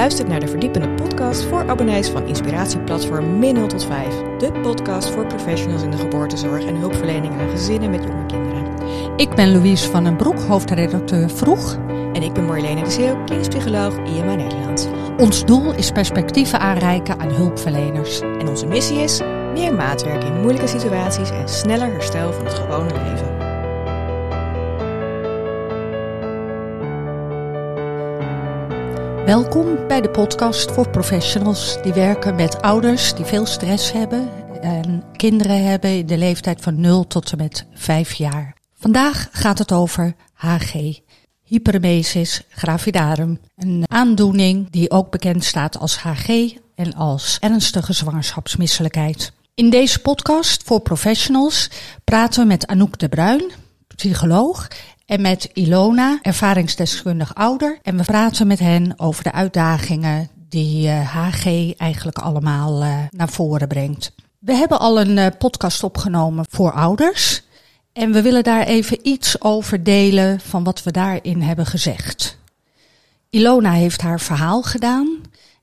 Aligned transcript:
luistert 0.00 0.28
naar 0.28 0.40
de 0.40 0.48
verdiepende 0.48 0.88
podcast 0.88 1.44
voor 1.44 1.68
abonnees 1.68 2.08
van 2.08 2.26
inspiratieplatform 2.26 3.38
Min 3.38 3.54
0 3.54 3.66
tot 3.66 3.84
5. 3.84 4.14
De 4.38 4.52
podcast 4.52 5.10
voor 5.10 5.26
professionals 5.26 5.82
in 5.82 5.90
de 5.90 5.96
geboortezorg 5.96 6.64
en 6.64 6.74
hulpverlening 6.74 7.40
aan 7.40 7.48
gezinnen 7.48 7.90
met 7.90 8.02
jonge 8.02 8.26
kinderen. 8.26 8.66
Ik 9.16 9.34
ben 9.34 9.52
Louise 9.52 9.90
van 9.90 10.04
den 10.04 10.16
Broek, 10.16 10.40
hoofdredacteur 10.40 11.30
Vroeg. 11.30 11.74
En 12.12 12.22
ik 12.22 12.32
ben 12.32 12.44
Marlene 12.44 12.84
de 12.84 12.90
Zeeuw, 12.90 13.24
klinisch 13.24 13.48
psycholoog 13.48 13.96
IMA 13.96 14.34
Nederland. 14.34 14.90
Ons 15.18 15.44
doel 15.44 15.74
is 15.74 15.90
perspectieven 15.90 16.60
aanreiken 16.60 17.20
aan 17.20 17.30
hulpverleners. 17.30 18.20
En 18.20 18.48
onze 18.48 18.66
missie 18.66 18.98
is 18.98 19.20
meer 19.52 19.74
maatwerk 19.74 20.24
in 20.24 20.40
moeilijke 20.40 20.68
situaties 20.68 21.30
en 21.30 21.48
sneller 21.48 21.92
herstel 21.92 22.32
van 22.32 22.44
het 22.44 22.54
gewone 22.54 22.92
leven. 22.92 23.29
Welkom 29.30 29.86
bij 29.86 30.00
de 30.00 30.10
podcast 30.10 30.70
voor 30.70 30.88
professionals 30.88 31.82
die 31.82 31.92
werken 31.92 32.34
met 32.34 32.62
ouders 32.62 33.14
die 33.14 33.24
veel 33.24 33.46
stress 33.46 33.92
hebben 33.92 34.28
en 34.60 35.04
kinderen 35.16 35.64
hebben 35.64 35.90
in 35.90 36.06
de 36.06 36.18
leeftijd 36.18 36.60
van 36.60 36.80
0 36.80 37.06
tot 37.06 37.32
en 37.32 37.38
met 37.38 37.66
5 37.74 38.12
jaar. 38.12 38.56
Vandaag 38.74 39.28
gaat 39.32 39.58
het 39.58 39.72
over 39.72 40.14
HG, 40.32 41.00
hyperemesis 41.42 42.42
gravidarum, 42.48 43.40
een 43.56 43.84
aandoening 43.86 44.70
die 44.70 44.90
ook 44.90 45.10
bekend 45.10 45.44
staat 45.44 45.78
als 45.78 45.98
HG 45.98 46.54
en 46.74 46.94
als 46.94 47.36
ernstige 47.40 47.92
zwangerschapsmisselijkheid. 47.92 49.32
In 49.54 49.70
deze 49.70 49.98
podcast 49.98 50.62
voor 50.62 50.80
professionals 50.80 51.70
praten 52.04 52.40
we 52.40 52.46
met 52.46 52.66
Anouk 52.66 52.98
de 52.98 53.08
Bruin, 53.08 53.50
psycholoog, 53.96 54.68
en 55.10 55.20
met 55.20 55.50
Ilona, 55.52 56.18
ervaringsdeskundig 56.22 57.34
ouder. 57.34 57.78
En 57.82 57.96
we 57.96 58.04
praten 58.04 58.46
met 58.46 58.58
hen 58.58 58.92
over 58.96 59.22
de 59.22 59.32
uitdagingen 59.32 60.28
die 60.48 60.88
HG 60.88 61.46
eh, 61.46 61.72
eigenlijk 61.76 62.18
allemaal 62.18 62.82
uh, 62.82 62.98
naar 63.10 63.28
voren 63.28 63.68
brengt. 63.68 64.12
We 64.38 64.54
hebben 64.54 64.78
al 64.78 65.00
een 65.00 65.16
uh, 65.16 65.26
podcast 65.38 65.82
opgenomen 65.82 66.44
voor 66.50 66.72
ouders. 66.72 67.42
En 67.92 68.12
we 68.12 68.22
willen 68.22 68.42
daar 68.42 68.62
even 68.62 68.98
iets 69.02 69.40
over 69.40 69.82
delen 69.82 70.40
van 70.40 70.64
wat 70.64 70.82
we 70.82 70.90
daarin 70.90 71.40
hebben 71.40 71.66
gezegd. 71.66 72.38
Ilona 73.30 73.72
heeft 73.72 74.00
haar 74.00 74.20
verhaal 74.20 74.62
gedaan. 74.62 75.20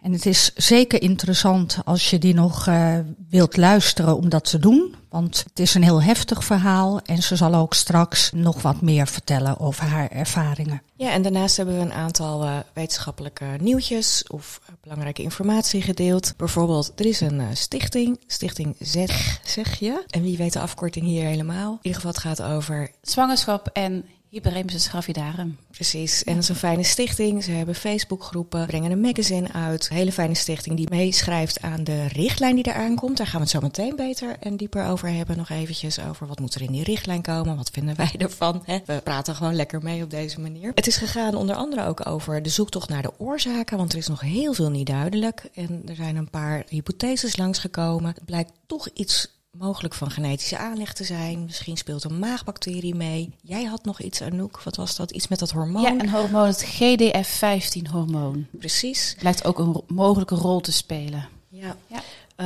En 0.08 0.14
het 0.14 0.26
is 0.26 0.52
zeker 0.56 1.02
interessant 1.02 1.78
als 1.86 2.10
je 2.10 2.18
die 2.18 2.34
nog 2.34 2.68
uh, 2.68 3.00
wilt 3.30 3.58
luisteren 3.58 4.18
om 4.18 4.30
dat 4.30 4.50
te 4.50 4.60
doen. 4.60 4.96
Want 5.10 5.44
het 5.50 5.60
is 5.60 5.74
een 5.74 5.84
heel 5.84 6.02
heftig 6.02 6.44
verhaal 6.44 7.02
en 7.02 7.22
ze 7.24 7.36
zal 7.36 7.56
ook 7.56 7.74
straks 7.74 8.32
nog 8.32 8.62
wat 8.62 8.82
meer 8.82 9.08
vertellen 9.08 9.60
over 9.60 9.84
haar 9.84 10.12
ervaringen. 10.12 10.82
Ja, 10.96 11.12
en 11.12 11.22
daarnaast 11.22 11.58
hebben 11.58 11.76
we 11.76 11.82
een 11.82 11.94
aantal 11.94 12.44
uh, 12.44 12.58
wetenschappelijke 12.74 13.46
nieuwtjes 13.60 14.24
of 14.28 14.60
uh, 14.64 14.76
belangrijke 14.82 15.22
informatie 15.22 15.82
gedeeld. 15.82 16.34
Bijvoorbeeld, 16.38 16.92
er 16.96 17.06
is 17.06 17.22
een 17.22 17.42
stichting, 17.54 18.20
Stichting 18.28 18.76
ZEG, 18.80 19.40
zeg 19.44 19.80
je. 19.80 20.04
En 20.10 20.22
wie 20.22 20.38
weet 20.38 20.54
de 20.54 20.60
afkorting 20.60 21.06
hier 21.06 21.26
helemaal. 21.26 21.72
In 21.72 21.80
ieder 21.82 22.02
geval, 22.02 22.12
het 22.12 22.22
gaat 22.22 22.42
over 22.42 22.92
zwangerschap 23.02 23.70
en 23.74 24.06
Hyperemesis 24.30 24.88
gravidarum. 24.88 25.58
Precies. 25.72 26.24
En 26.24 26.34
dat 26.34 26.44
is 26.44 26.50
een 26.50 26.56
fijne 26.56 26.84
stichting. 26.84 27.44
Ze 27.44 27.52
hebben 27.52 27.76
Facebookgroepen, 27.76 28.66
brengen 28.66 28.92
een 28.92 29.02
magazine 29.02 29.54
uit. 29.54 29.90
Hele 29.90 30.12
fijne 30.12 30.34
stichting 30.34 30.76
die 30.78 30.90
meeschrijft 30.90 31.62
aan 31.62 31.84
de 31.84 32.08
richtlijn 32.08 32.56
die 32.56 32.68
eraan 32.68 32.96
komt. 32.96 33.18
Daar 33.18 33.28
gaan 33.28 33.36
we 33.36 33.42
het 33.42 33.56
zo 33.56 33.60
meteen 33.60 33.96
beter 33.96 34.36
en 34.40 34.58
dieper 34.58 34.86
over 34.86 35.10
hebben. 35.10 35.38
Nog 35.38 35.50
eventjes 35.50 36.00
over 36.00 36.28
wat 36.28 36.40
moet 36.40 36.56
er 36.56 36.62
in 36.62 36.72
die 36.72 36.84
richtlijn 36.84 37.22
komen. 37.22 37.56
Wat 37.58 37.70
vinden 37.70 37.96
wij 37.96 38.12
ervan? 38.18 38.62
Hè? 38.66 38.80
We 38.86 39.02
praten 39.04 39.36
gewoon 39.36 39.56
lekker 39.56 39.84
mee 39.84 40.04
op 40.04 40.10
deze 40.10 40.40
manier. 40.40 40.72
Het 40.76 40.88
is 40.88 40.98
gegaan 40.98 41.36
onder 41.36 41.56
andere 41.56 41.86
ook 41.86 42.08
over 42.08 42.42
de 42.42 42.50
zoektocht 42.50 42.90
naar 42.90 43.02
de 43.02 43.14
oorzaken. 43.18 43.78
Want 43.78 43.92
er 43.92 43.98
is 43.98 44.08
nog 44.08 44.22
heel 44.22 44.54
veel 44.54 44.70
niet 44.70 44.88
duidelijk. 44.88 45.50
En 45.54 45.82
er 45.86 45.96
zijn 45.96 46.16
een 46.16 46.30
paar 46.30 46.64
hypotheses 46.70 47.38
langsgekomen. 47.38 48.14
Het 48.14 48.26
blijkt 48.26 48.52
toch 48.66 48.88
iets 48.94 49.37
mogelijk 49.58 49.94
van 49.94 50.12
genetische 50.12 50.58
aanleg 50.58 50.94
te 50.94 51.04
zijn. 51.04 51.46
Misschien 51.46 51.78
speelt 51.78 52.04
een 52.04 52.20
maagbacterie 52.20 52.96
mee. 52.96 53.30
Jij 53.42 53.64
had 53.64 53.86
nog 53.86 54.02
iets, 54.02 54.22
Anouk. 54.22 54.62
Wat 54.64 54.76
was 54.76 54.96
dat? 54.96 55.12
Iets 55.12 55.28
met 55.28 55.40
dat 55.40 55.52
hormoon? 55.52 55.82
Ja, 55.82 55.92
een 55.92 56.10
hormoon, 56.10 56.46
het 56.46 56.64
GDF-15-hormoon. 56.64 58.48
Precies. 58.52 59.16
Blijkt 59.20 59.46
ook 59.46 59.60
een 59.60 59.82
mogelijke 59.88 60.36
rol 60.36 60.60
te 60.60 60.72
spelen. 60.72 61.30
Ja. 61.50 61.76
ja. 61.88 62.02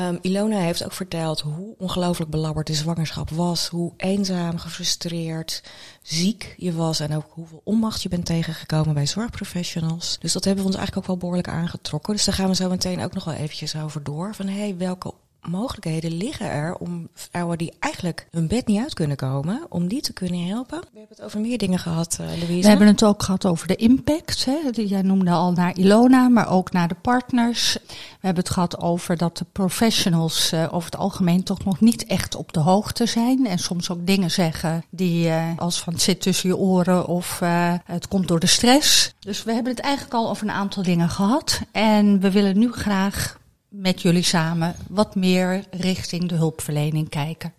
Um, 0.07 0.19
Ilona 0.21 0.57
heeft 0.57 0.83
ook 0.83 0.91
verteld 0.91 1.39
hoe 1.39 1.75
ongelooflijk 1.77 2.31
belabberd 2.31 2.67
de 2.67 2.73
zwangerschap 2.73 3.29
was. 3.29 3.67
Hoe 3.67 3.91
eenzaam, 3.97 4.57
gefrustreerd, 4.57 5.63
ziek 6.01 6.55
je 6.57 6.73
was. 6.73 6.99
En 6.99 7.15
ook 7.15 7.25
hoeveel 7.29 7.61
onmacht 7.63 8.01
je 8.01 8.09
bent 8.09 8.25
tegengekomen 8.25 8.93
bij 8.93 9.07
zorgprofessionals. 9.07 10.17
Dus 10.19 10.33
dat 10.33 10.43
hebben 10.43 10.63
we 10.63 10.69
ons 10.69 10.77
eigenlijk 10.77 11.07
ook 11.07 11.11
wel 11.13 11.29
behoorlijk 11.29 11.59
aangetrokken. 11.59 12.13
Dus 12.13 12.25
daar 12.25 12.35
gaan 12.35 12.47
we 12.47 12.55
zo 12.55 12.69
meteen 12.69 13.03
ook 13.03 13.13
nog 13.13 13.23
wel 13.23 13.33
eventjes 13.33 13.75
over 13.75 14.03
door. 14.03 14.35
Van 14.35 14.47
hé, 14.47 14.59
hey, 14.59 14.77
welke 14.77 15.13
mogelijkheden 15.49 16.17
liggen 16.17 16.49
er 16.49 16.75
om 16.75 17.09
vrouwen 17.13 17.57
die 17.57 17.73
eigenlijk 17.79 18.27
hun 18.31 18.47
bed 18.47 18.67
niet 18.67 18.79
uit 18.79 18.93
kunnen 18.93 19.17
komen, 19.17 19.65
om 19.69 19.87
die 19.87 20.01
te 20.01 20.13
kunnen 20.13 20.47
helpen? 20.47 20.79
We 20.79 20.99
hebben 20.99 21.15
het 21.15 21.25
over 21.25 21.39
meer 21.39 21.57
dingen 21.57 21.79
gehad, 21.79 22.17
uh, 22.21 22.27
Louise. 22.27 22.61
We 22.61 22.67
hebben 22.67 22.87
het 22.87 23.03
ook 23.03 23.23
gehad 23.23 23.45
over 23.45 23.67
de 23.67 23.75
impact. 23.75 24.45
Hè? 24.45 24.57
Jij 24.73 25.01
noemde 25.01 25.31
al 25.31 25.51
naar 25.51 25.77
Ilona, 25.77 26.29
maar 26.29 26.49
ook 26.49 26.71
naar 26.71 26.87
de 26.87 26.95
partners. 27.01 27.77
We 27.87 28.27
hebben 28.27 28.43
het 28.43 28.53
gehad 28.53 28.79
over 28.79 29.17
dat 29.17 29.37
de 29.37 29.45
professionals 29.51 30.53
uh, 30.53 30.73
over 30.73 30.91
het 30.91 30.99
algemeen 30.99 31.43
toch 31.43 31.65
nog 31.65 31.79
niet 31.79 32.05
echt 32.05 32.35
op 32.35 32.53
de 32.53 32.59
hoogte 32.59 33.05
zijn. 33.05 33.47
En 33.47 33.59
soms 33.59 33.89
ook 33.89 34.07
dingen 34.07 34.31
zeggen 34.31 34.83
die 34.89 35.27
uh, 35.27 35.43
als 35.57 35.79
van 35.79 35.93
het 35.93 36.01
zit 36.01 36.21
tussen 36.21 36.49
je 36.49 36.57
oren 36.57 37.07
of 37.07 37.39
het 37.85 38.07
komt 38.07 38.27
door 38.27 38.39
de 38.39 38.47
stress. 38.47 39.13
Dus 39.19 39.43
we 39.43 39.53
hebben 39.53 39.71
het 39.71 39.81
eigenlijk 39.81 40.13
al 40.13 40.29
over 40.29 40.47
een 40.47 40.53
aantal 40.53 40.83
dingen 40.83 41.09
gehad. 41.09 41.61
En 41.71 42.19
we 42.19 42.31
willen 42.31 42.59
nu 42.59 42.71
graag 42.71 43.39
met 43.71 44.01
jullie 44.01 44.23
samen 44.23 44.75
wat 44.89 45.15
meer 45.15 45.65
richting 45.71 46.29
de 46.29 46.35
hulpverlening 46.35 47.09
kijken. 47.09 47.53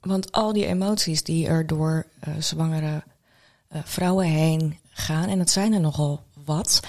Want 0.00 0.32
al 0.32 0.52
die 0.52 0.66
emoties 0.66 1.22
die 1.22 1.46
er 1.46 1.66
door 1.66 2.06
uh, 2.28 2.34
zwangere 2.38 3.02
uh, 3.72 3.80
vrouwen 3.84 4.26
heen 4.26 4.78
gaan, 4.90 5.28
en 5.28 5.38
dat 5.38 5.50
zijn 5.50 5.72
er 5.72 5.80
nogal 5.80 6.22
wat, 6.44 6.80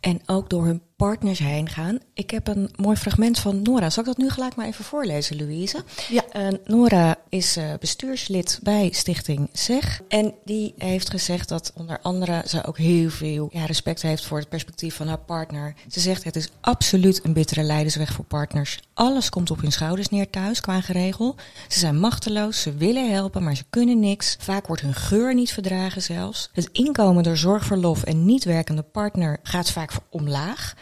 en 0.00 0.20
ook 0.26 0.50
door 0.50 0.64
hun 0.64 0.82
partners 1.02 1.38
heen 1.38 1.68
gaan. 1.68 1.98
Ik 2.14 2.30
heb 2.30 2.48
een 2.48 2.70
mooi 2.76 2.96
fragment 2.96 3.38
van 3.38 3.62
Nora. 3.62 3.90
Zal 3.90 4.02
ik 4.02 4.08
dat 4.08 4.18
nu 4.18 4.30
gelijk 4.30 4.54
maar 4.54 4.66
even 4.66 4.84
voorlezen, 4.84 5.36
Louise? 5.36 5.84
Ja. 6.08 6.22
Uh, 6.36 6.58
Nora 6.64 7.16
is 7.28 7.56
uh, 7.56 7.64
bestuurslid 7.80 8.60
bij 8.62 8.90
Stichting 8.92 9.48
ZEG. 9.52 10.00
En 10.08 10.34
die 10.44 10.74
heeft 10.78 11.10
gezegd 11.10 11.48
dat 11.48 11.72
onder 11.74 11.98
andere 12.02 12.42
ze 12.46 12.66
ook 12.66 12.78
heel 12.78 13.10
veel 13.10 13.48
ja, 13.52 13.64
respect 13.64 14.02
heeft 14.02 14.26
voor 14.26 14.38
het 14.38 14.48
perspectief 14.48 14.94
van 14.94 15.08
haar 15.08 15.18
partner. 15.18 15.74
Ze 15.88 16.00
zegt 16.00 16.24
het 16.24 16.36
is 16.36 16.48
absoluut 16.60 17.24
een 17.24 17.32
bittere 17.32 17.62
leidersweg 17.62 18.12
voor 18.12 18.24
partners. 18.24 18.80
Alles 18.94 19.28
komt 19.28 19.50
op 19.50 19.60
hun 19.60 19.72
schouders 19.72 20.08
neer 20.08 20.30
thuis 20.30 20.60
qua 20.60 20.80
geregel. 20.80 21.34
Ze 21.68 21.78
zijn 21.78 21.98
machteloos, 21.98 22.62
ze 22.62 22.74
willen 22.74 23.12
helpen, 23.12 23.42
maar 23.42 23.56
ze 23.56 23.64
kunnen 23.70 24.00
niks. 24.00 24.36
Vaak 24.40 24.66
wordt 24.66 24.82
hun 24.82 24.94
geur 24.94 25.34
niet 25.34 25.52
verdragen 25.52 26.02
zelfs. 26.02 26.50
Het 26.52 26.68
inkomen 26.72 27.22
door 27.22 27.36
zorgverlof 27.36 28.02
en 28.02 28.24
niet 28.24 28.44
werkende 28.44 28.82
partner 28.82 29.38
gaat 29.42 29.70
vaak 29.70 29.90
omlaag. 30.10 30.74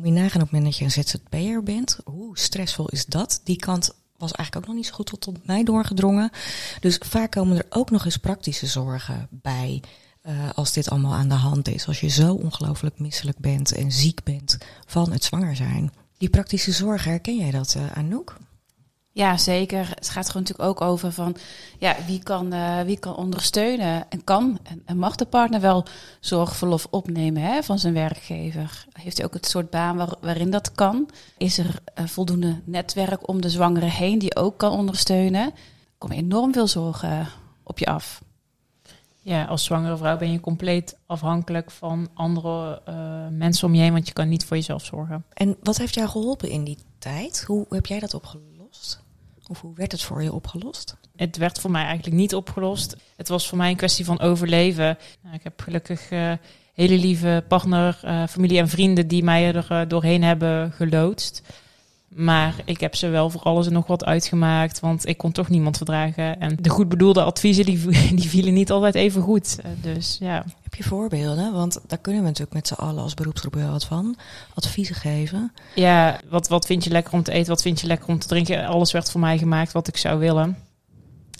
Moet 0.00 0.08
je 0.08 0.14
nagaan 0.14 0.42
op 0.42 0.50
het 0.50 0.50
moment 0.50 0.64
dat 0.64 0.76
je 0.76 0.84
een 0.84 1.04
ZZP'er 1.04 1.62
bent. 1.62 1.98
Hoe 2.04 2.38
stressvol 2.38 2.88
is 2.88 3.06
dat? 3.06 3.40
Die 3.44 3.56
kant 3.56 3.90
was 4.16 4.32
eigenlijk 4.32 4.56
ook 4.56 4.66
nog 4.66 4.74
niet 4.74 4.86
zo 4.86 4.94
goed 4.94 5.06
tot, 5.06 5.20
tot 5.20 5.46
mij 5.46 5.64
doorgedrongen. 5.64 6.30
Dus 6.80 6.96
vaak 7.04 7.30
komen 7.30 7.56
er 7.56 7.66
ook 7.68 7.90
nog 7.90 8.04
eens 8.04 8.16
praktische 8.16 8.66
zorgen 8.66 9.28
bij. 9.30 9.82
Uh, 10.26 10.50
als 10.54 10.72
dit 10.72 10.90
allemaal 10.90 11.14
aan 11.14 11.28
de 11.28 11.34
hand 11.34 11.68
is. 11.68 11.86
Als 11.86 12.00
je 12.00 12.08
zo 12.08 12.34
ongelooflijk 12.34 12.98
misselijk 12.98 13.38
bent 13.38 13.72
en 13.72 13.92
ziek 13.92 14.22
bent 14.22 14.58
van 14.86 15.12
het 15.12 15.24
zwanger 15.24 15.56
zijn. 15.56 15.92
Die 16.18 16.30
praktische 16.30 16.72
zorgen, 16.72 17.10
herken 17.10 17.36
jij 17.36 17.50
dat, 17.50 17.74
uh, 17.76 17.92
Anouk? 17.92 18.36
Ja, 19.12 19.36
zeker. 19.36 19.88
Het 19.94 20.08
gaat 20.08 20.26
gewoon 20.26 20.42
natuurlijk 20.42 20.68
ook 20.68 20.80
over 20.88 21.12
van 21.12 21.36
ja, 21.78 21.96
wie 22.06 22.22
kan, 22.22 22.54
uh, 22.54 22.80
wie 22.80 22.98
kan 22.98 23.16
ondersteunen 23.16 24.06
en 24.08 24.24
kan 24.24 24.58
en, 24.62 24.82
en, 24.84 24.96
mag 24.96 25.16
de 25.16 25.24
partner 25.24 25.60
wel 25.60 25.86
zorgverlof 26.20 26.86
opnemen 26.90 27.42
hè, 27.42 27.62
van 27.62 27.78
zijn 27.78 27.94
werkgever. 27.94 28.86
Heeft 28.92 29.16
hij 29.16 29.26
ook 29.26 29.34
het 29.34 29.46
soort 29.46 29.70
baan 29.70 29.96
waar, 29.96 30.14
waarin 30.20 30.50
dat 30.50 30.72
kan? 30.72 31.08
Is 31.38 31.58
er 31.58 31.78
uh, 31.98 32.06
voldoende 32.06 32.60
netwerk 32.64 33.28
om 33.28 33.40
de 33.40 33.50
zwangere 33.50 33.86
heen 33.86 34.18
die 34.18 34.36
ook 34.36 34.58
kan 34.58 34.72
ondersteunen? 34.72 35.44
Er 35.44 35.52
komen 35.98 36.16
enorm 36.16 36.52
veel 36.52 36.66
zorgen 36.66 37.28
op 37.62 37.78
je 37.78 37.86
af. 37.86 38.22
Ja, 39.22 39.44
als 39.44 39.64
zwangere 39.64 39.96
vrouw 39.96 40.16
ben 40.16 40.32
je 40.32 40.40
compleet 40.40 40.96
afhankelijk 41.06 41.70
van 41.70 42.08
andere 42.14 42.82
uh, 42.88 43.26
mensen 43.30 43.66
om 43.66 43.74
je 43.74 43.80
heen, 43.80 43.92
want 43.92 44.06
je 44.06 44.12
kan 44.12 44.28
niet 44.28 44.44
voor 44.44 44.56
jezelf 44.56 44.84
zorgen. 44.84 45.24
En 45.32 45.56
wat 45.62 45.78
heeft 45.78 45.94
jou 45.94 46.08
geholpen 46.08 46.48
in 46.48 46.64
die 46.64 46.78
tijd? 46.98 47.44
Hoe 47.46 47.66
heb 47.68 47.86
jij 47.86 48.00
dat 48.00 48.14
opgelost? 48.14 48.49
Of 49.50 49.60
hoe 49.60 49.74
werd 49.74 49.92
het 49.92 50.02
voor 50.02 50.22
je 50.22 50.32
opgelost? 50.32 50.96
Het 51.16 51.36
werd 51.36 51.60
voor 51.60 51.70
mij 51.70 51.84
eigenlijk 51.84 52.16
niet 52.16 52.34
opgelost. 52.34 52.96
Het 53.16 53.28
was 53.28 53.48
voor 53.48 53.58
mij 53.58 53.70
een 53.70 53.76
kwestie 53.76 54.04
van 54.04 54.20
overleven. 54.20 54.98
Nou, 55.22 55.34
ik 55.34 55.42
heb 55.42 55.60
gelukkig 55.60 56.10
uh, 56.10 56.32
hele 56.74 56.98
lieve 56.98 57.44
partner, 57.48 58.00
uh, 58.04 58.26
familie 58.26 58.58
en 58.58 58.68
vrienden 58.68 59.08
die 59.08 59.24
mij 59.24 59.54
er 59.54 59.66
uh, 59.72 59.80
doorheen 59.88 60.22
hebben 60.22 60.72
geloodst. 60.72 61.42
Maar 62.14 62.54
ik 62.64 62.80
heb 62.80 62.94
ze 62.94 63.08
wel 63.08 63.30
voor 63.30 63.40
alles 63.40 63.66
en 63.66 63.72
nog 63.72 63.86
wat 63.86 64.04
uitgemaakt, 64.04 64.80
want 64.80 65.06
ik 65.06 65.16
kon 65.16 65.32
toch 65.32 65.48
niemand 65.48 65.76
verdragen. 65.76 66.40
En 66.40 66.56
de 66.60 66.68
goed 66.68 66.88
bedoelde 66.88 67.22
adviezen, 67.22 67.64
die, 67.64 67.86
die 68.20 68.28
vielen 68.28 68.54
niet 68.54 68.70
altijd 68.70 68.94
even 68.94 69.22
goed. 69.22 69.58
Eh, 69.62 69.70
Dus 69.94 70.16
ja, 70.20 70.44
Heb 70.62 70.74
je 70.74 70.82
voorbeelden? 70.82 71.52
Want 71.52 71.80
daar 71.86 71.98
kunnen 71.98 72.20
we 72.22 72.26
natuurlijk 72.28 72.54
met 72.54 72.66
z'n 72.66 72.74
allen 72.74 73.02
als 73.02 73.14
beroepsgroep 73.14 73.54
wel 73.54 73.70
wat 73.70 73.84
van. 73.84 74.16
Adviezen 74.54 74.94
geven. 74.94 75.52
ja 75.74 76.20
wat, 76.28 76.48
wat 76.48 76.66
vind 76.66 76.84
je 76.84 76.90
lekker 76.90 77.12
om 77.12 77.22
te 77.22 77.32
eten, 77.32 77.48
wat 77.48 77.62
vind 77.62 77.80
je 77.80 77.86
lekker 77.86 78.08
om 78.08 78.18
te 78.18 78.26
drinken? 78.26 78.66
Alles 78.66 78.92
werd 78.92 79.10
voor 79.10 79.20
mij 79.20 79.38
gemaakt 79.38 79.72
wat 79.72 79.88
ik 79.88 79.96
zou 79.96 80.18
willen. 80.18 80.56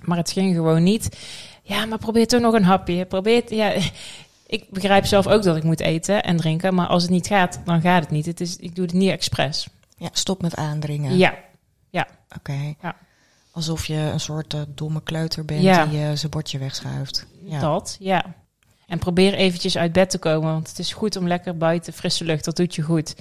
Maar 0.05 0.17
het 0.17 0.31
ging 0.31 0.55
gewoon 0.55 0.83
niet. 0.83 1.19
Ja, 1.63 1.85
maar 1.87 1.99
probeer 1.99 2.27
toch 2.27 2.41
nog 2.41 2.55
een 2.55 2.65
hapje. 2.65 3.05
Probeer, 3.05 3.55
ja, 3.55 3.73
ik 4.47 4.65
begrijp 4.71 5.07
zelf 5.07 5.27
ook 5.27 5.43
dat 5.43 5.57
ik 5.57 5.63
moet 5.63 5.81
eten 5.81 6.23
en 6.23 6.37
drinken, 6.37 6.75
maar 6.75 6.87
als 6.87 7.03
het 7.03 7.11
niet 7.11 7.27
gaat, 7.27 7.61
dan 7.65 7.81
gaat 7.81 8.03
het 8.03 8.11
niet. 8.11 8.27
Het 8.27 8.41
is, 8.41 8.57
ik 8.57 8.75
doe 8.75 8.85
het 8.85 8.95
niet 8.95 9.11
expres. 9.11 9.69
Ja, 10.01 10.09
stop 10.13 10.43
met 10.43 10.57
aandringen. 10.57 11.17
Ja, 11.17 11.35
Oké. 12.37 12.75
Ja. 12.83 12.97
Alsof 13.51 13.87
je 13.87 13.95
een 13.95 14.21
soort 14.21 14.55
eh, 14.55 14.61
domme 14.69 15.03
kleuter 15.03 15.45
bent 15.45 15.63
Ja. 15.63 15.87
die 15.87 16.03
eh, 16.03 16.11
zijn 16.15 16.31
bordje 16.31 16.59
wegschuift. 16.59 17.27
Ja. 17.45 17.61
dat, 17.61 17.97
ja. 18.01 18.35
En 18.87 18.99
probeer 18.99 19.35
eventjes 19.35 19.77
uit 19.77 19.93
bed 19.93 20.11
te 20.11 20.19
komen, 20.19 20.53
want 20.53 20.69
het 20.69 20.79
is 20.79 20.93
goed 20.93 21.17
om 21.17 21.27
lekker 21.27 21.57
buiten 21.57 21.93
frisse 21.93 22.25
lucht. 22.25 22.45
Dat 22.45 22.57
doet 22.57 22.75
je 22.75 22.83
goed. 22.83 23.15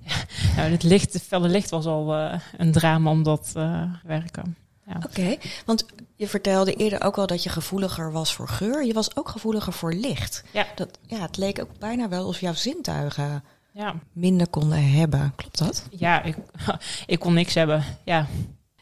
Ja, 0.00 0.14
nou, 0.56 0.70
het 0.70 0.82
licht, 0.82 1.12
het 1.12 1.22
felle 1.22 1.48
licht 1.48 1.70
was 1.70 1.86
al 1.86 2.14
eh, 2.14 2.40
een 2.56 2.72
drama 2.72 3.10
om 3.10 3.22
dat 3.22 3.50
eh 3.54 3.82
werken. 4.04 4.56
Oké, 5.04 5.36
want 5.66 5.86
je 6.16 6.28
vertelde 6.28 6.74
eerder 6.74 7.02
ook 7.02 7.18
al 7.18 7.26
dat 7.26 7.42
je 7.42 7.48
gevoeliger 7.48 8.12
was 8.12 8.34
voor 8.34 8.48
geur. 8.48 8.84
Je 8.84 8.92
was 8.92 9.16
ook 9.16 9.28
gevoeliger 9.28 9.72
voor 9.72 9.92
licht. 9.92 10.44
Ja. 10.52 10.66
Dat, 10.74 10.98
ja, 11.06 11.18
het 11.20 11.36
leek 11.36 11.60
ook 11.60 11.78
bijna 11.78 12.08
wel 12.08 12.24
alsof 12.24 12.40
jouw 12.40 12.54
zintuigen 12.54 13.44
Ja, 13.72 13.94
minder 14.12 14.48
konden 14.48 14.90
hebben. 14.92 15.32
Klopt 15.36 15.58
dat? 15.58 15.86
ja 15.90 16.22
ik, 16.22 16.36
ik 17.06 17.18
kon 17.18 17.34
niks 17.34 17.54
hebben. 17.54 17.84
Ja, 18.04 18.26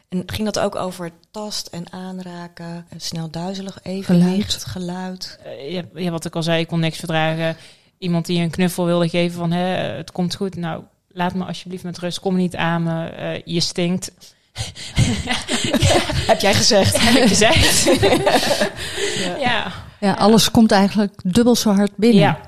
En 0.09 0.23
ging 0.25 0.45
dat 0.45 0.59
ook 0.59 0.75
over 0.75 1.11
tast 1.31 1.67
en 1.67 1.91
aanraken, 1.91 2.85
snel 2.97 3.29
duizelig 3.31 3.79
evenwicht, 3.83 4.65
geluid? 4.65 5.39
Eh, 5.43 5.71
ja, 5.71 5.81
ja, 5.95 6.11
wat 6.11 6.25
ik 6.25 6.35
al 6.35 6.43
zei, 6.43 6.59
ik 6.61 6.67
kon 6.67 6.79
niks 6.79 6.97
verdragen. 6.97 7.55
Iemand 7.97 8.25
die 8.25 8.41
een 8.41 8.49
knuffel 8.49 8.85
wilde 8.85 9.09
geven 9.09 9.37
van, 9.37 9.51
hè, 9.51 9.65
het 9.97 10.11
komt 10.11 10.35
goed. 10.35 10.55
Nou, 10.55 10.83
laat 11.07 11.33
me 11.33 11.45
alsjeblieft 11.45 11.83
met 11.83 11.97
rust. 11.99 12.19
Kom 12.19 12.35
niet 12.35 12.55
aan 12.55 12.83
me. 12.83 13.05
eh, 13.07 13.41
je 13.45 13.59
stinkt. 13.59 14.11
Heb 16.27 16.39
jij 16.39 16.53
gezegd? 16.53 16.99
Heb 17.01 17.15
ik 17.23 17.27
gezegd. 17.27 17.83
ja. 19.45 19.71
Ja, 19.99 20.13
alles 20.13 20.51
komt 20.51 20.71
eigenlijk 20.71 21.19
dubbel 21.23 21.55
zo 21.55 21.73
hard 21.73 21.91
binnen. 21.97 22.19
ja, 22.21 22.39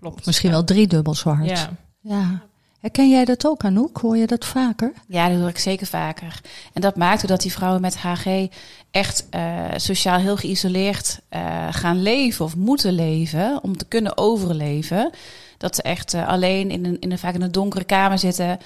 klopt. 0.00 0.26
Misschien 0.26 0.50
wel 0.50 0.64
drie 0.64 0.86
dubbel 0.86 1.14
zo 1.14 1.30
hard. 1.30 1.48
Ja. 1.48 1.70
Ja. 2.00 2.42
Herken 2.80 3.10
jij 3.10 3.24
dat 3.24 3.46
ook, 3.46 3.64
Anouk? 3.64 3.98
Hoor 3.98 4.16
je 4.16 4.26
dat 4.26 4.44
vaker? 4.44 4.92
Ja, 5.06 5.28
dat 5.28 5.38
hoor 5.38 5.48
ik 5.48 5.58
zeker 5.58 5.86
vaker. 5.86 6.40
En 6.72 6.80
dat 6.80 6.96
maakt 6.96 7.28
dat 7.28 7.40
die 7.40 7.52
vrouwen 7.52 7.80
met 7.80 7.96
HG 7.96 8.48
echt 8.90 9.26
eh, 9.30 9.64
sociaal 9.76 10.18
heel 10.18 10.36
geïsoleerd 10.36 11.20
eh, 11.28 11.66
gaan 11.70 12.02
leven 12.02 12.44
of 12.44 12.56
moeten 12.56 12.92
leven 12.92 13.62
om 13.62 13.76
te 13.76 13.84
kunnen 13.84 14.16
overleven. 14.18 15.10
Dat 15.58 15.74
ze 15.74 15.82
echt 15.82 16.14
eh, 16.14 16.28
alleen 16.28 16.70
in 16.70 16.84
een, 16.84 17.00
in 17.00 17.12
een, 17.12 17.18
vaak 17.18 17.34
in 17.34 17.42
een 17.42 17.52
donkere 17.52 17.84
kamer 17.84 18.18
zitten 18.18 18.58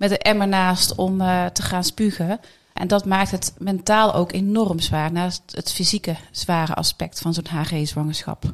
met 0.00 0.10
een 0.10 0.18
emmer 0.18 0.48
naast 0.48 0.94
om 0.94 1.20
eh, 1.20 1.46
te 1.46 1.62
gaan 1.62 1.84
spugen. 1.84 2.40
En 2.72 2.88
dat 2.88 3.04
maakt 3.04 3.30
het 3.30 3.54
mentaal 3.58 4.14
ook 4.14 4.32
enorm 4.32 4.78
zwaar, 4.78 5.12
naast 5.12 5.42
het 5.46 5.72
fysieke 5.72 6.16
zware 6.30 6.74
aspect 6.74 7.20
van 7.20 7.34
zo'n 7.34 7.46
HG-zwangerschap. 7.46 8.44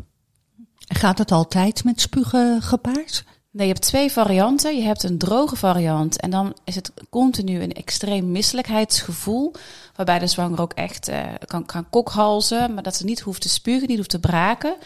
Gaat 0.89 1.19
het 1.19 1.33
altijd 1.33 1.85
met 1.85 2.01
spugen 2.01 2.63
gepaard? 2.63 3.25
Nee, 3.57 3.67
je 3.67 3.73
hebt 3.73 3.87
twee 3.87 4.13
varianten. 4.13 4.77
Je 4.77 4.83
hebt 4.83 5.03
een 5.03 5.19
droge 5.19 5.57
variant 5.57 6.21
en 6.21 6.31
dan 6.31 6.55
is 6.65 6.75
het 6.75 6.93
continu 7.11 7.63
een 7.63 7.73
extreem 7.73 8.33
misselijkheidsgevoel. 8.33 9.53
Waarbij 9.95 10.19
de 10.19 10.27
zwanger 10.27 10.61
ook 10.61 10.73
echt 10.73 11.09
eh, 11.09 11.21
kan, 11.67 11.87
kokhalzen, 11.91 12.75
maar 12.75 12.83
dat 12.83 12.97
ze 12.97 13.05
niet 13.05 13.21
hoeft 13.21 13.41
te 13.41 13.49
spugen, 13.49 13.89
niet 13.89 13.97
hoeft 13.97 14.11
te 14.11 14.21
braken. 14.21 14.77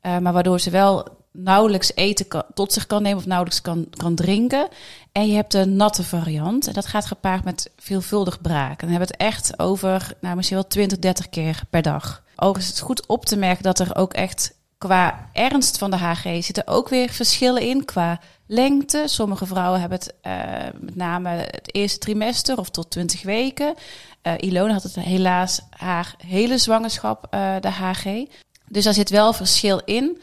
Eh, 0.00 0.18
maar 0.18 0.32
waardoor 0.32 0.60
ze 0.60 0.70
wel 0.70 1.06
nauwelijks 1.32 1.94
eten 1.94 2.28
kan, 2.28 2.42
tot 2.54 2.72
zich 2.72 2.86
kan 2.86 3.02
nemen 3.02 3.18
of 3.18 3.26
nauwelijks 3.26 3.60
kan, 3.60 3.86
kan 3.96 4.14
drinken. 4.14 4.68
En 5.12 5.28
je 5.28 5.34
hebt 5.34 5.52
de 5.52 5.64
natte 5.64 6.02
variant 6.02 6.66
en 6.66 6.72
dat 6.72 6.86
gaat 6.86 7.06
gepaard 7.06 7.44
met 7.44 7.70
veelvuldig 7.76 8.40
braken. 8.40 8.88
Dan 8.88 8.88
hebben 8.88 9.08
we 9.08 9.14
het 9.18 9.34
echt 9.34 9.58
over 9.58 10.12
nou, 10.20 10.36
misschien 10.36 10.56
wel 10.56 10.66
20, 10.66 10.98
30 10.98 11.28
keer 11.28 11.62
per 11.70 11.82
dag. 11.82 12.22
Overigens 12.36 12.64
is 12.66 12.78
het 12.78 12.86
goed 12.86 13.06
op 13.06 13.24
te 13.24 13.36
merken 13.36 13.62
dat 13.62 13.78
er 13.78 13.96
ook 13.96 14.12
echt 14.12 14.54
qua 14.78 15.28
ernst 15.32 15.78
van 15.78 15.90
de 15.90 15.96
HG 15.96 16.44
zitten 16.44 16.66
ook 16.66 16.88
weer 16.88 17.08
verschillen 17.08 17.62
in 17.62 17.84
qua 17.84 18.20
lengte. 18.46 19.02
Sommige 19.06 19.46
vrouwen 19.46 19.80
hebben 19.80 19.98
het 19.98 20.14
eh, 20.20 20.80
met 20.80 20.96
name 20.96 21.28
het 21.28 21.74
eerste 21.74 21.98
trimester 21.98 22.58
of 22.58 22.70
tot 22.70 22.90
20 22.90 23.22
weken. 23.22 23.74
Eh 24.22 24.32
Ilona 24.36 24.72
had 24.72 24.82
het 24.82 24.94
helaas 24.94 25.60
haar 25.70 26.14
hele 26.26 26.58
zwangerschap, 26.58 27.26
eh, 27.30 27.54
de 27.60 27.70
HG. 27.70 28.04
Dus 28.68 28.84
daar 28.84 28.94
zit 28.94 29.10
wel 29.10 29.32
verschil 29.32 29.80
in. 29.84 30.20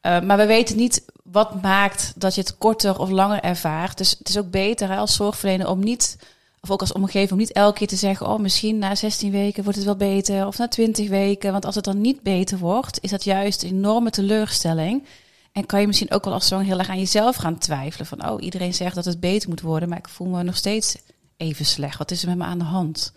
Maar 0.00 0.36
we 0.36 0.46
weten 0.46 0.76
niet 0.76 1.04
wat 1.24 1.62
maakt 1.62 2.12
dat 2.16 2.34
je 2.34 2.40
het 2.40 2.58
korter 2.58 2.98
of 2.98 3.10
langer 3.10 3.40
ervaart. 3.40 3.98
Dus 3.98 4.10
het 4.18 4.28
is 4.28 4.38
ook 4.38 4.50
beter 4.50 4.88
hè, 4.88 4.96
als 4.96 5.14
zorgverlener 5.14 5.68
om 5.68 5.84
niet, 5.84 6.16
of 6.64 6.70
ook 6.70 6.80
als 6.80 6.92
omgeving, 6.92 7.30
om 7.30 7.38
niet 7.38 7.52
elke 7.52 7.78
keer 7.78 7.86
te 7.86 7.96
zeggen: 7.96 8.26
Oh, 8.26 8.38
misschien 8.38 8.78
na 8.78 8.94
16 8.94 9.30
weken 9.30 9.62
wordt 9.62 9.78
het 9.78 9.86
wel 9.86 9.96
beter, 9.96 10.46
of 10.46 10.58
na 10.58 10.68
20 10.68 11.08
weken. 11.08 11.52
Want 11.52 11.64
als 11.64 11.74
het 11.74 11.84
dan 11.84 12.00
niet 12.00 12.22
beter 12.22 12.58
wordt, 12.58 12.98
is 13.00 13.10
dat 13.10 13.24
juist 13.24 13.62
een 13.62 13.68
enorme 13.68 14.10
teleurstelling. 14.10 15.04
En 15.52 15.66
kan 15.66 15.80
je 15.80 15.86
misschien 15.86 16.10
ook 16.10 16.24
wel 16.24 16.32
als 16.32 16.46
zwanger 16.46 16.66
heel 16.66 16.78
erg 16.78 16.88
aan 16.88 16.98
jezelf 16.98 17.36
gaan 17.36 17.58
twijfelen: 17.58 18.06
van 18.06 18.28
oh, 18.28 18.42
iedereen 18.42 18.74
zegt 18.74 18.94
dat 18.94 19.04
het 19.04 19.20
beter 19.20 19.48
moet 19.48 19.60
worden, 19.60 19.88
maar 19.88 19.98
ik 19.98 20.08
voel 20.08 20.26
me 20.26 20.42
nog 20.42 20.56
steeds 20.56 20.96
even 21.36 21.64
slecht. 21.64 21.98
Wat 21.98 22.10
is 22.10 22.22
er 22.22 22.28
met 22.28 22.36
me 22.36 22.44
aan 22.44 22.58
de 22.58 22.64
hand? 22.64 23.12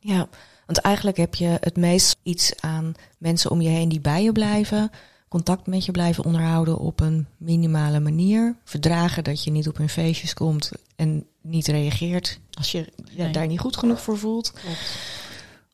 Ja, 0.00 0.28
want 0.66 0.78
eigenlijk 0.78 1.16
heb 1.16 1.34
je 1.34 1.56
het 1.60 1.76
meest 1.76 2.16
iets 2.22 2.52
aan 2.60 2.94
mensen 3.18 3.50
om 3.50 3.60
je 3.60 3.68
heen 3.68 3.88
die 3.88 4.00
bij 4.00 4.22
je 4.22 4.32
blijven, 4.32 4.90
contact 5.28 5.66
met 5.66 5.84
je 5.84 5.92
blijven 5.92 6.24
onderhouden 6.24 6.78
op 6.78 7.00
een 7.00 7.26
minimale 7.36 8.00
manier, 8.00 8.56
verdragen 8.64 9.24
dat 9.24 9.44
je 9.44 9.50
niet 9.50 9.68
op 9.68 9.76
hun 9.76 9.88
feestjes 9.88 10.34
komt 10.34 10.70
en 10.96 11.26
niet 11.48 11.66
reageert 11.66 12.38
als 12.58 12.72
je 12.72 12.78
je 13.14 13.22
Nee. 13.22 13.32
daar 13.32 13.46
niet 13.46 13.60
goed 13.60 13.76
genoeg 13.76 14.00
voor 14.00 14.18
voelt. 14.18 14.52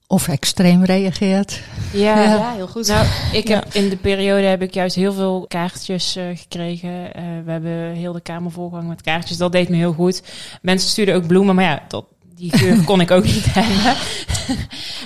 Of 0.06 0.28
extreem 0.28 0.84
reageert? 0.84 1.60
Ja, 1.92 2.22
Ja. 2.22 2.52
heel 2.54 2.66
goed. 2.66 2.86
Nou, 2.86 3.06
ik 3.32 3.48
heb, 3.48 3.64
in 3.74 3.88
de 3.88 3.96
periode 3.96 4.46
heb 4.46 4.62
ik 4.62 4.74
juist 4.74 4.94
heel 4.96 5.12
veel 5.12 5.44
kaartjes 5.48 6.16
eh, 6.16 6.24
gekregen. 6.34 7.14
Eh, 7.14 7.22
we 7.44 7.50
hebben 7.50 7.92
heel 7.92 8.12
de 8.12 8.20
kamer 8.20 8.50
volgehangen 8.50 8.88
met 8.88 9.02
kaartjes. 9.02 9.36
Dat 9.36 9.52
deed 9.52 9.68
me 9.68 9.76
heel 9.76 9.92
goed. 9.92 10.22
Mensen 10.62 10.90
stuurden 10.90 11.14
ook 11.14 11.26
bloemen, 11.26 11.54
maar 11.54 11.64
ja, 11.64 11.82
dat, 11.88 12.04
die 12.36 12.56
geur 12.56 12.84
kon 12.84 13.00
ik 13.00 13.10
ook 13.10 13.24
niet 13.24 13.44
hebben. 13.54 13.96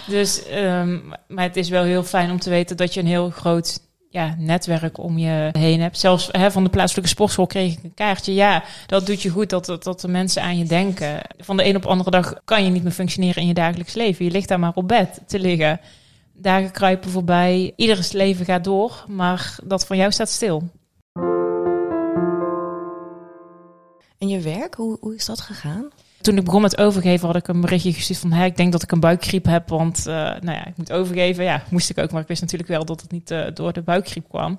dus, 0.06 0.46
ehm, 0.46 0.98
maar 1.28 1.44
het 1.44 1.56
is 1.56 1.68
wel 1.68 1.84
heel 1.84 2.04
fijn 2.04 2.30
om 2.30 2.38
te 2.40 2.50
weten 2.50 2.76
dat 2.76 2.94
je 2.94 3.00
een 3.00 3.06
heel 3.06 3.30
groot 3.30 3.80
ja, 4.10 4.34
netwerk 4.38 4.98
om 4.98 5.18
je 5.18 5.48
heen 5.52 5.80
hebt. 5.80 5.98
Zelfs 5.98 6.28
hè, 6.32 6.50
van 6.50 6.64
de 6.64 6.70
plaatselijke 6.70 7.10
sportschool 7.10 7.46
kreeg 7.46 7.72
ik 7.72 7.82
een 7.82 7.94
kaartje. 7.94 8.34
Ja, 8.34 8.64
dat 8.86 9.06
doet 9.06 9.22
je 9.22 9.28
goed 9.28 9.50
dat, 9.50 9.64
dat, 9.64 9.82
dat 9.82 10.00
de 10.00 10.08
mensen 10.08 10.42
aan 10.42 10.58
je 10.58 10.64
denken. 10.64 11.20
Van 11.38 11.56
de 11.56 11.64
een 11.64 11.76
op 11.76 11.82
de 11.82 11.88
andere 11.88 12.10
dag 12.10 12.34
kan 12.44 12.64
je 12.64 12.70
niet 12.70 12.82
meer 12.82 12.92
functioneren 12.92 13.42
in 13.42 13.48
je 13.48 13.54
dagelijks 13.54 13.94
leven. 13.94 14.24
Je 14.24 14.30
ligt 14.30 14.48
daar 14.48 14.58
maar 14.58 14.74
op 14.74 14.88
bed 14.88 15.20
te 15.26 15.38
liggen. 15.38 15.80
Dagen 16.32 16.70
kruipen 16.70 17.10
voorbij. 17.10 17.72
Ieders 17.76 18.12
leven 18.12 18.44
gaat 18.44 18.64
door, 18.64 19.04
maar 19.08 19.58
dat 19.64 19.86
van 19.86 19.96
jou 19.96 20.12
staat 20.12 20.28
stil. 20.28 20.62
En 24.18 24.28
je 24.28 24.40
werk, 24.40 24.74
hoe, 24.74 24.96
hoe 25.00 25.14
is 25.14 25.26
dat 25.26 25.40
gegaan? 25.40 25.88
Toen 26.20 26.36
ik 26.36 26.44
begon 26.44 26.62
met 26.62 26.78
overgeven 26.78 27.26
had 27.26 27.36
ik 27.36 27.48
een 27.48 27.60
berichtje 27.60 27.92
gestuurd 27.92 28.18
van... 28.18 28.32
Hè, 28.32 28.44
ik 28.44 28.56
denk 28.56 28.72
dat 28.72 28.82
ik 28.82 28.92
een 28.92 29.00
buikgriep 29.00 29.44
heb, 29.44 29.68
want 29.68 29.98
eh, 29.98 30.14
nou 30.14 30.50
ja, 30.50 30.66
ik 30.66 30.76
moet 30.76 30.92
overgeven. 30.92 31.44
Ja, 31.44 31.62
moest 31.70 31.90
ik 31.90 31.98
ook, 31.98 32.10
maar 32.10 32.22
ik 32.22 32.28
wist 32.28 32.40
natuurlijk 32.40 32.70
wel 32.70 32.84
dat 32.84 33.00
het 33.00 33.10
niet 33.10 33.30
eh, 33.30 33.44
door 33.54 33.72
de 33.72 33.82
buikgriep 33.82 34.28
kwam. 34.28 34.58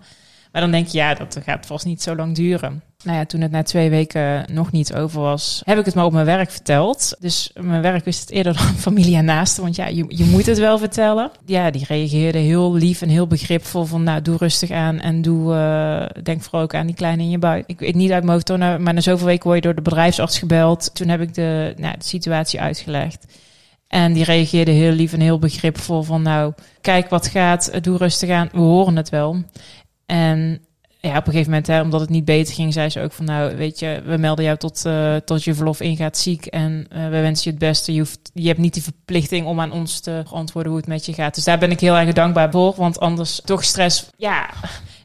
Maar 0.51 0.61
dan 0.61 0.71
denk 0.71 0.87
je, 0.87 0.97
ja, 0.97 1.13
dat 1.13 1.39
gaat 1.43 1.65
vast 1.65 1.85
niet 1.85 2.01
zo 2.01 2.15
lang 2.15 2.35
duren. 2.35 2.83
Nou 3.03 3.17
ja, 3.17 3.25
toen 3.25 3.41
het 3.41 3.51
na 3.51 3.63
twee 3.63 3.89
weken 3.89 4.45
nog 4.51 4.71
niet 4.71 4.93
over 4.93 5.21
was, 5.21 5.61
heb 5.65 5.77
ik 5.77 5.85
het 5.85 5.95
maar 5.95 6.05
op 6.05 6.11
mijn 6.11 6.25
werk 6.25 6.51
verteld. 6.51 7.15
Dus 7.19 7.51
mijn 7.53 7.81
werk 7.81 8.05
wist 8.05 8.19
het 8.19 8.29
eerder 8.29 8.53
dan 8.57 8.63
familie 8.63 9.15
en 9.15 9.25
naasten, 9.25 9.63
want 9.63 9.75
ja, 9.75 9.87
je, 9.87 10.05
je 10.07 10.25
moet 10.25 10.45
het 10.45 10.57
wel 10.57 10.77
vertellen. 10.77 11.31
Ja, 11.45 11.71
die 11.71 11.85
reageerde 11.87 12.37
heel 12.37 12.73
lief 12.73 13.01
en 13.01 13.09
heel 13.09 13.27
begripvol 13.27 13.85
van, 13.85 14.03
nou, 14.03 14.21
doe 14.21 14.37
rustig 14.37 14.71
aan 14.71 14.99
en 14.99 15.21
doe, 15.21 15.53
eh, 15.53 16.23
denk 16.23 16.41
vooral 16.41 16.61
ook 16.61 16.75
aan 16.75 16.85
die 16.85 16.95
kleine 16.95 17.23
in 17.23 17.29
je 17.29 17.39
buik. 17.39 17.63
Ik 17.67 17.79
weet 17.79 17.95
niet 17.95 18.11
uit 18.11 18.23
mijn 18.23 18.33
hoofd, 18.33 18.59
nou, 18.59 18.79
maar 18.79 18.93
na 18.93 19.01
zoveel 19.01 19.27
weken 19.27 19.43
word 19.43 19.55
je 19.55 19.61
door 19.61 19.75
de 19.75 19.81
bedrijfsarts 19.81 20.39
gebeld. 20.39 20.95
Toen 20.95 21.07
heb 21.07 21.21
ik 21.21 21.33
de, 21.33 21.73
nou, 21.77 21.97
de 21.97 22.05
situatie 22.05 22.61
uitgelegd. 22.61 23.25
En 23.87 24.13
die 24.13 24.23
reageerde 24.23 24.71
heel 24.71 24.91
lief 24.91 25.13
en 25.13 25.19
heel 25.19 25.39
begripvol 25.39 26.01
van, 26.03 26.21
nou, 26.21 26.53
kijk 26.81 27.09
wat 27.09 27.27
gaat, 27.27 27.83
doe 27.83 27.97
rustig 27.97 28.29
aan, 28.29 28.49
we 28.51 28.59
horen 28.59 28.95
het 28.95 29.09
wel. 29.09 29.43
En 30.09 30.61
ja, 31.01 31.09
op 31.09 31.15
een 31.15 31.31
gegeven 31.31 31.45
moment, 31.49 31.67
hè, 31.67 31.81
omdat 31.81 31.99
het 31.99 32.09
niet 32.09 32.25
beter 32.25 32.53
ging, 32.53 32.73
zei 32.73 32.89
ze 32.89 33.01
ook 33.01 33.11
van, 33.11 33.25
nou, 33.25 33.55
weet 33.55 33.79
je, 33.79 34.01
we 34.05 34.17
melden 34.17 34.45
jou 34.45 34.57
tot, 34.57 34.85
eh, 34.85 35.15
tot 35.15 35.43
je 35.43 35.53
verlof 35.53 35.79
ingaat 35.79 36.17
ziek 36.17 36.45
en 36.45 36.85
eh, 36.89 37.03
we 37.03 37.09
wensen 37.09 37.43
je 37.43 37.49
het 37.49 37.59
beste. 37.59 37.93
Je, 37.93 37.99
hoeft, 37.99 38.31
je 38.33 38.47
hebt 38.47 38.59
niet 38.59 38.73
die 38.73 38.83
verplichting 38.83 39.45
om 39.45 39.59
aan 39.59 39.71
ons 39.71 39.99
te 39.99 40.23
antwoorden 40.31 40.71
hoe 40.71 40.81
het 40.81 40.89
met 40.89 41.05
je 41.05 41.13
gaat. 41.13 41.35
Dus 41.35 41.43
daar 41.43 41.59
ben 41.59 41.71
ik 41.71 41.79
heel 41.79 41.97
erg 41.97 42.13
dankbaar 42.13 42.51
voor, 42.51 42.73
want 42.75 42.99
anders 42.99 43.41
toch 43.45 43.63
stress. 43.63 44.09
Ja, 44.17 44.49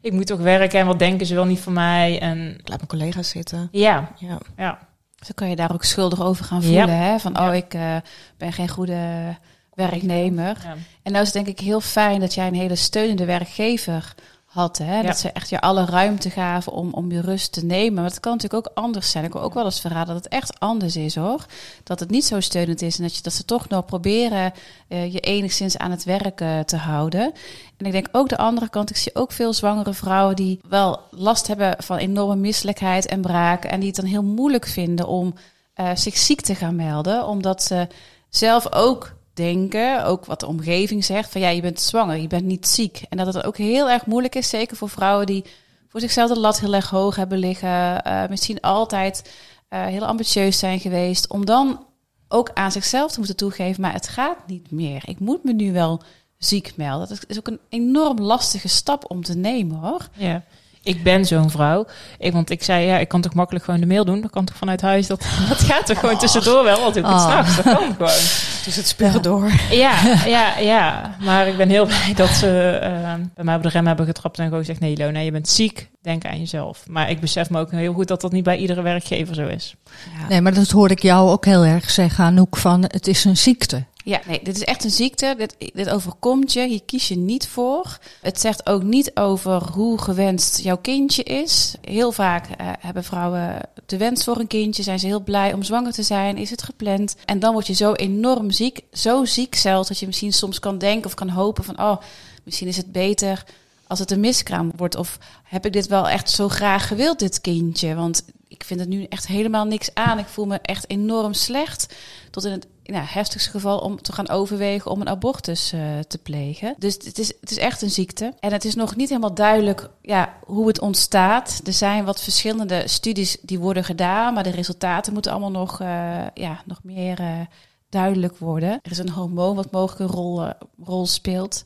ik 0.01 0.13
moet 0.13 0.27
toch 0.27 0.41
werken 0.41 0.81
en 0.81 0.87
wat 0.87 0.99
denken 0.99 1.27
ze 1.27 1.35
wel 1.35 1.45
niet 1.45 1.61
van 1.61 1.73
mij. 1.73 2.21
En 2.21 2.39
Laat 2.65 2.77
mijn 2.77 2.87
collega's 2.87 3.29
zitten. 3.29 3.69
ja, 3.73 4.13
Ja. 4.19 4.39
ja. 4.57 4.79
Dan 5.17 5.35
kan 5.35 5.49
je 5.49 5.57
daar 5.57 5.73
ook 5.73 5.85
schuldig 5.85 6.23
over 6.23 6.45
gaan 6.45 6.63
voelen. 6.63 6.87
Ja. 6.87 6.95
Hè? 6.95 7.19
Van, 7.19 7.33
Ja. 7.33 7.49
oh, 7.49 7.55
ik 7.55 7.75
eh, 7.75 7.97
ben 8.39 8.53
geen 8.53 8.69
goede 8.69 9.37
werknemer. 9.75 10.57
Ja. 10.63 10.77
En 11.03 11.13
nou 11.13 11.25
is 11.25 11.33
het 11.33 11.45
denk 11.45 11.59
ik 11.59 11.65
heel 11.65 11.81
fijn 11.81 12.21
dat 12.21 12.35
jij 12.35 12.47
een 12.47 12.55
hele 12.55 12.77
steunende 12.77 13.25
werkgever 13.25 14.15
had. 14.55 14.79
Hè? 14.79 14.97
Ja. 14.97 15.03
Dat 15.03 15.19
ze 15.19 15.33
echt 15.33 15.49
je 15.49 15.61
alle 15.61 15.85
ruimte 15.85 16.31
gaven 16.31 16.73
om, 16.73 16.93
om 16.93 17.11
je 17.11 17.21
rust 17.21 17.53
te 17.53 17.65
nemen. 17.65 17.95
Maar 17.95 18.05
het 18.05 18.21
kan 18.21 18.33
natuurlijk 18.33 18.67
ook 18.67 18.75
anders 18.75 19.11
zijn. 19.11 19.25
Ik 19.25 19.33
wil 19.33 19.43
ook 19.43 19.55
wel 19.55 19.65
eens 19.65 19.81
verraden 19.81 20.15
dat 20.15 20.25
het 20.25 20.33
echt 20.33 20.61
anders 20.61 20.97
is 20.97 21.15
hoor. 21.15 21.47
Dat 21.83 22.01
het 22.01 22.11
niet 22.11 22.25
zo 22.25 22.41
steunend 22.41 22.83
is. 22.83 22.97
En 22.97 23.03
dat, 23.03 23.17
je, 23.17 23.23
dat 23.23 23.33
ze 23.33 23.45
toch 23.45 23.69
nog 23.69 23.85
proberen 23.85 24.53
eh, 24.89 25.13
je 25.13 25.21
enigszins 25.21 25.79
aan 25.79 25.91
het 25.91 26.05
werk 26.05 26.41
eh, 26.41 26.61
te 26.61 26.77
houden. 26.77 27.33
En 27.77 27.87
ik 27.87 27.93
denk 27.93 28.09
ook 28.13 28.29
de 28.29 28.37
andere 28.37 28.69
kant. 28.69 28.91
Ik 28.91 28.97
zie 28.97 29.15
ook 29.15 29.33
veel 29.33 29.53
zwangere 29.53 29.95
vrouwen 29.95 30.37
die 30.37 30.61
wel 30.69 31.01
last 31.11 31.47
hebben 31.47 31.75
van 31.79 31.97
enorme 31.97 32.37
misselijkheid 32.37 33.07
en 33.07 33.21
braak. 33.21 33.65
En 33.65 33.79
die 33.79 33.89
het 33.89 33.97
dan 33.97 34.11
heel 34.11 34.25
moeilijk 34.25 34.67
vinden 34.67 35.07
om 35.07 35.35
eh, 35.75 35.91
zich 35.95 36.17
ziek 36.17 36.41
te 36.41 36.55
gaan 36.55 36.77
melden. 36.77 37.27
Omdat 37.27 37.63
ze 37.63 37.87
zelf 38.29 38.73
ook 38.73 39.15
denken, 39.35 40.05
ook 40.05 40.25
wat 40.25 40.41
de 40.41 40.47
omgeving 40.47 41.05
zegt, 41.05 41.31
van 41.31 41.41
ja, 41.41 41.49
je 41.49 41.61
bent 41.61 41.81
zwanger, 41.81 42.17
je 42.17 42.27
bent 42.27 42.45
niet 42.45 42.67
ziek. 42.67 43.03
En 43.09 43.17
dat 43.17 43.35
het 43.35 43.45
ook 43.45 43.57
heel 43.57 43.91
erg 43.91 44.07
moeilijk 44.07 44.35
is, 44.35 44.49
zeker 44.49 44.77
voor 44.77 44.89
vrouwen 44.89 45.27
die 45.27 45.45
voor 45.89 46.01
zichzelf 46.01 46.29
de 46.29 46.39
lat 46.39 46.61
heel 46.61 46.75
erg 46.75 46.91
hoog 46.91 47.17
hebben 47.17 47.39
liggen, 47.39 48.03
eh, 48.03 48.29
misschien 48.29 48.61
altijd 48.61 49.33
eh, 49.69 49.87
heel 49.87 50.07
ambitieus 50.07 50.59
zijn 50.59 50.81
geweest, 50.81 51.29
om 51.29 51.45
dan 51.45 51.87
ook 52.29 52.51
aan 52.55 52.73
zichzelf 52.73 53.13
te 53.13 53.19
moeten 53.19 53.37
toegeven, 53.37 53.81
maar 53.81 53.93
het 53.93 54.09
gaat 54.09 54.47
niet 54.47 54.71
meer. 54.71 55.03
Ik 55.07 55.19
moet 55.19 55.45
me 55.45 55.53
nu 55.53 55.73
wel 55.73 56.03
ziek 56.39 56.73
melden. 56.77 57.09
Dat 57.09 57.25
is 57.27 57.39
ook 57.39 57.49
een 57.49 57.61
enorm 57.69 58.21
lastige 58.21 58.69
stap 58.69 59.11
om 59.11 59.23
te 59.23 59.37
nemen, 59.37 59.77
hoor. 59.77 60.09
Ja. 60.17 60.45
Ik 60.85 61.03
ben 61.03 61.25
zo'n 61.25 61.51
vrouw. 61.51 61.87
Ik, 62.19 62.33
want 62.33 62.51
ik 62.51 62.63
zei, 62.63 62.87
ja, 62.87 62.99
ik 62.99 63.09
kan 63.09 63.21
toch 63.21 63.35
makkelijk 63.35 63.65
gewoon 63.65 63.81
de 63.81 63.87
mail 63.87 64.05
doen. 64.05 64.21
Dat 64.21 64.31
kan 64.31 64.45
toch 64.45 64.57
vanuit 64.57 64.81
huis. 64.81 65.07
Dat, 65.07 65.21
dat 65.49 65.61
gaat 65.61 65.87
toch 65.87 65.99
gewoon 65.99 66.19
tussendoor 66.19 66.65
wel. 66.65 66.81
Want 66.81 66.97
ik 66.97 67.05
het 67.05 67.13
Oh. 67.15 67.21
s'nachts. 67.25 67.57
Dat 67.57 67.65
kan 67.65 67.93
gewoon. 67.97 68.19
Dus 68.65 68.77
het 68.77 68.87
spugen 68.87 69.23
door. 69.23 69.51
Ja, 69.71 69.95
ja, 70.27 70.59
ja. 70.59 71.15
Maar 71.21 71.47
ik 71.49 71.57
ben 71.57 71.69
heel 71.69 71.87
blij 71.87 72.13
dat 72.15 72.29
ze 72.29 72.79
eh, 72.83 72.91
bij 73.35 73.45
mij 73.45 73.55
op 73.57 73.63
de 73.63 73.69
rem 73.69 73.87
hebben 73.87 74.07
getrapt 74.07 74.39
en 74.39 74.45
gewoon 74.45 74.61
gezegd: 74.61 74.81
nee, 74.81 74.93
Ilona, 74.93 75.19
je 75.19 75.31
bent 75.33 75.49
ziek. 75.49 75.89
Denk 76.03 76.25
aan 76.25 76.39
jezelf. 76.39 76.83
Maar 76.89 77.11
ik 77.11 77.21
besef 77.21 77.51
me 77.51 77.61
ook 77.61 77.71
heel 77.71 77.93
goed 77.93 78.09
dat 78.09 78.21
dat 78.21 78.33
niet 78.33 78.45
bij 78.45 78.57
iedere 78.57 78.83
werkgever 78.83 79.35
zo 79.35 79.47
is. 79.47 79.75
Ja. 80.21 80.29
Nee, 80.29 80.41
maar 80.41 80.55
dat 80.55 80.71
hoor 80.71 80.91
ik 80.91 81.03
jou 81.03 81.31
ook 81.31 81.45
heel 81.45 81.65
erg 81.65 81.91
zeggen, 81.91 82.25
Anouk, 82.25 82.57
van 82.57 82.83
het 82.89 83.07
is 83.07 83.25
een 83.25 83.37
ziekte. 83.37 83.85
Ja, 84.05 84.21
nee, 84.27 84.41
dit 84.43 84.57
is 84.57 84.65
echt 84.65 84.85
een 84.85 84.91
ziekte. 84.91 85.35
Dit, 85.39 85.57
dit 85.75 85.91
overkomt 85.91 86.53
je. 86.53 86.67
Hier 86.67 86.83
kies 86.85 87.09
je 87.09 87.17
niet 87.17 87.49
voor. 87.49 87.99
Het 88.21 88.41
zegt 88.41 88.67
ook 88.67 88.83
niet 88.83 89.11
over 89.15 89.63
hoe 89.73 89.99
gewenst 89.99 90.61
jouw 90.61 90.77
kindje 90.77 91.23
is. 91.23 91.75
Heel 91.81 92.13
vaak 92.13 92.47
eh, 92.47 92.67
hebben 92.79 93.05
vrouwen 93.05 93.61
de 93.87 93.97
wens 93.97 94.25
voor 94.25 94.39
een 94.39 94.47
kindje. 94.47 94.83
Zijn 94.83 94.99
ze 94.99 95.07
heel 95.07 95.23
blij 95.23 95.53
om 95.53 95.63
zwanger 95.63 95.93
te 95.93 96.03
zijn? 96.03 96.37
Is 96.37 96.51
het 96.51 96.63
gepland? 96.63 97.17
En 97.25 97.39
dan 97.39 97.53
word 97.53 97.67
je 97.67 97.73
zo 97.73 97.93
enorm 97.93 98.51
ziek. 98.51 98.81
Zo 98.93 99.25
ziek 99.25 99.55
zelfs 99.55 99.89
dat 99.89 99.99
je 99.99 100.07
misschien 100.07 100.33
soms 100.33 100.59
kan 100.59 100.79
denken 100.79 101.07
of 101.07 101.15
kan 101.15 101.29
hopen 101.29 101.65
van... 101.65 101.81
oh, 101.81 101.97
misschien 102.43 102.69
is 102.69 102.77
het 102.77 102.93
beter 102.93 103.45
als 103.87 103.99
het 103.99 104.11
een 104.11 104.21
miskraam 104.21 104.73
wordt. 104.77 104.97
Of 104.97 105.19
heb 105.45 105.67
ik 105.67 105.73
dit 105.73 105.87
wel 105.87 106.09
echt 106.09 106.31
zo 106.31 106.49
graag 106.49 106.89
gewild, 106.89 107.19
dit 107.19 107.41
kindje? 107.41 107.95
Want 107.95 108.25
ik 108.55 108.65
vind 108.65 108.81
het 108.81 108.89
nu 108.89 109.05
echt 109.05 109.27
helemaal 109.27 109.65
niks 109.65 109.95
aan. 109.95 110.19
Ik 110.19 110.27
voel 110.27 110.47
me 110.47 110.59
echt 110.63 110.91
enorm 110.91 111.33
slecht. 111.33 111.95
Tot 112.31 112.45
in 112.45 112.53
het 112.53 112.67
nou, 112.85 113.05
heftigste 113.09 113.51
geval 113.51 113.79
om 113.79 114.03
te 114.03 114.13
gaan 114.13 114.29
overwegen 114.29 114.91
om 114.91 115.01
een 115.01 115.09
abortus 115.09 115.73
eh, 115.73 115.99
te 115.99 116.19
plegen. 116.19 116.75
Dus 116.79 116.95
het 116.95 117.19
is, 117.19 117.33
het 117.41 117.51
is 117.51 117.59
echt 117.59 117.83
een 117.83 117.91
ziekte. 117.91 118.33
En 118.41 118.53
het 118.53 118.65
is 118.65 118.75
nog 118.75 118.97
niet 118.97 119.09
helemaal 119.09 119.35
duidelijk 119.35 119.89
ja, 120.03 120.35
hoe 120.45 120.67
het 120.67 120.81
ontstaat. 120.81 121.61
Er 121.65 121.73
zijn 121.73 122.05
wat 122.05 122.23
verschillende 122.23 122.83
studies 122.89 123.37
die 123.43 123.59
worden 123.59 123.85
gedaan, 123.85 124.35
maar 124.35 124.43
de 124.43 124.51
resultaten 124.51 125.13
moeten 125.13 125.33
allemaal 125.33 125.51
nog, 125.51 125.81
eh, 125.81 126.27
ja, 126.35 126.63
nog 126.65 126.81
meer 126.83 127.21
eh, 127.21 127.41
duidelijk 127.89 128.39
worden. 128.39 128.71
Er 128.71 128.91
is 128.91 128.99
een 128.99 129.11
hormoon 129.11 129.57
wat 129.57 129.71
mogelijk 129.71 130.01
een 130.01 130.17
rol, 130.17 130.49
rol 130.85 131.07
speelt. 131.07 131.65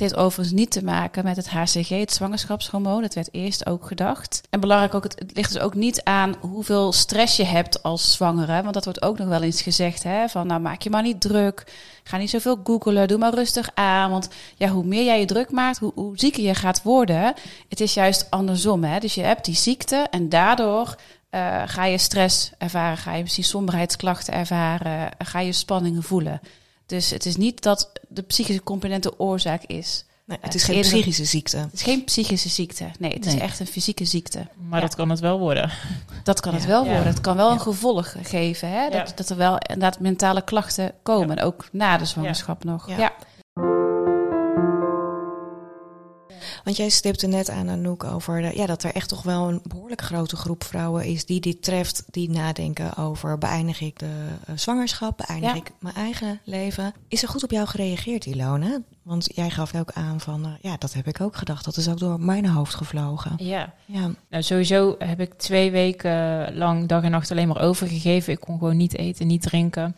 Heeft 0.00 0.16
overigens 0.16 0.56
niet 0.56 0.70
te 0.70 0.84
maken 0.84 1.24
met 1.24 1.36
het 1.36 1.48
HCG, 1.48 1.88
het 1.88 2.12
zwangerschapshormoon. 2.12 3.02
Dat 3.02 3.14
werd 3.14 3.28
eerst 3.32 3.66
ook 3.66 3.86
gedacht. 3.86 4.40
En 4.50 4.60
belangrijk 4.60 4.94
ook, 4.94 5.02
het, 5.02 5.18
het 5.18 5.34
ligt 5.34 5.52
dus 5.52 5.62
ook 5.62 5.74
niet 5.74 6.02
aan 6.02 6.34
hoeveel 6.40 6.92
stress 6.92 7.36
je 7.36 7.44
hebt 7.44 7.82
als 7.82 8.12
zwangere. 8.12 8.62
Want 8.62 8.74
dat 8.74 8.84
wordt 8.84 9.02
ook 9.02 9.18
nog 9.18 9.28
wel 9.28 9.42
eens 9.42 9.62
gezegd. 9.62 10.02
Hè? 10.02 10.28
Van 10.28 10.46
nou 10.46 10.60
maak 10.60 10.82
je 10.82 10.90
maar 10.90 11.02
niet 11.02 11.20
druk. 11.20 11.72
Ga 12.02 12.16
niet 12.16 12.30
zoveel 12.30 12.60
googelen. 12.64 13.08
Doe 13.08 13.18
maar 13.18 13.34
rustig 13.34 13.70
aan. 13.74 14.10
Want 14.10 14.28
ja, 14.56 14.68
hoe 14.68 14.84
meer 14.84 15.04
jij 15.04 15.20
je 15.20 15.26
druk 15.26 15.50
maakt, 15.50 15.78
hoe, 15.78 15.92
hoe 15.94 16.18
zieker 16.18 16.42
je 16.42 16.54
gaat 16.54 16.82
worden. 16.82 17.34
Het 17.68 17.80
is 17.80 17.94
juist 17.94 18.30
andersom. 18.30 18.84
Hè? 18.84 18.98
Dus 18.98 19.14
je 19.14 19.22
hebt 19.22 19.44
die 19.44 19.56
ziekte 19.56 20.06
en 20.10 20.28
daardoor 20.28 20.94
eh, 21.30 21.62
ga 21.66 21.84
je 21.84 21.98
stress 21.98 22.50
ervaren. 22.58 22.96
Ga 22.96 23.14
je 23.14 23.22
misschien 23.22 23.44
somberheidsklachten 23.44 24.34
ervaren. 24.34 25.10
Ga 25.18 25.40
je 25.40 25.52
spanningen 25.52 26.02
voelen. 26.02 26.40
Dus 26.88 27.10
het 27.10 27.26
is 27.26 27.36
niet 27.36 27.62
dat 27.62 27.92
de 28.08 28.22
psychische 28.22 28.62
component 28.62 29.02
de 29.02 29.18
oorzaak 29.18 29.62
is. 29.62 30.04
Nee, 30.24 30.38
het 30.40 30.54
is 30.54 30.64
geen 30.64 30.80
psychische 30.80 31.24
ziekte. 31.24 31.56
Het 31.56 31.72
is 31.72 31.82
geen 31.82 32.04
psychische 32.04 32.48
ziekte. 32.48 32.84
Nee, 32.98 33.12
het 33.12 33.24
Nee. 33.24 33.34
is 33.34 33.40
echt 33.40 33.60
een 33.60 33.66
fysieke 33.66 34.04
ziekte. 34.04 34.46
Maar 34.68 34.80
Ja. 34.80 34.86
dat 34.86 34.94
kan 34.94 35.10
het 35.10 35.20
wel 35.20 35.38
worden. 35.38 35.70
Dat 36.24 36.40
kan 36.40 36.54
het 36.54 36.64
wel 36.66 36.84
Ja. 36.84 36.88
worden. 36.90 37.06
Het 37.06 37.20
kan 37.20 37.36
wel 37.36 37.50
een 37.50 37.60
gevolg 37.60 38.14
geven. 38.22 38.68
Hè? 38.70 38.82
Dat, 38.90 39.08
Ja. 39.08 39.14
dat 39.16 39.28
er 39.30 39.36
wel 39.36 39.58
inderdaad 39.58 40.00
mentale 40.00 40.42
klachten 40.42 40.92
komen. 41.02 41.38
Ook 41.38 41.68
na 41.72 41.96
de 41.98 42.04
zwangerschap 42.04 42.64
nog. 42.64 42.88
Ja. 42.96 43.12
Want 46.68 46.80
jij 46.80 46.88
stipte 46.88 47.26
net 47.26 47.50
aan 47.50 47.68
Anouk 47.68 48.04
over 48.04 48.42
de, 48.42 48.50
ja, 48.54 48.66
dat 48.66 48.82
er 48.82 48.94
echt 48.94 49.08
toch 49.08 49.22
wel 49.22 49.48
een 49.48 49.60
behoorlijk 49.62 50.00
grote 50.00 50.36
groep 50.36 50.64
vrouwen 50.64 51.04
is 51.04 51.24
die 51.24 51.40
dit 51.40 51.62
treft, 51.62 52.04
die 52.10 52.30
nadenken 52.30 52.96
over 52.96 53.38
beëindig 53.38 53.80
ik 53.80 53.98
de 53.98 54.26
eh, 54.46 54.56
zwangerschap, 54.56 55.16
beëindig 55.16 55.50
Ja. 55.50 55.56
ik 55.56 55.72
mijn 55.78 55.94
eigen 55.94 56.40
leven. 56.44 56.94
Is 57.08 57.22
er 57.22 57.28
goed 57.28 57.42
op 57.42 57.50
jou 57.50 57.66
gereageerd, 57.66 58.26
Ilona? 58.26 58.80
Want 59.02 59.28
jij 59.34 59.50
gaf 59.50 59.74
ook 59.74 59.92
aan 59.92 60.20
van, 60.20 60.44
eh, 60.44 60.50
ja, 60.60 60.76
dat 60.78 60.92
heb 60.92 61.06
ik 61.06 61.20
ook 61.20 61.36
gedacht. 61.36 61.64
Dat 61.64 61.76
is 61.76 61.88
ook 61.88 61.98
door 61.98 62.20
mijn 62.20 62.46
hoofd 62.46 62.74
gevlogen. 62.74 63.32
Ja. 63.36 63.72
Ja, 63.84 64.10
Nou, 64.30 64.42
sowieso 64.42 64.94
heb 64.98 65.20
ik 65.20 65.34
twee 65.34 65.70
weken 65.70 66.56
lang 66.56 66.88
dag 66.88 67.02
en 67.02 67.10
nacht 67.10 67.30
alleen 67.30 67.48
maar 67.48 67.60
overgegeven. 67.62 68.32
Ik 68.32 68.40
kon 68.40 68.58
gewoon 68.58 68.76
niet 68.76 68.96
eten, 68.96 69.26
niet 69.26 69.42
drinken. 69.42 69.96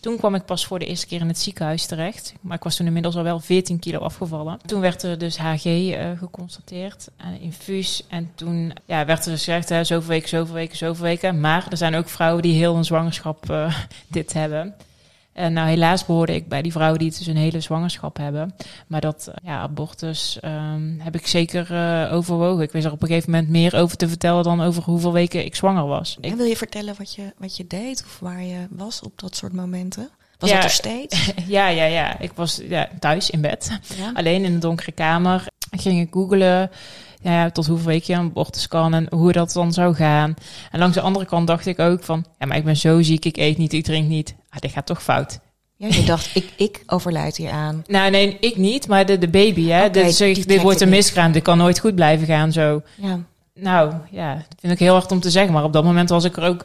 Toen 0.00 0.16
kwam 0.16 0.34
ik 0.34 0.44
pas 0.44 0.66
voor 0.66 0.78
de 0.78 0.86
eerste 0.86 1.06
keer 1.06 1.20
in 1.20 1.28
het 1.28 1.38
ziekenhuis 1.38 1.86
terecht. 1.86 2.34
Maar 2.40 2.56
ik 2.56 2.62
was 2.62 2.76
toen 2.76 2.86
inmiddels 2.86 3.16
al 3.16 3.22
wel 3.22 3.40
14 3.40 3.78
kilo 3.78 3.98
afgevallen. 3.98 4.58
Toen 4.66 4.80
werd 4.80 5.02
er 5.02 5.18
dus 5.18 5.38
HG 5.38 5.64
eh, 5.64 6.18
geconstateerd, 6.18 7.08
een 7.16 7.40
infuus. 7.40 8.02
En 8.08 8.30
toen 8.34 8.72
ja, 8.84 9.04
werd 9.04 9.24
er 9.24 9.32
gezegd, 9.32 9.68
hè, 9.68 9.84
zoveel 9.84 10.08
weken, 10.08 10.28
zoveel 10.28 10.54
weken, 10.54 10.76
zoveel 10.76 11.04
weken. 11.04 11.40
Maar 11.40 11.66
er 11.70 11.76
zijn 11.76 11.94
ook 11.94 12.08
vrouwen 12.08 12.42
die 12.42 12.54
heel 12.54 12.76
een 12.76 12.84
zwangerschap 12.84 13.50
eh, 13.50 13.74
dit 14.08 14.32
hebben. 14.32 14.74
En 15.38 15.52
nou, 15.52 15.68
helaas 15.68 16.06
behoorde 16.06 16.34
ik 16.34 16.48
bij 16.48 16.62
die 16.62 16.72
vrouwen 16.72 16.98
die 16.98 17.08
het 17.08 17.18
dus 17.18 17.26
een 17.26 17.36
hele 17.36 17.60
zwangerschap 17.60 18.16
hebben. 18.16 18.54
Maar 18.86 19.00
dat 19.00 19.26
eh, 19.28 19.34
ja, 19.42 19.58
abortus 19.60 20.38
ehm, 20.40 20.98
heb 20.98 21.14
ik 21.14 21.26
zeker 21.26 21.72
eh, 21.74 22.12
overwogen. 22.14 22.62
Ik 22.64 22.72
wist 22.72 22.86
er 22.86 22.92
op 22.92 23.02
een 23.02 23.08
gegeven 23.08 23.30
moment 23.30 23.48
meer 23.48 23.74
over 23.76 23.96
te 23.96 24.08
vertellen 24.08 24.42
dan 24.44 24.60
over 24.62 24.82
hoeveel 24.82 25.12
weken 25.12 25.44
ik 25.44 25.54
zwanger 25.54 25.86
was. 25.86 26.16
Ik, 26.20 26.30
En 26.30 26.36
wil 26.36 26.46
je 26.46 26.56
vertellen 26.56 26.94
wat 26.98 27.14
je, 27.14 27.32
wat 27.38 27.56
je 27.56 27.66
deed 27.66 28.02
of 28.06 28.18
waar 28.20 28.42
je 28.42 28.66
was 28.70 29.00
op 29.02 29.12
dat 29.20 29.36
soort 29.36 29.52
momenten? 29.52 30.08
Was 30.38 30.50
Ja. 30.50 30.56
dat 30.56 30.64
er 30.64 30.70
steeds? 30.70 31.32
ja, 31.46 31.68
ja, 31.68 31.84
ja. 31.84 32.18
Ik 32.18 32.32
was 32.34 32.60
ja, 32.68 32.88
thuis 33.00 33.30
in 33.30 33.40
bed, 33.40 33.78
Ja. 33.96 34.10
alleen 34.14 34.44
in 34.44 34.52
een 34.52 34.60
donkere 34.60 34.92
kamer. 34.92 35.44
Ging 35.70 36.00
ik 36.00 36.08
googelen 36.12 36.70
ja, 37.22 37.32
ja, 37.32 37.50
tot 37.50 37.66
hoeveel 37.66 37.86
weken 37.86 38.14
je 38.14 38.20
een 38.20 38.26
abortus 38.28 38.68
kan 38.68 38.94
en 38.94 39.06
hoe 39.10 39.32
dat 39.32 39.52
dan 39.52 39.72
zou 39.72 39.94
gaan. 39.94 40.34
En 40.70 40.78
langs 40.78 40.94
de 40.94 41.00
andere 41.00 41.24
kant 41.26 41.46
dacht 41.46 41.66
ik 41.66 41.78
ook 41.78 42.02
van, 42.04 42.24
ja, 42.38 42.46
maar 42.46 42.56
ik 42.56 42.64
ben 42.64 42.76
zo 42.76 43.02
ziek, 43.02 43.24
ik 43.24 43.36
eet 43.36 43.58
niet, 43.58 43.72
ik 43.72 43.84
drink 43.84 44.08
niet. 44.08 44.34
Ah, 44.50 44.58
dit 44.60 44.70
gaat 44.70 44.86
toch 44.86 45.02
fout. 45.02 45.38
Ja, 45.76 45.86
je 45.86 46.04
dacht, 46.04 46.30
ik, 46.34 46.52
ik 46.56 46.82
overlijd 46.86 47.36
hier 47.36 47.50
aan. 47.50 47.84
Nou, 47.86 48.10
nee, 48.10 48.36
ik 48.40 48.56
niet, 48.56 48.88
maar 48.88 49.06
de, 49.06 49.18
de 49.18 49.28
baby, 49.28 49.66
hè. 49.68 49.86
Oké, 49.86 50.02
dit, 50.16 50.48
dit 50.48 50.62
wordt 50.62 50.80
een 50.80 50.88
miskraam, 50.88 51.32
dit 51.32 51.42
kan 51.42 51.58
nooit 51.58 51.78
goed 51.78 51.94
blijven 51.94 52.26
gaan 52.26 52.52
zo. 52.52 52.82
Ja. 52.94 53.18
Nou, 53.54 53.92
ja, 54.10 54.34
dat 54.34 54.56
vind 54.60 54.72
ik 54.72 54.78
heel 54.78 54.92
hard 54.92 55.12
om 55.12 55.20
te 55.20 55.30
zeggen. 55.30 55.52
Maar 55.52 55.64
op 55.64 55.72
dat 55.72 55.84
moment 55.84 56.08
was 56.08 56.24
ik 56.24 56.36
er 56.36 56.42
ook 56.44 56.64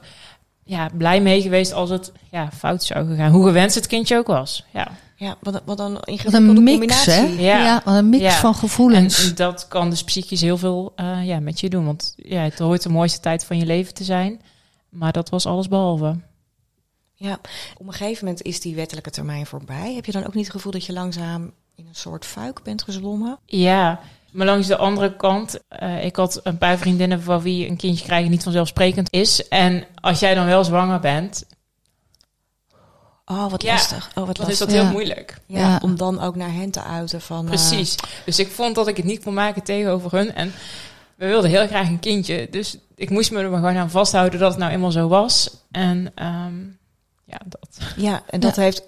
ja, 0.64 0.90
blij 0.98 1.22
mee 1.22 1.42
geweest 1.42 1.74
als 1.74 1.90
het 1.90 2.12
ja, 2.32 2.50
fout 2.58 2.84
zou 2.84 3.16
gaan. 3.16 3.32
Hoe 3.32 3.46
gewenst 3.46 3.76
het 3.76 3.88
kindje 3.88 4.18
ook 4.18 4.28
was. 4.28 4.66
Ja. 4.74 4.88
Ja, 5.16 5.36
wat, 5.42 5.62
wat 5.66 5.78
dan 5.78 5.98
een 6.02 6.20
Wat 6.24 6.34
een 6.34 6.64
mix, 6.64 7.06
hè? 7.06 7.16
combinatie. 7.22 7.42
Ja. 7.46 7.82
wat 7.86 7.96
een 7.96 8.10
mix 8.10 8.24
Ja. 8.24 8.32
van 8.32 8.52
En 8.54 8.58
gevoelens. 8.60 9.36
dat 9.36 9.68
kan 9.68 9.90
dus 9.90 10.04
psychisch 10.04 10.42
heel 10.42 10.58
veel 10.58 10.94
eh, 10.96 11.26
ja, 11.26 11.40
met 11.40 11.60
je 11.60 11.70
doen. 11.70 11.86
Want 11.86 12.14
ja, 12.18 12.42
het 12.42 12.60
hoort 12.60 12.84
de 12.84 12.90
mooiste 12.90 13.20
tijd 13.20 13.46
van 13.46 13.58
je 13.58 13.66
leven 13.66 13.94
te 13.94 14.04
zijn. 14.04 14.42
Maar 14.90 15.12
dat 15.12 15.30
was 15.30 15.46
alles 15.46 15.68
behalve. 15.68 16.16
Ja, 17.24 17.40
op 17.78 17.88
een 17.88 17.94
gegeven 17.94 18.26
moment 18.26 18.44
is 18.44 18.60
die 18.60 18.76
wettelijke 18.76 19.10
termijn 19.10 19.46
voorbij. 19.46 19.94
Heb 19.94 20.06
je 20.06 20.12
dan 20.12 20.26
ook 20.26 20.34
niet 20.34 20.44
het 20.46 20.56
gevoel 20.56 20.72
dat 20.72 20.86
je 20.86 20.94
langzaam 20.94 21.52
in 21.76 21.88
een 21.88 21.96
soort 21.96 22.26
fuik 22.26 22.64
bent 22.64 22.84
gezwommen? 22.84 23.40
Ja, 23.46 24.00
maar 24.32 24.46
langs 24.46 24.68
de 24.68 24.78
andere 24.78 25.16
kant, 25.16 25.60
eh, 25.68 26.06
ik 26.06 26.16
had 26.16 26.40
een 26.44 26.58
paar 26.58 26.78
vriendinnen 26.78 27.22
van 27.22 27.42
wie 27.42 27.68
een 27.70 27.78
kindje 27.78 28.06
krijgen 28.06 28.32
niet 28.32 28.44
vanzelfsprekend 28.44 29.12
is. 29.12 29.48
En 29.48 29.86
als 30.02 30.20
jij 30.20 30.34
dan 30.36 30.46
wel 30.46 30.64
zwanger 30.64 31.00
bent, 31.00 31.44
Oh, 33.26 33.50
wat 33.52 33.62
Ja, 33.62 33.72
lastig. 33.74 34.12
Oh, 34.16 34.26
wat 34.28 34.36
dan 34.36 34.50
is 34.50 34.58
dat 34.58 34.72
heel 34.72 34.84
Ja. 34.84 34.92
moeilijk. 34.92 35.38
Ja, 35.46 35.60
Ja. 35.60 35.80
om 35.84 35.98
dan 35.98 36.20
ook 36.22 36.36
naar 36.36 36.54
hen 36.54 36.72
te 36.72 36.84
uiten 36.84 37.22
van... 37.22 37.44
eh, 37.44 37.50
Precies. 37.50 37.96
Dus 38.26 38.40
ik 38.40 38.52
vond 38.52 38.76
dat 38.76 38.88
ik 38.88 38.98
het 38.98 39.06
niet 39.06 39.24
kon 39.24 39.34
maken 39.34 39.64
tegenover 39.64 40.12
hun. 40.12 40.34
En 40.36 40.54
we 41.16 41.28
wilden 41.28 41.50
heel 41.50 41.68
graag 41.68 41.88
een 41.88 42.00
kindje. 42.00 42.48
Dus 42.52 42.78
ik 42.96 43.10
moest 43.10 43.32
me 43.32 43.40
er 43.40 43.50
maar 43.50 43.60
gewoon 43.60 43.78
aan 43.78 43.90
vasthouden 43.90 44.40
dat 44.40 44.50
het 44.50 44.60
nou 44.60 44.72
eenmaal 44.72 44.92
zo 44.92 45.08
was. 45.08 45.58
En 45.72 46.12
ehm, 46.16 46.54
ja, 47.24 47.38
dat. 47.46 47.78
Ja, 47.96 48.24
en 48.30 48.40
dat 48.40 48.56
heeft, 48.56 48.84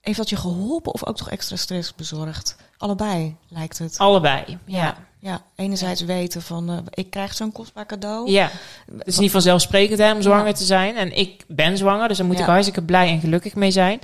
heeft 0.00 0.18
dat 0.18 0.28
je 0.28 0.36
geholpen 0.36 0.92
of 0.92 1.06
ook 1.06 1.16
toch 1.16 1.30
extra 1.30 1.56
stress 1.56 1.94
bezorgd? 1.94 2.56
Allebei 2.78 3.36
lijkt 3.48 3.78
het. 3.78 3.98
Allebei, 3.98 4.58
ja. 4.64 4.96
Ja, 5.18 5.42
enerzijds 5.56 6.00
weten 6.00 6.42
van, 6.42 6.70
eh, 6.70 6.76
ik 6.90 7.10
krijg 7.10 7.34
zo'n 7.34 7.52
kostbaar 7.52 7.86
cadeau. 7.86 8.30
Ja, 8.30 8.50
het 8.98 9.06
is 9.06 9.18
niet 9.18 9.30
vanzelfsprekend 9.30 9.98
hè, 9.98 10.12
om 10.12 10.22
zwanger 10.22 10.54
te 10.54 10.64
zijn. 10.64 10.96
En 10.96 11.16
ik 11.16 11.44
ben 11.48 11.76
zwanger, 11.78 12.08
dus 12.08 12.16
daar 12.16 12.26
moet 12.26 12.36
Ja. 12.36 12.42
ik 12.42 12.48
hartstikke 12.48 12.82
blij 12.82 13.08
en 13.08 13.20
gelukkig 13.20 13.54
mee 13.54 13.70
zijn. 13.70 14.00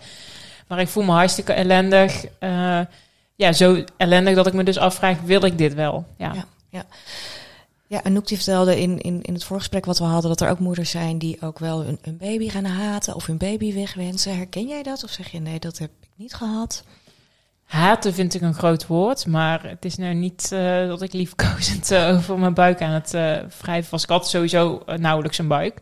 Maar 0.68 0.80
ik 0.80 0.88
voel 0.88 1.02
me 1.02 1.12
hartstikke 1.12 1.52
ellendig. 1.52 2.24
eh, 2.38 2.80
ja, 3.34 3.52
zo 3.52 3.84
ellendig 3.96 4.34
dat 4.34 4.46
ik 4.46 4.52
me 4.52 4.62
dus 4.62 4.78
afvraag, 4.78 5.20
wil 5.20 5.44
ik 5.44 5.58
dit 5.58 5.74
wel? 5.74 6.06
Ja. 6.18 6.32
Ja. 6.70 6.84
Ja, 7.90 8.02
Anouk 8.02 8.26
die 8.26 8.36
vertelde 8.36 8.80
in, 8.80 9.00
in, 9.00 9.22
in 9.22 9.34
het 9.34 9.44
voorgesprek 9.44 9.84
wat 9.84 9.98
we 9.98 10.04
hadden... 10.04 10.30
dat 10.30 10.40
er 10.40 10.50
ook 10.50 10.58
moeders 10.58 10.90
zijn 10.90 11.18
die 11.18 11.42
ook 11.42 11.58
wel 11.58 11.84
een, 11.84 12.16
baby 12.16 12.48
gaan 12.48 12.64
haten... 12.64 13.14
of 13.14 13.26
hun 13.26 13.36
baby 13.36 13.74
wegwensen. 13.74 14.36
Herken 14.36 14.66
jij 14.66 14.82
dat? 14.82 15.04
Of 15.04 15.10
zeg 15.10 15.30
je, 15.30 15.40
nee, 15.40 15.58
dat 15.58 15.78
heb 15.78 15.90
ik 16.00 16.08
niet 16.16 16.34
gehad? 16.34 16.84
Haten 17.64 18.14
vind 18.14 18.34
ik 18.34 18.40
een 18.40 18.54
groot 18.54 18.86
woord, 18.86 19.26
maar 19.26 19.68
het 19.68 19.84
is 19.84 19.96
nou 19.96 20.14
niet 20.14 20.52
eh, 20.52 20.86
dat 20.86 21.02
ik 21.02 21.12
liefkozend 21.12 21.90
eh, 21.90 22.08
over 22.08 22.38
mijn 22.38 22.54
buik 22.54 22.82
aan 22.82 22.92
het 22.92 23.14
eh 23.14 23.36
wrijven 23.60 23.90
was. 23.90 24.02
Ik 24.02 24.08
had 24.08 24.28
sowieso 24.28 24.82
nauwelijks 24.96 25.38
een 25.38 25.48
buik. 25.48 25.78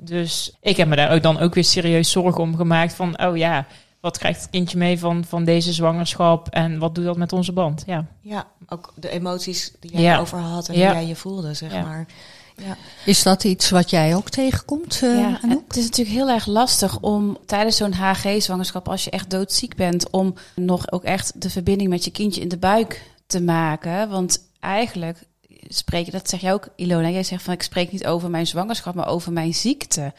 Dus 0.00 0.56
ik 0.60 0.76
heb 0.76 0.88
me 0.88 0.96
daar 0.96 1.12
ook 1.12 1.22
dan 1.22 1.38
ook 1.38 1.54
weer 1.54 1.64
serieus 1.64 2.10
zorgen 2.10 2.42
om 2.42 2.56
gemaakt 2.56 2.94
van, 2.94 3.22
oh 3.22 3.36
ja, 3.36 3.66
wat 4.00 4.18
krijgt 4.18 4.40
het 4.40 4.50
kindje 4.50 4.78
mee 4.78 4.98
van, 4.98 5.24
van 5.24 5.44
deze 5.44 5.72
zwangerschap 5.72 6.48
en 6.48 6.78
wat 6.78 6.94
doet 6.94 7.04
dat 7.04 7.16
met 7.16 7.32
onze 7.32 7.52
band? 7.52 7.82
Ja. 7.86 8.06
Ja, 8.20 8.46
ook 8.68 8.92
de 8.96 9.08
emoties 9.10 9.72
die 9.80 9.92
jij 9.92 10.00
Ja. 10.02 10.18
over 10.18 10.38
had 10.38 10.68
en 10.68 10.74
Ja. 10.78 10.86
hoe 10.86 10.94
jij 10.94 11.06
je 11.06 11.16
voelde, 11.16 11.54
zeg 11.54 11.72
Ja. 11.72 11.82
maar. 11.82 12.06
Ja. 12.56 12.76
Is 13.04 13.22
dat 13.22 13.44
iets 13.44 13.70
wat 13.70 13.90
jij 13.90 14.14
ook 14.14 14.28
tegenkomt, 14.30 15.00
eh 15.02 15.18
Ja, 15.18 15.38
Anouk? 15.42 15.62
het 15.66 15.76
is 15.76 15.84
natuurlijk 15.84 16.16
heel 16.16 16.28
erg 16.28 16.46
lastig 16.46 17.00
om 17.00 17.38
tijdens 17.46 17.76
zo'n 17.76 17.92
HG-zwangerschap, 17.92 18.88
als 18.88 19.04
je 19.04 19.10
echt 19.10 19.30
doodziek 19.30 19.76
bent, 19.76 20.10
om 20.10 20.34
nog 20.54 20.92
ook 20.92 21.04
echt 21.04 21.42
de 21.42 21.50
verbinding 21.50 21.88
met 21.90 22.04
je 22.04 22.10
kindje 22.10 22.40
in 22.40 22.48
de 22.48 22.58
buik 22.58 23.02
te 23.26 23.42
maken. 23.42 24.08
Want 24.08 24.42
eigenlijk 24.60 25.18
spreek 25.68 26.04
je, 26.04 26.10
dat 26.10 26.28
zeg 26.28 26.40
jij 26.40 26.52
ook, 26.52 26.68
Ilona, 26.76 27.08
jij 27.08 27.22
zegt 27.22 27.42
van 27.42 27.52
ik 27.54 27.62
spreek 27.62 27.92
niet 27.92 28.06
over 28.06 28.30
mijn 28.30 28.46
zwangerschap, 28.46 28.94
maar 28.94 29.08
over 29.08 29.32
mijn 29.32 29.54
ziekte. 29.54 30.12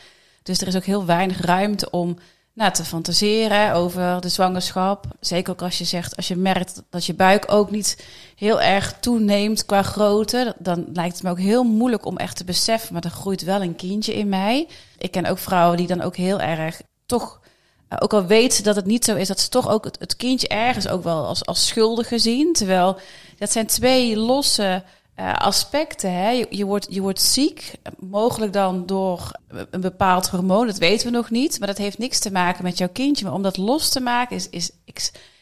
Dus 0.44 0.62
er 0.62 0.68
is 0.68 0.76
ook 0.76 0.84
heel 0.86 1.06
weinig 1.06 1.42
ruimte 1.42 1.90
om 1.90 2.18
nou, 2.62 2.74
te 2.74 2.86
fantaseren 2.86 3.74
over 3.74 4.22
de 4.22 4.30
zwangerschap. 4.30 5.06
Zeker 5.20 5.54
ook 5.54 5.62
als 5.62 5.78
je 5.78 5.84
zegt, 5.84 6.16
als 6.16 6.28
je 6.28 6.36
merkt 6.36 6.84
dat 6.90 7.06
je 7.06 7.14
buik 7.14 7.52
ook 7.52 7.72
niet 7.72 8.06
heel 8.36 8.62
erg 8.62 8.98
toeneemt 9.00 9.66
qua 9.66 9.82
grootte, 9.82 10.56
dan 10.60 10.86
lijkt 10.94 11.14
het 11.14 11.24
me 11.24 11.30
ook 11.30 11.40
heel 11.40 11.64
moeilijk 11.64 12.06
om 12.06 12.18
echt 12.18 12.36
te 12.36 12.44
beseffen, 12.44 12.94
maar 12.94 13.04
er 13.04 13.10
groeit 13.10 13.44
wel 13.44 13.62
een 13.62 13.76
kindje 13.76 14.14
in 14.14 14.30
mij. 14.30 14.68
Ik 14.98 15.12
ken 15.12 15.26
ook 15.26 15.38
vrouwen 15.38 15.78
die 15.78 15.88
dan 15.88 16.02
ook 16.02 16.16
heel 16.16 16.40
erg 16.40 16.82
toch, 17.06 17.40
eh, 17.88 17.98
ook 18.02 18.14
al 18.14 18.26
weten 18.26 18.58
ze 18.58 18.64
dat 18.64 18.76
het 18.76 18.86
niet 18.86 19.06
zo 19.06 19.16
is, 19.16 19.28
dat 19.28 19.40
ze 19.40 19.50
toch 19.50 19.70
ook 19.70 19.84
het, 20.00 20.16
kindje 20.16 20.48
ergens 20.48 20.88
ook 20.88 21.04
wel 21.04 21.26
als, 21.26 21.46
als 21.46 21.68
schuldige 21.68 22.20
zien. 22.20 22.54
Terwijl 22.54 22.98
dat 23.38 23.52
zijn 23.52 23.66
twee 23.66 24.18
losse 24.18 24.84
eh, 25.16 25.34
aspecten. 25.34 26.14
Hè. 26.14 26.30
Je, 26.50 26.66
wordt, 26.66 26.88
je 26.90 27.02
wordt 27.02 27.22
ziek, 27.22 27.74
mogelijk 28.00 28.54
dan 28.54 28.86
door 28.86 29.32
een 29.70 29.82
bepaald 29.82 30.30
hormoon, 30.30 30.66
dat 30.66 30.78
weten 30.78 31.08
we 31.08 31.14
nog 31.14 31.30
niet. 31.30 31.60
Maar 31.60 31.68
dat 31.68 31.78
heeft 31.78 31.98
niks 31.98 32.20
te 32.20 32.32
maken 32.32 32.64
met 32.64 32.78
jouw 32.78 32.90
kindje. 32.94 33.26
Maar 33.26 33.34
om 33.34 33.42
dat 33.42 33.58
los 33.58 33.90
te 33.90 34.00
maken 34.00 34.36
is, 34.36 34.50
is, 34.50 34.72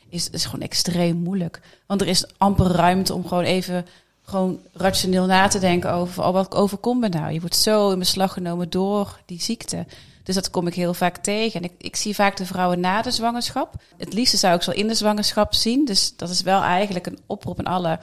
is, 0.10 0.30
is, 0.30 0.46
gewoon 0.46 0.62
extreem 0.62 1.18
moeilijk. 1.18 1.62
Want 1.86 2.02
er 2.02 2.08
is 2.08 2.26
amper 2.38 2.66
ruimte 2.66 3.14
om 3.14 3.28
gewoon 3.28 3.44
even 3.44 3.86
gewoon 4.24 4.60
rationeel 4.74 5.26
na 5.26 5.48
te 5.48 5.60
denken 5.60 5.94
over 5.94 6.24
oh, 6.24 6.34
wat 6.34 6.56
overkomt 6.56 7.00
me 7.00 7.10
nou. 7.10 7.34
Je 7.34 7.40
wordt 7.40 7.56
zo 7.56 7.92
in 7.92 8.00
beslag 8.00 8.34
genomen 8.34 8.70
door 8.70 9.20
die 9.26 9.42
ziekte. 9.42 9.86
Dus 10.24 10.36
dat 10.36 10.50
kom 10.50 10.68
ik 10.68 10.74
heel 10.74 10.94
vaak 10.94 11.18
tegen. 11.18 11.62
En 11.62 11.70
ik, 11.70 11.74
ik 11.78 11.96
zie 11.96 12.16
vaak 12.16 12.38
de 12.38 12.46
vrouwen 12.46 12.80
na 12.80 13.02
de 13.02 13.12
zwangerschap. 13.12 13.74
Het 13.98 14.14
liefste 14.14 14.38
zou 14.38 14.56
ik 14.56 14.62
ze 14.62 14.70
wel 14.70 14.80
in 14.80 14.88
de 14.88 14.94
zwangerschap 14.94 15.54
zien. 15.54 15.86
Dus 15.86 16.16
dat 16.16 16.30
is 16.30 16.42
wel 16.42 16.62
eigenlijk 16.62 17.08
een 17.08 17.20
oproep 17.26 17.60
aan 17.60 17.74
alle 17.74 18.00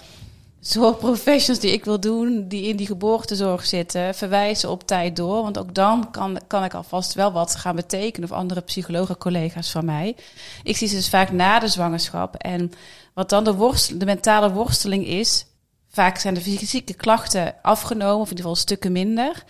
zorgprofessionals 0.61 1.64
die 1.64 1.73
ik 1.73 1.85
wil 1.85 2.01
doen, 2.01 2.49
die 2.49 2.69
in 2.69 2.77
die 2.77 2.87
geboortezorg 2.87 3.66
zitten, 3.66 4.14
verwijzen 4.14 4.71
op 4.71 4.87
tijd 4.87 5.16
door. 5.16 5.42
Want 5.42 5.59
ook 5.59 5.75
dan 5.75 6.11
kan, 6.11 6.38
kan 6.47 6.64
ik 6.64 6.75
alvast 6.75 7.14
wel 7.14 7.33
wat 7.33 7.57
gaan 7.57 7.77
betekenen. 7.77 8.31
Of 8.31 8.37
andere 8.37 8.61
psychologen, 8.61 9.19
collega's 9.19 9.71
van 9.71 9.85
mij. 9.85 10.16
Ik 10.62 10.77
zie 10.77 10.88
ze 10.88 10.95
dus 10.95 11.09
vaak 11.09 11.33
na 11.33 11.59
de 11.59 11.69
zwangerschap. 11.69 12.35
En 12.35 12.73
wat 13.14 13.29
dan 13.29 13.45
de, 13.45 13.55
worstel, 13.55 13.99
de 13.99 14.05
mentale 14.05 14.53
worsteling 14.53 15.07
is, 15.07 15.47
vaak 15.88 16.19
zijn 16.19 16.35
de 16.35 16.40
fysieke 16.40 16.95
klachten 16.95 17.55
afgenomen, 17.62 18.21
of 18.21 18.31
in 18.31 18.37
ieder 18.37 18.45
geval 18.45 18.55
stukken 18.55 18.92
minder. 18.92 19.45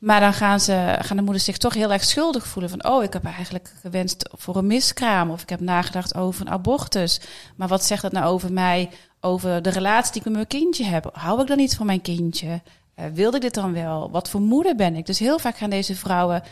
Maar 0.00 0.20
dan 0.20 0.32
gaan, 0.32 0.60
ze, 0.60 0.96
gaan 1.00 1.16
de 1.16 1.22
moeders 1.22 1.44
zich 1.44 1.56
toch 1.56 1.74
heel 1.74 1.92
erg 1.92 2.04
schuldig 2.04 2.46
voelen. 2.46 2.70
Van, 2.70 2.84
oh, 2.84 3.02
ik 3.02 3.12
heb 3.12 3.24
eigenlijk 3.24 3.72
gewenst 3.80 4.28
voor 4.32 4.56
een 4.56 4.66
miskraam. 4.66 5.30
Of 5.30 5.42
ik 5.42 5.48
heb 5.48 5.60
nagedacht 5.60 6.14
over 6.14 6.40
een 6.40 6.52
abortus. 6.52 7.20
Maar 7.56 7.68
wat 7.68 7.84
zegt 7.84 8.02
dat 8.02 8.12
nou 8.12 8.26
over 8.26 8.52
mij? 8.52 8.90
Over 9.20 9.62
de 9.62 9.70
relatie 9.70 10.12
die 10.12 10.20
ik 10.20 10.26
met 10.26 10.34
mijn 10.34 10.46
kindje 10.46 10.84
heb. 10.84 11.10
Hou 11.12 11.40
ik 11.40 11.46
dan 11.46 11.56
niet 11.56 11.76
van 11.76 11.86
mijn 11.86 12.00
kindje? 12.00 12.62
Uh, 13.00 13.04
wilde 13.14 13.36
ik 13.36 13.42
dit 13.42 13.54
dan 13.54 13.72
wel? 13.72 14.10
Wat 14.10 14.30
voor 14.30 14.40
moeder 14.40 14.76
ben 14.76 14.96
ik? 14.96 15.06
Dus 15.06 15.18
heel 15.18 15.38
vaak 15.38 15.56
gaan 15.56 15.70
deze 15.70 15.96
vrouwen 15.96 16.42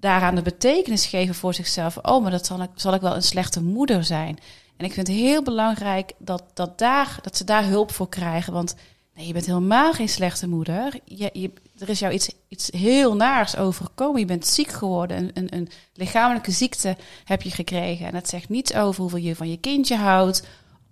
daaraan 0.00 0.34
de 0.34 0.42
betekenis 0.42 1.06
geven 1.06 1.34
voor 1.34 1.54
zichzelf. 1.54 1.98
Oh, 2.02 2.22
maar 2.22 2.30
dat 2.30 2.46
zal 2.46 2.62
ik, 2.62 2.70
zal 2.74 2.94
ik 2.94 3.00
wel 3.00 3.14
een 3.14 3.22
slechte 3.22 3.62
moeder 3.62 4.04
zijn. 4.04 4.38
En 4.76 4.84
ik 4.84 4.92
vind 4.92 5.06
het 5.06 5.16
heel 5.16 5.42
belangrijk 5.42 6.12
dat, 6.18 6.44
dat, 6.54 6.78
daar, 6.78 7.18
dat 7.22 7.36
ze 7.36 7.44
daar 7.44 7.64
hulp 7.64 7.92
voor 7.92 8.08
krijgen. 8.08 8.52
Want 8.52 8.74
nee, 9.14 9.26
je 9.26 9.32
bent 9.32 9.46
helemaal 9.46 9.92
geen 9.92 10.08
slechte 10.08 10.48
moeder. 10.48 11.00
Je, 11.04 11.30
je, 11.32 11.52
er 11.78 11.88
is 11.88 11.98
jou 11.98 12.12
iets, 12.12 12.30
iets 12.48 12.70
heel 12.70 13.16
naars 13.16 13.56
overkomen. 13.56 14.20
Je 14.20 14.26
bent 14.26 14.46
ziek 14.46 14.70
geworden. 14.70 15.16
Een, 15.16 15.30
een, 15.34 15.54
een 15.54 15.68
lichamelijke 15.94 16.50
ziekte 16.50 16.96
heb 17.24 17.42
je 17.42 17.50
gekregen. 17.50 18.06
En 18.06 18.12
dat 18.12 18.28
zegt 18.28 18.48
niets 18.48 18.74
over 18.74 19.00
hoeveel 19.00 19.18
je 19.18 19.36
van 19.36 19.50
je 19.50 19.56
kindje 19.56 19.96
houdt. 19.96 20.42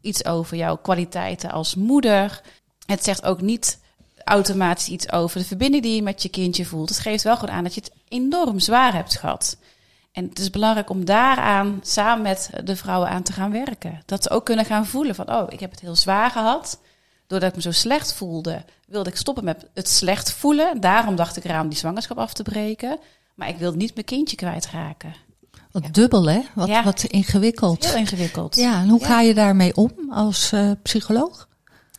Iets 0.02 0.24
over 0.24 0.56
jouw 0.56 0.76
kwaliteiten 0.76 1.50
als 1.50 1.74
moeder. 1.74 2.40
Het 2.86 3.04
zegt 3.04 3.24
ook 3.24 3.40
niet 3.40 3.80
automatisch 4.24 4.88
iets 4.88 5.12
over 5.12 5.38
de 5.38 5.46
verbinding 5.46 5.82
die 5.82 5.94
je 5.94 6.02
met 6.02 6.22
je 6.22 6.28
kindje 6.28 6.64
voelt. 6.64 6.88
Het 6.88 6.98
geeft 6.98 7.24
wel 7.24 7.36
gewoon 7.36 7.54
aan 7.54 7.64
dat 7.64 7.74
je 7.74 7.80
het 7.80 7.92
enorm 8.08 8.58
zwaar 8.58 8.94
hebt 8.94 9.16
gehad. 9.16 9.56
En 10.12 10.28
het 10.28 10.38
is 10.38 10.50
belangrijk 10.50 10.90
om 10.90 11.04
daaraan 11.04 11.80
samen 11.82 12.22
met 12.22 12.50
de 12.64 12.76
vrouwen 12.76 13.08
aan 13.08 13.22
te 13.22 13.32
gaan 13.32 13.50
werken. 13.50 14.02
Dat 14.06 14.22
ze 14.22 14.30
ook 14.30 14.44
kunnen 14.44 14.64
gaan 14.64 14.86
voelen 14.86 15.14
van, 15.14 15.32
oh, 15.32 15.46
ik 15.48 15.60
heb 15.60 15.70
het 15.70 15.80
heel 15.80 15.96
zwaar 15.96 16.30
gehad. 16.30 16.80
Doordat 17.26 17.48
ik 17.48 17.56
me 17.56 17.62
zo 17.62 17.70
slecht 17.70 18.12
voelde, 18.12 18.64
wilde 18.86 19.10
ik 19.10 19.16
stoppen 19.16 19.44
met 19.44 19.66
het 19.74 19.88
slecht 19.88 20.32
voelen. 20.32 20.80
Daarom 20.80 21.16
dacht 21.16 21.36
ik 21.36 21.44
eraan 21.44 21.68
die 21.68 21.78
zwangerschap 21.78 22.18
af 22.18 22.32
te 22.32 22.42
breken. 22.42 22.98
Maar 23.34 23.48
ik 23.48 23.56
wilde 23.56 23.76
niet 23.76 23.94
mijn 23.94 24.06
kindje 24.06 24.36
kwijtraken. 24.36 25.14
Wat 25.72 25.82
ja. 25.82 25.88
dubbel, 25.90 26.30
hè? 26.30 26.40
Wat, 26.54 26.68
ja. 26.68 26.84
wat 26.84 27.02
ingewikkeld. 27.04 27.86
Heel 27.86 27.96
ingewikkeld. 27.96 28.56
Ja, 28.56 28.80
en 28.80 28.88
hoe 28.88 29.00
ja. 29.00 29.06
ga 29.06 29.20
je 29.20 29.34
daarmee 29.34 29.76
om 29.76 29.92
als 30.10 30.52
uh, 30.52 30.70
psycholoog? 30.82 31.48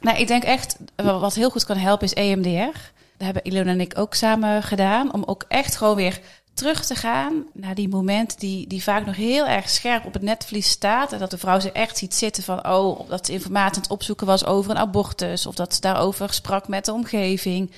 Nou, 0.01 0.17
ik 0.17 0.27
denk 0.27 0.43
echt, 0.43 0.77
wat 0.95 1.33
heel 1.33 1.49
goed 1.49 1.65
kan 1.65 1.77
helpen 1.77 2.05
is 2.05 2.13
EMDR. 2.13 2.77
Dat 3.17 3.33
hebben 3.33 3.43
Ilona 3.43 3.71
en 3.71 3.81
ik 3.81 3.97
ook 3.97 4.13
samen 4.13 4.63
gedaan. 4.63 5.13
Om 5.13 5.23
ook 5.23 5.45
echt 5.47 5.75
gewoon 5.75 5.95
weer 5.95 6.19
terug 6.53 6.85
te 6.85 6.95
gaan 6.95 7.45
naar 7.53 7.75
die 7.75 7.89
moment 7.89 8.39
die, 8.39 8.67
die 8.67 8.83
vaak 8.83 9.05
nog 9.05 9.15
heel 9.15 9.47
erg 9.47 9.69
scherp 9.69 10.05
op 10.05 10.13
het 10.13 10.21
netvlies 10.21 10.69
staat. 10.69 11.11
En 11.13 11.19
dat 11.19 11.31
de 11.31 11.37
vrouw 11.37 11.59
zich 11.59 11.71
echt 11.71 11.97
ziet 11.97 12.13
zitten 12.13 12.43
van, 12.43 12.67
oh, 12.67 13.09
dat 13.09 13.25
ze 13.25 13.31
informatie 13.31 13.75
aan 13.75 13.81
het 13.81 13.91
opzoeken 13.91 14.27
was 14.27 14.45
over 14.45 14.71
een 14.71 14.77
abortus. 14.77 15.45
Of 15.45 15.55
dat 15.55 15.73
ze 15.73 15.81
daarover 15.81 16.33
sprak 16.33 16.67
met 16.67 16.85
de 16.85 16.93
omgeving. 16.93 17.71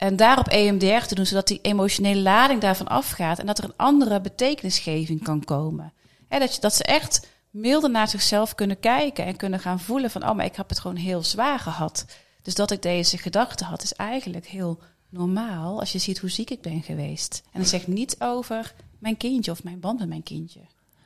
En 0.00 0.16
daarop 0.16 0.48
EMDR 0.48 1.06
te 1.06 1.14
doen, 1.14 1.26
zodat 1.26 1.46
die 1.46 1.58
emotionele 1.62 2.20
lading 2.20 2.60
daarvan 2.60 2.88
afgaat. 2.88 3.38
En 3.38 3.46
dat 3.46 3.58
er 3.58 3.64
een 3.64 3.76
andere 3.76 4.20
betekenisgeving 4.20 5.22
kan 5.22 5.44
komen. 5.44 5.92
He, 6.28 6.38
dat, 6.38 6.54
je, 6.54 6.60
dat 6.60 6.74
ze 6.74 6.84
echt 6.84 7.28
milder 7.50 7.90
naar 7.90 8.08
zichzelf 8.08 8.54
kunnen 8.54 8.80
kijken 8.80 9.24
en 9.24 9.36
kunnen 9.36 9.60
gaan 9.60 9.80
voelen 9.80 10.10
van, 10.10 10.28
oh, 10.28 10.34
maar 10.34 10.44
ik 10.44 10.56
heb 10.56 10.68
het 10.68 10.78
gewoon 10.78 10.96
heel 10.96 11.22
zwaar 11.22 11.58
gehad. 11.58 12.06
Dus 12.42 12.54
dat 12.54 12.70
ik 12.70 12.82
deze 12.82 13.18
gedachte 13.18 13.64
had, 13.64 13.82
is 13.82 13.94
eigenlijk 13.94 14.46
heel 14.46 14.80
normaal 15.08 15.80
als 15.80 15.92
je 15.92 15.98
ziet 15.98 16.18
hoe 16.18 16.30
ziek 16.30 16.50
ik 16.50 16.60
ben 16.60 16.82
geweest. 16.82 17.42
En 17.52 17.60
dat 17.60 17.68
zegt 17.68 17.86
niet 17.86 18.16
over 18.18 18.74
mijn 18.98 19.16
kindje 19.16 19.50
of 19.50 19.64
mijn 19.64 19.80
band 19.80 19.98
met 19.98 20.08
mijn 20.08 20.22
kindje. 20.22 20.60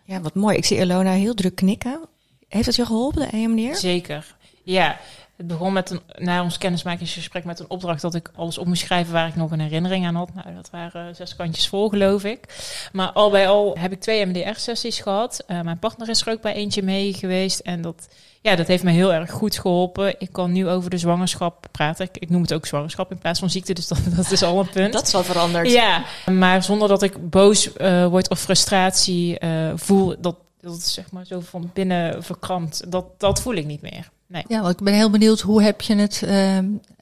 Ja, 0.04 0.20
wat 0.20 0.35
mooi. 0.35 0.57
Ik 0.57 0.64
zie 0.64 0.78
Elona 0.78 1.12
heel 1.12 1.35
druk 1.35 1.54
knikken. 1.54 2.00
Heeft 2.48 2.66
dat 2.66 2.76
je 2.76 2.87
geholpen, 2.87 3.20
de 3.20 3.37
EMDR? 3.37 3.76
Zeker. 3.76 4.37
Ja, 4.62 5.00
het 5.37 5.47
begon 5.47 5.73
met 5.73 5.90
een, 5.90 6.01
na 6.18 6.42
ons 6.42 6.59
kennismakingsgesprek 6.59 7.44
met 7.44 7.61
een 7.61 7.70
opdracht 7.70 8.03
dat 8.03 8.14
ik 8.14 8.31
alles 8.37 8.59
op 8.59 8.66
moest 8.66 8.83
schrijven 8.83 9.12
waar 9.12 9.29
ik 9.29 9.37
nog 9.37 9.51
een 9.51 9.61
herinnering 9.61 10.07
aan 10.07 10.14
had. 10.14 10.35
Nou, 10.35 10.55
dat 10.55 10.70
waren 10.70 11.14
zes 11.14 11.37
kantjes 11.37 11.68
vol, 11.68 11.88
geloof 11.88 12.25
ik. 12.25 12.40
Maar 12.92 13.12
al 13.12 13.31
bij 13.31 13.49
al 13.49 13.77
heb 13.79 13.92
ik 13.92 14.01
twee 14.01 14.27
MDR-sessies 14.27 15.01
gehad. 15.01 15.44
Uh, 15.49 15.61
mijn 15.61 15.79
partner 15.79 16.09
is 16.09 16.20
er 16.27 16.33
ook 16.33 16.40
bij 16.40 16.55
eentje 16.55 16.83
mee 16.83 17.12
geweest. 17.12 17.59
En 17.59 17.83
dat, 17.83 18.09
ja, 18.40 18.57
dat 18.57 18.66
heeft 18.66 18.83
me 18.83 18.90
heel 18.90 19.12
erg 19.12 19.31
goed 19.31 19.59
geholpen. 19.59 20.20
Ik 20.20 20.33
kan 20.33 20.53
nu 20.53 20.68
over 20.68 20.90
de 20.90 20.99
zwangerschap 20.99 21.66
praten. 21.70 22.05
Ik, 22.05 22.18
ik 22.18 22.31
noem 22.31 22.42
het 22.42 22.55
ook 22.55 22.66
zwangerschap 22.66 23.11
in 23.11 23.18
plaats 23.18 23.40
van 23.40 23.51
ziekte, 23.51 23.73
dus 23.73 23.88
dat, 23.88 24.01
dat 24.16 24.31
is 24.31 24.42
al 24.42 24.61
een 24.61 24.70
punt. 24.70 24.92
dat 24.92 25.07
is 25.07 25.12
wel 25.12 25.25
veranderd. 25.25 25.70
Ja, 25.70 26.05
maar 26.31 26.62
zonder 26.62 26.88
dat 26.88 27.03
ik 27.03 27.31
boos 27.31 27.70
uh, 27.77 28.07
word 28.07 28.31
of 28.31 28.40
frustratie 28.40 29.44
uh, 29.44 29.73
voel. 29.75 30.14
Dat, 30.18 30.37
dat 30.61 30.77
is 30.77 30.92
zeg 30.92 31.11
maar 31.11 31.27
zo 31.27 31.40
van 31.40 31.70
binnen 31.73 32.23
verkrampt. 32.23 32.90
Dat, 32.90 33.20
dat 33.20 33.40
voel 33.40 33.55
ik 33.55 33.66
niet 33.66 33.83
meer. 33.83 34.12
Nee. 34.35 34.44
Ja, 34.49 34.61
want 34.61 34.73
ik 34.79 34.85
ben 34.85 34.94
heel 34.94 35.11
benieuwd, 35.11 35.40
hoe 35.40 35.62
heb 35.62 35.81
je 35.81 35.94
het 35.94 36.23
uh, 36.25 36.59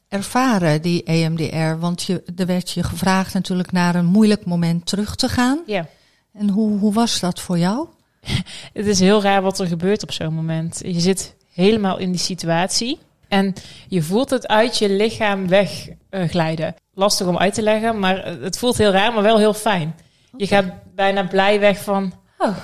ervaren, 0.08 0.82
die 0.82 1.02
EMDR? 1.02 1.78
Want 1.78 2.02
je, 2.02 2.22
er 2.36 2.46
werd 2.46 2.70
je 2.70 2.82
gevraagd 2.82 3.34
natuurlijk 3.34 3.72
naar 3.72 3.94
een 3.94 4.04
moeilijk 4.04 4.44
moment 4.44 4.86
terug 4.86 5.14
te 5.14 5.28
gaan. 5.28 5.60
Ja. 5.66 5.86
En 6.32 6.48
hoe, 6.48 6.78
hoe 6.78 6.92
was 6.92 7.20
dat 7.20 7.40
voor 7.40 7.58
jou? 7.58 7.86
Het 8.72 8.86
is 8.86 9.00
heel 9.00 9.22
raar 9.22 9.42
wat 9.42 9.58
er 9.58 9.66
gebeurt 9.66 10.02
op 10.02 10.12
zo'n 10.12 10.34
moment. 10.34 10.80
Je 10.84 11.00
zit 11.00 11.34
helemaal 11.52 11.98
in 11.98 12.10
die 12.10 12.20
situatie 12.20 12.98
en 13.28 13.54
je 13.88 14.02
voelt 14.02 14.30
het 14.30 14.48
uit 14.48 14.78
je 14.78 14.90
lichaam 14.90 15.48
wegglijden. 15.48 16.74
Lastig 16.94 17.26
om 17.26 17.38
uit 17.38 17.54
te 17.54 17.62
leggen, 17.62 17.98
maar 17.98 18.26
het 18.26 18.58
voelt 18.58 18.78
heel 18.78 18.90
raar, 18.90 19.12
maar 19.12 19.22
wel 19.22 19.38
heel 19.38 19.54
fijn. 19.54 19.94
Je 20.36 20.46
gaat 20.46 20.66
bijna 20.94 21.22
blij 21.26 21.60
weg 21.60 21.82
van. 21.82 22.12
Oh. 22.38 22.56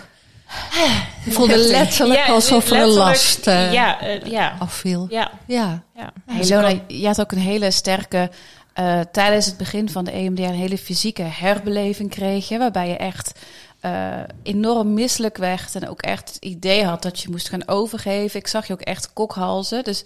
Je 1.25 1.31
voelde 1.31 1.57
letterlijk 1.57 2.27
Ja, 2.27 2.33
alsof 2.33 2.65
er 2.65 2.71
letterlijk, 2.71 3.07
last 3.09 3.47
eh, 3.47 3.73
ja, 3.73 4.01
eh, 4.01 4.31
ja, 4.31 4.57
afviel. 4.59 5.07
ja, 5.11 5.31
Ja. 5.47 5.83
ja. 5.95 6.13
Hey, 6.27 6.49
Lona, 6.49 6.69
ik 6.69 6.83
je 6.87 7.07
had 7.07 7.21
ook 7.21 7.33
een 7.33 7.39
hele 7.39 7.71
sterke, 7.71 8.31
eh, 8.73 9.01
tijdens 9.13 9.47
het 9.47 9.57
begin 9.57 9.91
van 9.91 10.05
de 10.05 10.11
EMDR, 10.11 10.43
een 10.43 10.55
hele 10.55 10.79
fysieke 10.79 11.23
herbeleving 11.23 12.11
kreeg 12.11 12.49
je, 12.49 12.59
waarbij 12.59 12.89
je 12.89 12.97
echt 12.97 13.33
eh, 13.81 14.17
enorm 14.43 14.95
misselijk 14.95 15.37
werd 15.37 15.75
en 15.75 15.89
ook 15.89 16.03
echt 16.03 16.29
het 16.29 16.45
idee 16.45 16.85
had 16.85 17.03
dat 17.03 17.21
je 17.21 17.31
moest 17.31 17.49
gaan 17.49 17.69
overgeven. 17.69 18.41
Ik 18.41 18.47
zag 18.47 18.67
je 18.67 18.73
ook 18.73 18.81
echt 18.81 19.13
kokhalzen, 19.13 19.85
dus 19.85 20.05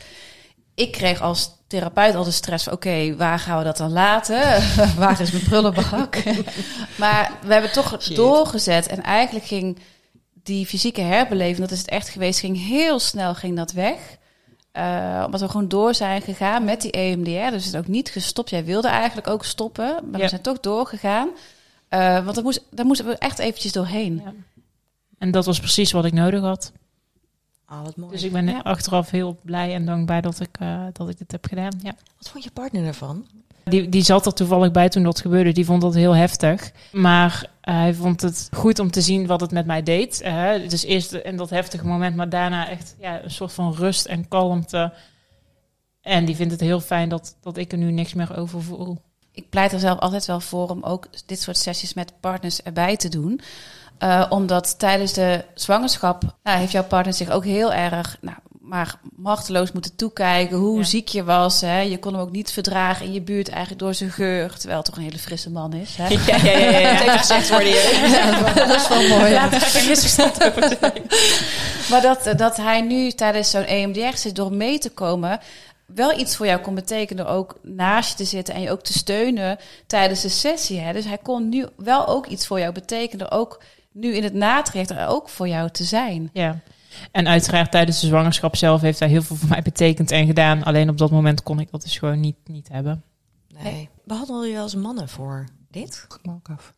ik 0.74 0.92
kreeg 0.92 1.20
als 1.20 1.50
therapeut 1.66 2.14
al 2.14 2.24
de 2.24 2.31
stress 2.31 2.64
van, 2.64 2.72
oké, 2.72 3.16
waar 3.16 3.38
gaan 3.38 3.59
we 3.59 3.64
dat 3.64 3.76
dan 3.76 3.92
laten? 3.92 4.40
waar 4.98 5.20
is 5.20 5.31
mijn 5.31 5.44
prullenbak? 5.44 6.22
maar 7.02 7.33
we 7.46 7.52
hebben 7.52 7.72
toch 7.72 7.96
doorgezet 7.98 8.87
en 8.87 9.02
eigenlijk 9.02 9.46
ging 9.46 9.78
die 10.42 10.66
fysieke 10.66 11.00
herbeleving, 11.00 11.59
dat 11.59 11.70
is 11.70 11.78
het 11.78 11.88
echt 11.88 12.09
geweest, 12.09 12.40
ging 12.40 12.66
heel 12.66 12.98
snel 12.98 13.35
ging 13.35 13.57
dat 13.57 13.72
weg. 13.72 14.16
Eh, 14.72 15.22
omdat 15.26 15.40
we 15.40 15.48
gewoon 15.48 15.68
door 15.68 15.94
zijn 15.94 16.22
gegaan 16.22 16.64
met 16.64 16.81
die 16.81 16.90
EMDR. 16.90 17.50
Dus 17.55 17.64
het 17.64 17.74
is 17.74 17.81
ook 17.81 17.87
niet 17.87 18.11
gestopt. 18.11 18.50
Jij 18.50 18.64
wilde 18.64 18.88
eigenlijk 18.88 19.26
ook 19.26 19.44
stoppen, 19.44 19.85
maar 20.11 20.18
Ja. 20.18 20.24
we 20.24 20.28
zijn 20.28 20.40
toch 20.42 20.61
doorgegaan. 20.61 21.28
Eh, 21.88 22.24
want 22.24 22.35
daar, 22.35 22.44
moest, 22.44 22.64
daar 22.70 22.87
moesten 22.87 23.07
we 23.07 23.14
echt 23.18 23.38
eventjes 23.38 23.72
doorheen. 23.72 24.20
Ja. 24.24 24.33
En 25.18 25.31
dat 25.31 25.44
was 25.46 25.59
precies 25.59 25.92
wat 25.92 26.05
ik 26.05 26.12
nodig 26.12 26.40
had. 26.40 26.72
Oh, 27.70 27.83
wat 27.85 27.96
mooi. 27.96 28.12
Dus 28.12 28.22
ik 28.22 28.33
ben 28.33 28.46
Ja. 28.46 28.59
achteraf 28.59 29.11
heel 29.11 29.38
blij 29.44 29.74
en 29.74 29.85
dankbaar 29.87 30.22
dat 30.22 30.40
ik, 30.40 30.57
eh, 30.61 30.85
dat 30.92 31.09
ik 31.09 31.18
dit 31.18 31.33
heb 31.33 31.46
gedaan. 31.48 31.81
Ja. 31.83 31.94
Wat 32.18 32.28
vond 32.28 32.44
je 32.44 32.50
partner 32.50 32.87
ervan? 32.87 33.26
Die, 33.64 33.88
die 33.88 34.03
zat 34.03 34.27
er 34.27 34.35
toevallig 34.35 34.70
bij 34.70 34.88
toen 34.88 35.03
dat 35.03 35.20
gebeurde. 35.20 35.53
Die 35.53 35.64
vond 35.64 35.83
dat 35.83 35.94
heel 35.94 36.16
heftig. 36.16 36.70
Maar 36.92 37.51
eh, 37.61 37.75
hij 37.75 37.94
vond 37.94 38.20
het 38.20 38.48
goed 38.53 38.79
om 38.79 38.90
te 38.90 39.01
zien 39.01 39.27
wat 39.27 39.40
het 39.40 39.51
met 39.51 39.66
mij 39.66 39.83
deed. 39.83 40.20
Eh, 40.20 40.51
dus 40.68 40.85
eerst 40.85 41.12
in 41.12 41.37
dat 41.37 41.51
heftige 41.51 41.87
moment, 41.87 42.16
maar 42.16 42.29
daarna 42.29 42.68
echt 42.68 42.94
ja, 42.98 43.22
een 43.22 43.31
soort 43.31 43.53
van 43.53 43.75
rust 43.75 44.07
en 44.07 44.29
kalmte. 44.29 44.92
En 46.01 46.25
die 46.25 46.37
vindt 46.37 46.53
het 46.53 46.61
heel 46.61 46.81
fijn 46.81 47.09
dat, 47.09 47.37
dat 47.40 47.57
ik 47.57 47.72
er 47.72 47.79
nu 47.79 47.90
niks 47.90 48.14
meer 48.14 48.37
over 48.37 48.62
voel. 48.62 48.98
Ik 49.33 49.48
pleit 49.48 49.72
er 49.72 49.79
zelf 49.79 49.98
altijd 49.98 50.27
wel 50.27 50.40
voor 50.40 50.68
om 50.68 50.83
ook 50.83 51.09
dit 51.27 51.40
soort 51.40 51.59
sessies 51.59 51.94
met 51.94 52.12
partners 52.20 52.62
erbij 52.62 52.96
te 52.96 53.09
doen. 53.09 53.40
Eh, 53.98 54.27
omdat 54.29 54.79
tijdens 54.79 55.12
de 55.12 55.44
zwangerschap 55.55 56.22
nou, 56.42 56.59
heeft 56.59 56.72
jouw 56.72 56.85
partner 56.85 57.14
zich 57.14 57.31
ook 57.31 57.44
heel 57.44 57.72
erg 57.72 58.16
nou, 58.20 58.37
maar 58.72 58.94
machteloos 59.16 59.72
moeten 59.72 59.96
toekijken 59.96 60.56
hoe 60.56 60.78
Ja. 60.78 60.85
ziek 60.85 61.08
je 61.08 61.24
was. 61.24 61.61
Hè. 61.61 61.80
Je 61.80 61.98
kon 61.98 62.12
hem 62.12 62.22
ook 62.22 62.30
niet 62.30 62.52
verdragen 62.52 63.06
in 63.06 63.12
je 63.12 63.20
buurt 63.20 63.48
eigenlijk 63.48 63.80
door 63.80 63.94
zijn 63.94 64.11
geur. 64.11 64.56
Terwijl 64.56 64.76
het 64.76 64.87
toch 64.87 64.96
een 64.96 65.02
hele 65.02 65.18
frisse 65.18 65.50
man 65.50 65.72
is. 65.72 65.96
Hè. 65.96 66.08
Ja, 66.26 66.37
ja, 66.37 66.58
ja. 66.58 66.78
ja, 66.78 67.16
gezegd 67.16 67.48
worden 67.48 67.68
hier. 67.68 68.54
dat 68.66 68.76
is 68.76 68.88
wel 68.88 69.08
mooi. 69.08 69.32
Laat 69.32 69.52
er 69.52 69.61
geen 69.61 69.88
misverstand 69.88 70.44
over 70.44 70.76
zijn. 70.80 71.02
Maar 71.90 72.02
dat, 72.02 72.38
dat 72.38 72.56
hij 72.56 72.80
nu 72.80 73.11
tijdens 73.11 73.50
zo'n 73.50 73.64
EMDR 73.64 74.16
zit 74.16 74.37
door 74.37 74.52
mee 74.52 74.78
te 74.78 74.90
komen... 74.90 75.40
wel 75.87 76.18
iets 76.18 76.37
voor 76.37 76.46
jou 76.46 76.61
kon 76.61 76.74
betekenen 76.74 77.24
door 77.24 77.35
ook 77.35 77.58
naast 77.62 78.11
je 78.11 78.16
te 78.16 78.24
zitten... 78.24 78.54
en 78.54 78.61
je 78.61 78.70
ook 78.70 78.82
te 78.82 78.92
steunen 78.92 79.58
tijdens 79.87 80.20
de 80.20 80.28
sessie. 80.28 80.80
Hè? 80.80 80.92
Dus 80.92 81.04
hij 81.04 81.18
kon 81.22 81.48
nu 81.48 81.66
wel 81.76 82.06
ook 82.06 82.26
iets 82.26 82.46
voor 82.46 82.58
jou 82.58 82.72
betekenen... 82.72 83.30
ook 83.30 83.62
nu 83.92 84.14
in 84.14 84.22
het 84.22 84.35
natraject 84.35 84.90
er 84.90 85.06
ook 85.06 85.28
voor 85.28 85.48
jou 85.48 85.70
te 85.70 85.85
zijn. 85.85 86.30
Ja. 86.32 86.61
En 87.11 87.28
uiteraard 87.28 87.70
tijdens 87.70 88.00
de 88.00 88.07
zwangerschap 88.07 88.57
zelf 88.57 88.81
heeft 88.81 88.98
hij 88.98 89.09
heel 89.09 89.22
veel 89.22 89.37
voor 89.37 89.48
mij 89.48 89.62
betekend 89.62 90.11
en 90.11 90.26
gedaan. 90.26 90.62
Alleen 90.62 90.88
op 90.88 90.98
dat 90.98 91.11
moment 91.11 91.42
kon 91.42 91.61
ik 91.61 91.70
dat 91.70 91.83
dus 91.83 91.98
gewoon 91.98 92.20
niet, 92.20 92.37
niet 92.44 92.68
hebben. 92.68 93.02
Nee. 93.62 93.88
Behandel 94.05 94.44
je 94.44 94.59
eens 94.59 94.74
mannen 94.74 95.09
voor 95.09 95.44
dit? 95.70 96.07
Af. 96.42 96.72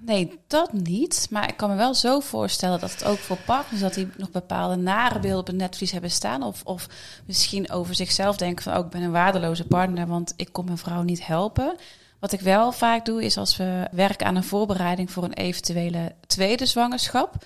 Nee, 0.00 0.38
dat 0.46 0.72
niet. 0.72 1.26
Maar 1.30 1.48
ik 1.48 1.56
kan 1.56 1.70
me 1.70 1.76
wel 1.76 1.94
zo 1.94 2.20
voorstellen 2.20 2.80
dat 2.80 2.92
het 2.92 3.04
ook 3.04 3.18
voor 3.18 3.36
partners... 3.36 3.80
dat 3.80 3.94
die 3.94 4.08
nog 4.16 4.30
bepaalde 4.30 4.76
nare 4.76 5.18
beelden 5.18 5.40
op 5.40 5.46
het 5.46 5.56
netvlies 5.56 5.92
hebben 5.92 6.10
staan... 6.10 6.42
of, 6.42 6.62
of 6.64 6.88
misschien 7.26 7.70
over 7.70 7.94
zichzelf 7.94 8.36
denken 8.36 8.62
van... 8.62 8.76
oh, 8.76 8.84
ik 8.84 8.90
ben 8.90 9.02
een 9.02 9.10
waardeloze 9.10 9.66
partner, 9.66 10.06
want 10.06 10.32
ik 10.36 10.48
kon 10.52 10.64
mijn 10.64 10.78
vrouw 10.78 11.02
niet 11.02 11.26
helpen. 11.26 11.76
Wat 12.18 12.32
ik 12.32 12.40
wel 12.40 12.72
vaak 12.72 13.04
doe, 13.04 13.24
is 13.24 13.36
als 13.36 13.56
we 13.56 13.88
werken 13.90 14.26
aan 14.26 14.36
een 14.36 14.44
voorbereiding... 14.44 15.10
voor 15.10 15.24
een 15.24 15.32
eventuele 15.32 16.14
tweede 16.26 16.66
zwangerschap... 16.66 17.44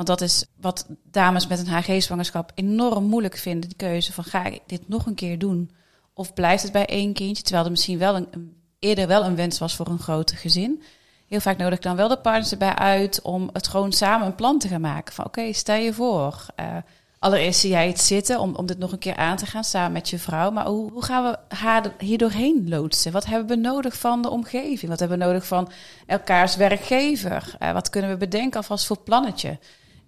Want 0.00 0.18
dat 0.18 0.28
is 0.28 0.44
wat 0.60 0.86
dames 1.10 1.46
met 1.46 1.58
een 1.58 1.66
HG-zwangerschap 1.82 2.52
enorm 2.54 3.04
moeilijk 3.04 3.36
vinden. 3.36 3.68
De 3.68 3.74
keuze 3.76 4.12
van 4.12 4.24
ga 4.24 4.44
ik 4.44 4.60
dit 4.66 4.88
nog 4.88 5.06
een 5.06 5.14
keer 5.14 5.38
doen? 5.38 5.70
Of 6.14 6.34
blijft 6.34 6.62
het 6.62 6.72
bij 6.72 6.86
één 6.86 7.12
kindje? 7.12 7.42
Terwijl 7.42 7.64
er 7.64 7.70
misschien 7.70 7.98
wel 7.98 8.16
een, 8.16 8.56
eerder 8.78 9.06
wel 9.06 9.24
een 9.24 9.36
wens 9.36 9.58
was 9.58 9.76
voor 9.76 9.86
een 9.86 9.98
groter 9.98 10.36
gezin. 10.36 10.82
Heel 11.26 11.40
vaak 11.40 11.56
nodig 11.58 11.74
ik 11.74 11.82
dan 11.82 11.96
wel 11.96 12.08
de 12.08 12.16
partners 12.18 12.50
erbij 12.52 12.74
uit 12.74 13.22
om 13.22 13.50
het 13.52 13.68
gewoon 13.68 13.92
samen 13.92 14.26
een 14.26 14.34
plan 14.34 14.58
te 14.58 14.68
gaan 14.68 14.80
maken. 14.80 15.14
Van 15.14 15.24
oké, 15.24 15.52
stel 15.52 15.76
je 15.76 15.92
voor. 15.92 16.46
eh, 16.56 16.66
allereerst 17.18 17.60
zie 17.60 17.70
jij 17.70 17.86
het 17.86 18.00
zitten 18.00 18.40
om, 18.40 18.54
om 18.54 18.66
dit 18.66 18.78
nog 18.78 18.92
een 18.92 18.98
keer 18.98 19.16
aan 19.16 19.36
te 19.36 19.46
gaan 19.46 19.64
samen 19.64 19.92
met 19.92 20.08
je 20.08 20.18
vrouw. 20.18 20.50
Maar 20.50 20.66
hoe, 20.66 20.90
hoe 20.92 21.04
gaan 21.04 21.24
we 21.24 21.54
haar 21.56 21.84
er- 21.84 21.94
hier 21.98 22.18
doorheen 22.18 22.68
loodsen? 22.68 23.12
Wat 23.12 23.26
hebben 23.26 23.48
we 23.48 23.56
nodig 23.68 23.96
van 23.98 24.22
de 24.22 24.30
omgeving? 24.30 24.90
Wat 24.90 25.00
hebben 25.00 25.18
we 25.18 25.24
nodig 25.24 25.46
van 25.46 25.70
elkaars 26.06 26.56
werkgever? 26.56 27.54
Eh, 27.58 27.72
wat 27.72 27.90
kunnen 27.90 28.10
we 28.10 28.16
bedenken 28.16 28.56
alvast 28.60 28.86
voor 28.86 28.98
plannetje? 28.98 29.58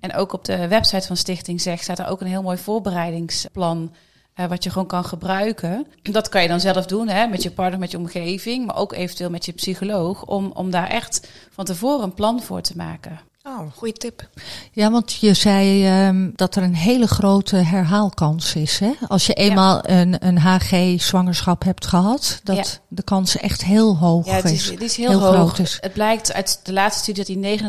En 0.03 0.15
ook 0.15 0.33
op 0.33 0.45
de 0.45 0.69
website 0.69 1.07
van 1.07 1.17
Stichting 1.17 1.61
Zeg 1.61 1.83
staat 1.83 1.99
er 1.99 2.07
ook 2.07 2.21
een 2.21 2.27
heel 2.27 2.43
mooi 2.43 2.59
voorbereidingsplan. 2.59 3.95
eh, 4.35 4.47
wat 4.47 4.65
je 4.65 4.71
gewoon 4.71 4.87
kan 4.87 5.05
gebruiken. 5.05 5.87
Dat 6.03 6.29
kan 6.29 6.43
je 6.43 6.49
dan 6.49 6.61
zelf 6.61 6.87
doen, 6.87 7.09
hè, 7.09 7.27
met 7.27 7.43
je 7.43 7.51
partner, 7.51 7.79
met 7.79 7.91
je 7.91 7.99
omgeving, 7.99 8.67
maar 8.67 8.77
ook 8.77 8.93
eventueel 8.93 9.31
met 9.31 9.45
je 9.47 9.53
psycholoog, 9.53 10.25
om, 10.25 10.51
om 10.55 10.71
daar 10.71 10.89
echt 10.89 11.29
van 11.51 11.65
tevoren 11.65 12.05
een 12.05 12.15
plan 12.15 12.43
voor 12.43 12.61
te 12.61 12.77
maken. 12.77 13.21
Oh, 13.45 13.61
goede 13.77 13.93
tip. 13.99 14.29
Ja, 14.73 14.91
want 14.91 15.13
je 15.15 15.35
zei 15.35 15.87
ehm, 15.87 16.31
dat 16.35 16.57
er 16.57 16.63
een 16.63 16.75
hele 16.75 17.07
grote 17.07 17.57
herhaalkans 17.57 18.55
is. 18.55 18.79
Hè? 18.79 18.91
Als 19.09 19.27
je 19.27 19.35
eenmaal 19.35 19.89
een, 19.89 20.27
een 20.27 20.39
HG-zwangerschap 20.39 21.63
hebt 21.65 21.87
gehad, 21.87 22.41
dat 22.45 22.57
Ja. 22.57 22.65
de 22.89 23.03
kans 23.03 23.37
echt 23.37 23.65
heel 23.65 23.97
hoog 23.99 24.27
Ja, 24.27 24.33
het 24.35 24.45
is. 24.45 24.71
het 24.71 24.83
is 24.83 24.97
heel, 24.97 25.09
heel 25.09 25.21
hoog. 25.25 25.35
groot 25.35 25.59
is. 25.59 25.79
Het 25.81 25.93
blijkt 25.93 26.33
uit 26.33 26.61
de 26.63 26.73
laatste 26.73 27.03
studie 27.03 27.25
dat 27.25 27.35
die 27.43 27.61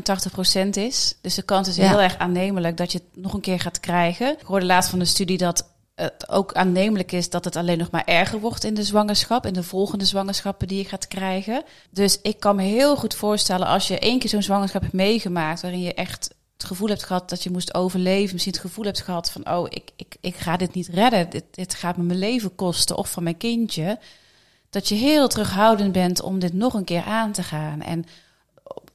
89% 0.68 0.70
is. 0.78 1.16
Dus 1.22 1.36
de 1.36 1.42
kans 1.42 1.68
is 1.68 1.78
heel 1.78 2.02
erg 2.02 2.18
aannemelijk 2.18 2.78
dat 2.78 2.92
je 2.92 2.98
het 2.98 3.24
nog 3.24 3.34
een 3.34 3.42
keer 3.42 3.60
gaat 3.60 3.80
krijgen. 3.80 4.32
Ik 4.40 4.46
hoorde 4.46 4.66
laatst 4.66 4.90
van 4.90 5.00
de 5.00 5.06
studie 5.06 5.38
dat 5.38 5.66
het 5.96 6.30
ook 6.30 6.54
aannemelijk 6.54 7.12
is 7.12 7.30
dat 7.30 7.46
het 7.46 7.56
alleen 7.56 7.78
nog 7.78 7.92
maar 7.92 8.06
erger 8.06 8.40
wordt 8.40 8.64
in 8.64 8.74
de 8.74 8.84
zwangerschap, 8.84 9.46
in 9.46 9.54
de 9.54 9.64
volgende 9.64 10.06
zwangerschappen 10.06 10.68
die 10.68 10.78
je 10.78 10.90
gaat 10.90 11.08
krijgen. 11.08 11.64
Dus 11.90 12.20
ik 12.22 12.40
kan 12.40 12.56
me 12.56 12.64
heel 12.64 12.96
goed 12.96 13.16
voorstellen 13.16 13.68
als 13.68 13.88
je 13.88 14.00
één 14.00 14.20
keer 14.20 14.30
zo'n 14.30 14.44
zwangerschap 14.44 14.82
hebt 14.82 14.94
meegemaakt, 14.94 15.62
waarin 15.62 15.82
je 15.82 15.94
echt 15.94 16.34
het 16.54 16.64
gevoel 16.66 16.88
hebt 16.88 17.04
gehad 17.04 17.30
dat 17.30 17.44
je 17.44 17.52
moest 17.52 17.74
overleven, 17.74 18.34
misschien 18.34 18.54
het 18.54 18.62
gevoel 18.62 18.86
hebt 18.86 19.02
gehad 19.02 19.32
van, 19.32 19.50
oh, 19.50 19.66
ik, 19.70 19.92
ik, 19.96 20.16
ik 20.22 20.36
ga 20.36 20.58
dit 20.58 20.74
niet 20.74 20.88
redden, 20.88 21.30
dit, 21.30 21.44
dit 21.52 21.74
gaat 21.74 21.98
me 21.98 22.04
mijn 22.04 22.20
leven 22.20 22.56
kosten 22.56 22.98
of 22.98 23.12
van 23.12 23.24
mijn 23.24 23.38
kindje 23.38 24.00
dat 24.70 24.88
je 24.88 24.96
heel 24.96 25.28
terughoudend 25.28 25.92
bent 25.92 26.22
om 26.22 26.40
dit 26.40 26.54
nog 26.54 26.74
een 26.74 26.84
keer 26.84 27.04
aan 27.04 27.32
te 27.32 27.44
gaan. 27.44 27.82
En 27.82 28.06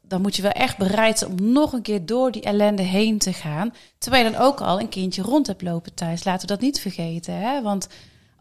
dan 0.09 0.21
moet 0.21 0.37
je 0.37 0.43
wel 0.43 0.51
echt 0.51 0.79
bereid 0.79 1.19
zijn 1.19 1.31
om 1.31 1.53
nog 1.53 1.73
een 1.73 1.83
keer 1.83 2.07
door 2.07 2.31
die 2.31 2.43
ellende 2.43 2.83
heen 2.83 3.19
te 3.19 3.33
gaan. 3.33 3.75
Terwijl 3.99 4.25
je 4.25 4.31
dan 4.31 4.41
ook 4.41 4.61
al 4.61 4.81
een 4.81 4.89
kindje 4.89 5.23
rond 5.23 5.47
hebt 5.47 5.63
lopen 5.63 5.95
thuis. 5.95 6.25
Laten 6.25 6.41
we 6.41 6.55
dat 6.55 6.61
niet 6.61 6.81
vergeten. 6.81 7.35
Hè? 7.35 7.63
Want 7.63 7.89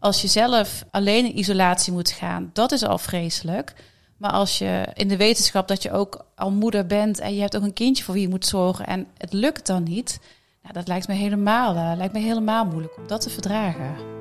als 0.00 0.22
je 0.22 0.28
zelf 0.28 0.84
alleen 0.90 1.24
in 1.24 1.38
isolatie 1.38 1.92
moet 1.92 2.10
gaan, 2.10 2.50
dat 2.52 2.72
is 2.72 2.84
al 2.84 2.98
vreselijk. 2.98 3.74
Maar 4.16 4.30
als 4.30 4.58
je 4.58 4.86
in 4.94 5.08
de 5.08 5.16
wetenschap 5.16 5.68
dat 5.68 5.82
je 5.82 5.92
ook 5.92 6.24
al 6.34 6.50
moeder 6.50 6.86
bent 6.86 7.18
en 7.18 7.34
je 7.34 7.40
hebt 7.40 7.56
ook 7.56 7.62
een 7.62 7.72
kindje 7.72 8.04
voor 8.04 8.14
wie 8.14 8.22
je 8.22 8.28
moet 8.28 8.46
zorgen 8.46 8.86
en 8.86 9.06
het 9.16 9.32
lukt 9.32 9.66
dan 9.66 9.82
niet, 9.82 10.20
nou, 10.62 10.74
dat 10.74 10.88
lijkt 10.88 11.08
me 11.08 11.14
helemaal, 11.14 11.74
eh, 11.74 11.96
lijkt 11.96 12.12
me 12.12 12.20
helemaal 12.20 12.64
moeilijk 12.64 12.96
om 12.96 13.06
dat 13.06 13.20
te 13.20 13.30
verdragen. 13.30 14.17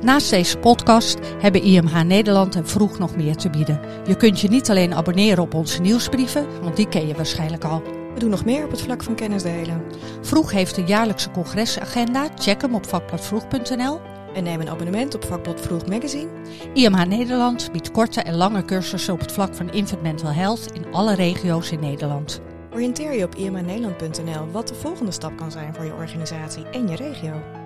Naast 0.00 0.30
deze 0.30 0.58
podcast 0.58 1.18
hebben 1.38 1.62
IMH 1.62 2.02
Nederland 2.02 2.54
en 2.54 2.66
Vroeg 2.66 2.98
nog 2.98 3.16
meer 3.16 3.36
te 3.36 3.50
bieden. 3.50 3.80
Je 4.06 4.16
kunt 4.16 4.40
je 4.40 4.48
niet 4.48 4.70
alleen 4.70 4.94
abonneren 4.94 5.42
op 5.42 5.54
onze 5.54 5.80
nieuwsbrieven, 5.80 6.46
want 6.62 6.76
die 6.76 6.88
ken 6.88 7.06
je 7.06 7.14
waarschijnlijk 7.14 7.64
al. 7.64 7.82
We 8.14 8.20
doen 8.20 8.30
nog 8.30 8.44
meer 8.44 8.64
op 8.64 8.70
het 8.70 8.80
vlak 8.80 9.02
van 9.02 9.14
kennis 9.14 9.42
delen. 9.42 9.82
Vroeg 10.20 10.52
heeft 10.52 10.76
een 10.76 10.86
jaarlijkse 10.86 11.30
congresagenda. 11.30 12.28
Check 12.34 12.62
hem 12.62 12.74
op 12.74 12.86
vakbladvroeg.nl. 12.86 14.00
En 14.34 14.44
neem 14.44 14.60
een 14.60 14.68
abonnement 14.68 15.14
op 15.14 15.24
vakblad 15.24 15.60
Vroeg 15.60 15.86
Magazine. 15.86 16.28
IMH 16.74 17.04
Nederland 17.04 17.72
biedt 17.72 17.90
korte 17.90 18.20
en 18.20 18.34
lange 18.34 18.64
cursussen 18.64 19.14
op 19.14 19.20
het 19.20 19.32
vlak 19.32 19.54
van 19.54 19.72
infant 19.72 20.02
mental 20.02 20.32
health 20.32 20.70
in 20.72 20.92
alle 20.92 21.14
regio's 21.14 21.70
in 21.70 21.80
Nederland. 21.80 22.40
Oriënteer 22.72 23.12
je 23.12 23.24
op 23.24 23.34
imnederland.nl 23.34 24.50
wat 24.52 24.68
de 24.68 24.74
volgende 24.74 25.12
stap 25.12 25.36
kan 25.36 25.50
zijn 25.50 25.74
voor 25.74 25.84
je 25.84 25.94
organisatie 25.94 26.64
en 26.64 26.88
je 26.88 26.96
regio. 26.96 27.57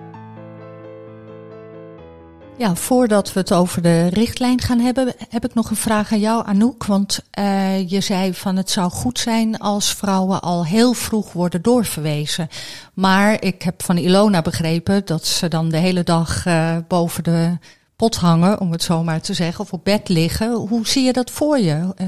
Ja, 2.57 2.75
voordat 2.75 3.33
we 3.33 3.39
het 3.39 3.53
over 3.53 3.81
de 3.81 4.07
richtlijn 4.07 4.61
gaan 4.61 4.79
hebben, 4.79 5.13
heb 5.29 5.45
ik 5.45 5.53
nog 5.53 5.69
een 5.69 5.75
vraag 5.75 6.11
aan 6.11 6.19
jou, 6.19 6.45
Anouk. 6.45 6.85
Want 6.85 7.19
uh, 7.39 7.89
je 7.89 8.01
zei 8.01 8.33
van 8.33 8.55
het 8.55 8.69
zou 8.69 8.91
goed 8.91 9.19
zijn 9.19 9.57
als 9.57 9.93
vrouwen 9.93 10.41
al 10.41 10.65
heel 10.65 10.93
vroeg 10.93 11.33
worden 11.33 11.61
doorverwezen. 11.61 12.47
Maar 12.93 13.41
ik 13.41 13.61
heb 13.61 13.83
van 13.83 13.97
Ilona 13.97 14.41
begrepen 14.41 15.05
dat 15.05 15.25
ze 15.25 15.47
dan 15.47 15.69
de 15.69 15.77
hele 15.77 16.03
dag 16.03 16.45
uh, 16.45 16.77
boven 16.87 17.23
de 17.23 17.57
pot 17.95 18.15
hangen, 18.15 18.59
om 18.59 18.71
het 18.71 18.83
zo 18.83 19.03
maar 19.03 19.21
te 19.21 19.33
zeggen, 19.33 19.63
of 19.63 19.73
op 19.73 19.83
bed 19.83 20.09
liggen. 20.09 20.51
Hoe 20.53 20.87
zie 20.87 21.03
je 21.03 21.13
dat 21.13 21.31
voor 21.31 21.59
je? 21.59 21.93
Uh, 22.01 22.07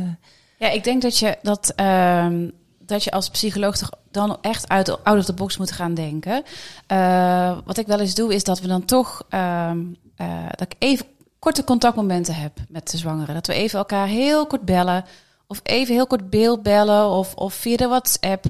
ja, 0.58 0.70
ik 0.70 0.84
denk 0.84 1.02
dat 1.02 1.18
je 1.20 1.38
dat. 1.42 1.74
Dat 2.86 3.04
je 3.04 3.12
als 3.12 3.30
psycholoog 3.30 3.78
toch 3.78 3.90
dan 4.12 4.38
echt 4.42 4.70
uit 4.70 5.04
out 5.04 5.18
of 5.18 5.26
the 5.26 5.34
box 5.34 5.58
moet 5.58 5.72
gaan 5.72 5.94
denken. 5.94 6.44
Uh, 6.92 7.58
wat 7.66 7.78
ik 7.78 7.88
wel 7.88 8.00
eens 8.00 8.16
doe, 8.16 8.34
is 8.34 8.44
dat 8.44 8.60
we 8.60 8.68
dan 8.68 8.86
toch 8.86 9.24
uh, 9.30 9.72
uh, 10.18 10.46
dat 10.50 10.62
ik 10.62 10.76
even 10.80 11.06
korte 11.40 11.64
contactmomenten 11.64 12.36
heb 12.36 12.52
met 12.70 12.92
de 12.92 12.98
zwangere. 12.98 13.34
Dat 13.34 13.48
we 13.48 13.54
even 13.54 13.80
elkaar 13.80 14.08
heel 14.08 14.48
kort 14.48 14.62
bellen. 14.62 15.06
Of 15.48 15.60
even 15.64 15.94
heel 15.94 16.08
kort 16.08 16.30
beeld 16.30 16.64
bellen. 16.64 17.10
Of, 17.10 17.34
of 17.34 17.54
via 17.54 17.78
de 17.78 17.88
WhatsApp. 17.88 18.46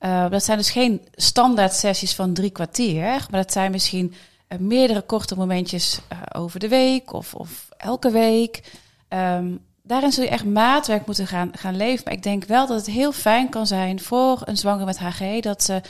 Uh, 0.00 0.30
dat 0.30 0.44
zijn 0.44 0.58
dus 0.58 0.70
geen 0.70 1.00
standaard 1.14 1.72
sessies 1.72 2.14
van 2.14 2.32
drie 2.32 2.50
kwartier. 2.50 3.02
Maar 3.02 3.42
dat 3.42 3.52
zijn 3.52 3.70
misschien 3.70 4.14
meerdere 4.58 5.00
korte 5.02 5.36
momentjes 5.36 6.00
over 6.32 6.60
de 6.60 6.68
week. 6.68 7.12
Of, 7.12 7.34
of 7.34 7.68
elke 7.76 8.10
week. 8.10 8.72
Um, 9.08 9.60
daarin 9.86 10.12
zul 10.12 10.24
je 10.24 10.30
echt 10.30 10.44
maatwerk 10.44 11.06
moeten 11.06 11.26
gaan, 11.26 11.50
gaan 11.52 11.76
leven. 11.76 12.04
Maar 12.04 12.14
ik 12.14 12.22
denk 12.22 12.44
wel 12.44 12.66
dat 12.66 12.76
het 12.76 12.86
heel 12.86 13.12
fijn 13.12 13.48
kan 13.48 13.66
zijn 13.66 14.00
voor 14.00 14.42
een 14.44 14.56
zwanger 14.56 14.86
met 14.86 14.98
HG 14.98 15.40
dat 15.40 15.62
ze 15.62 15.80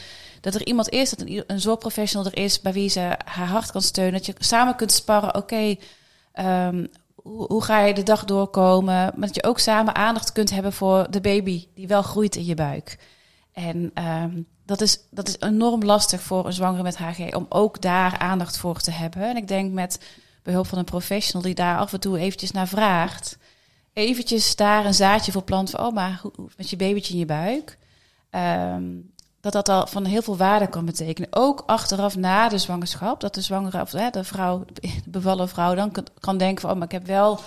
dat 0.41 0.55
er 0.55 0.67
iemand 0.67 0.89
is, 0.89 1.11
dat 1.11 1.21
een, 1.21 1.45
een 1.47 1.61
zorgprofessional 1.61 2.27
er 2.27 2.37
is 2.39 2.61
bij 2.61 2.73
wie 2.73 2.89
ze 2.89 3.19
haar 3.25 3.47
hart 3.47 3.71
kan 3.71 3.83
steunen. 3.83 4.13
Dat 4.13 4.27
je 4.27 4.35
samen 4.39 4.77
kunt 4.77 4.93
sparren, 4.93 5.35
oké, 5.35 5.77
um, 6.35 6.89
hoe, 7.23 7.63
ga 7.63 7.81
je 7.81 7.95
de 7.95 8.03
dag 8.03 8.25
doorkomen? 8.25 8.95
Maar 8.95 9.27
dat 9.27 9.35
je 9.35 9.45
ook 9.45 9.59
samen 9.59 9.95
aandacht 9.95 10.33
kunt 10.33 10.51
hebben 10.51 10.73
voor 10.73 11.07
de 11.11 11.21
baby 11.21 11.67
die 11.75 11.87
wel 11.87 12.03
groeit 12.03 12.37
in 12.37 12.45
je 12.45 12.55
buik. 12.55 12.99
En 13.53 13.93
um, 14.23 14.47
dat, 14.67 14.81
is, 14.81 14.99
dat 15.11 15.29
is 15.29 15.37
enorm 15.39 15.85
lastig 15.85 16.21
voor 16.21 16.47
een 16.47 16.53
zwangere 16.53 16.83
met 16.83 16.97
HG 16.97 17.35
om 17.35 17.47
ook 17.49 17.81
daar 17.81 18.19
aandacht 18.19 18.57
voor 18.57 18.81
te 18.81 18.91
hebben. 18.91 19.23
En 19.23 19.37
ik 19.37 19.49
denk 19.49 19.73
met 19.73 20.01
behulp 20.43 20.67
van 20.67 20.79
een 20.79 20.85
professional 20.85 21.43
die 21.43 21.55
daar 21.55 21.79
af 21.79 21.93
en 21.93 22.01
toe 22.01 22.19
eventjes 22.19 22.51
naar 22.51 22.69
vraagt. 22.69 23.39
Eventjes 23.95 24.57
daar 24.57 24.85
een 24.85 24.95
zaadje 24.95 25.33
voor 25.33 25.43
planten 25.43 25.79
van, 25.79 25.87
oh 25.87 25.95
maar 25.95 26.21
met 26.57 26.71
je 26.71 26.77
babytje 26.77 27.13
in 27.13 27.19
je 27.19 27.27
buik. 27.27 27.79
Um, 28.31 29.13
dat 29.41 29.53
dat 29.53 29.69
al 29.69 29.87
van 29.87 30.05
heel 30.05 30.23
veel 30.23 30.37
waarde 30.37 30.69
kan 30.69 30.85
betekenen. 30.85 31.29
Ook 31.33 31.63
achteraf 31.67 32.17
na 32.17 32.49
de 32.49 32.59
zwangerschap, 32.59 33.21
dat 33.21 33.35
de 33.35 33.41
zwangere 33.41 33.81
of 33.81 33.93
hè, 33.93 34.11
de 34.11 34.25
vrouw, 34.25 34.65
de 34.75 34.91
bevallen 35.05 35.49
vrouw, 35.49 35.75
dan 35.75 35.91
kan, 35.91 36.07
kan 36.21 36.39
denken 36.39 36.61
van, 36.61 36.71
oh, 36.71 36.77
maar 36.77 36.87
ik 36.87 36.93
heb 36.93 37.07
wel 37.07 37.41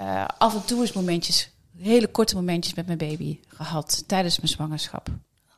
uh, 0.00 0.24
af 0.38 0.54
en 0.54 0.64
toe 0.64 0.80
eens 0.80 0.92
momentjes, 0.92 1.50
hele 1.78 2.06
korte 2.06 2.34
momentjes 2.34 2.74
met 2.74 2.86
mijn 2.86 2.98
baby 2.98 3.38
gehad 3.48 4.04
tijdens 4.06 4.36
mijn 4.36 4.48
zwangerschap. 4.48 5.08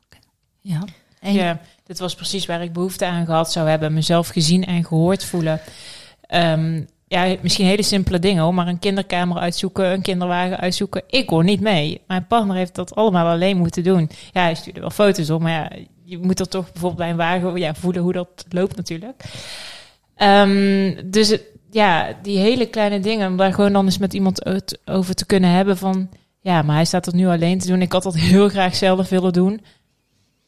Okay. 0.07 0.21
Ja. 0.61 0.85
En 1.21 1.33
ja, 1.33 1.61
dit 1.85 1.99
was 1.99 2.15
precies 2.15 2.47
waar 2.47 2.63
ik 2.63 2.73
behoefte 2.73 3.07
aan 3.07 3.27
gehad 3.27 3.53
zou 3.53 3.69
hebben, 3.69 3.95
mezelf 3.95 4.29
gezien 4.29 4.65
en 4.65 4.85
gehoord 4.85 5.25
voelen. 5.25 5.61
Um, 6.29 6.89
ja, 7.09 7.37
misschien 7.43 7.67
hele 7.67 7.83
simpele 7.83 8.19
dingen 8.19 8.43
hoor, 8.43 8.55
maar 8.55 8.67
een 8.67 8.79
kinderkamer 8.79 9.39
uitzoeken, 9.39 9.93
een 9.93 10.03
kinderwagen 10.03 10.59
uitzoeken. 10.59 11.03
Ik 11.07 11.29
hoor 11.29 11.45
niet 11.45 11.61
mee. 11.61 12.01
Mijn 12.07 12.27
partner 12.27 12.57
heeft 12.57 12.75
dat 12.75 12.95
allemaal 12.95 13.27
alleen 13.27 13.57
moeten 13.57 13.83
doen. 13.83 14.11
Ja, 14.33 14.43
hij 14.43 14.55
stuurde 14.55 14.81
wel 14.81 14.91
foto's 14.91 15.31
op, 15.31 15.41
maar 15.41 15.53
ja, 15.53 15.71
je 16.05 16.19
moet 16.19 16.41
er 16.41 16.49
toch 16.49 16.65
bijvoorbeeld 16.65 16.97
bij 16.97 17.11
een 17.11 17.17
wagen 17.17 17.57
ja, 17.57 17.75
voelen 17.75 18.03
hoe 18.03 18.13
dat 18.13 18.45
loopt 18.49 18.77
natuurlijk. 18.77 19.25
Um, 20.17 21.11
dus 21.11 21.39
ja, 21.71 22.17
die 22.23 22.39
hele 22.39 22.67
kleine 22.67 23.01
dingen, 23.01 23.31
om 23.31 23.37
daar 23.37 23.53
gewoon 23.53 23.73
dan 23.73 23.85
eens 23.85 23.99
met 23.99 24.15
iemand 24.15 24.47
over 24.85 25.15
te 25.15 25.27
kunnen 25.27 25.51
hebben 25.51 25.77
van, 25.77 26.09
ja, 26.41 26.63
maar 26.63 26.75
hij 26.75 26.85
staat 26.85 27.07
er 27.07 27.15
nu 27.15 27.27
alleen 27.27 27.59
te 27.59 27.67
doen. 27.67 27.83
Ik 27.83 27.93
had 27.93 28.03
dat 28.03 28.17
heel 28.31 28.49
graag 28.49 28.77
zelf 28.77 29.09
willen 29.09 29.33
doen, 29.33 29.61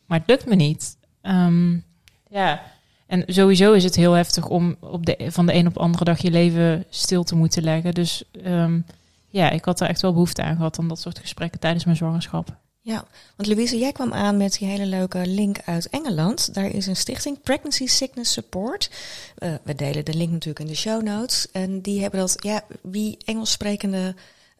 maar 0.06 0.18
het 0.18 0.28
lukt 0.28 0.46
me 0.46 0.54
niet. 0.54 0.96
Um, 1.22 1.84
ja, 2.30 2.62
en 3.08 3.22
sowieso 3.26 3.72
is 3.72 3.84
het 3.84 3.96
heel 3.96 4.12
heftig 4.12 4.48
om 4.48 4.76
op 4.80 5.06
de, 5.06 5.26
van 5.28 5.46
de 5.46 5.54
een 5.54 5.66
op 5.66 5.74
de 5.74 5.80
andere 5.80 6.04
dag 6.04 6.22
je 6.22 6.30
leven 6.30 6.84
stil 6.90 7.24
te 7.24 7.34
moeten 7.34 7.62
leggen. 7.62 7.94
Dus 7.94 8.24
um, 8.46 8.84
ja, 9.28 9.50
ik 9.50 9.64
had 9.64 9.80
er 9.80 9.88
echt 9.88 10.00
wel 10.00 10.12
behoefte 10.12 10.42
aan 10.42 10.56
gehad 10.56 10.78
aan 10.78 10.88
dat 10.88 11.00
soort 11.00 11.18
gesprekken 11.18 11.60
tijdens 11.60 11.84
mijn 11.84 11.96
zwangerschap. 11.96 12.56
Ja, 12.80 13.04
want 13.36 13.48
Louise, 13.48 13.78
jij 13.78 13.92
kwam 13.92 14.12
aan 14.12 14.36
met 14.36 14.58
die 14.58 14.68
hele 14.68 14.86
leuke 14.86 15.26
link 15.26 15.58
uit 15.64 15.88
Engeland. 15.88 16.54
Daar 16.54 16.66
is 16.74 16.86
een 16.86 16.96
stichting 16.96 17.40
Pregnancy 17.42 17.86
Sickness 17.86 18.32
Support. 18.32 18.90
Uh, 19.38 19.54
we 19.62 19.74
delen 19.74 20.04
de 20.04 20.14
link 20.14 20.30
natuurlijk 20.30 20.60
in 20.60 20.66
de 20.66 20.74
show 20.74 21.02
notes. 21.02 21.50
En 21.52 21.80
die 21.80 22.00
hebben 22.00 22.20
dat, 22.20 22.36
ja, 22.38 22.62
wie 22.82 23.18
Engels 23.24 23.50
sprekende 23.50 24.14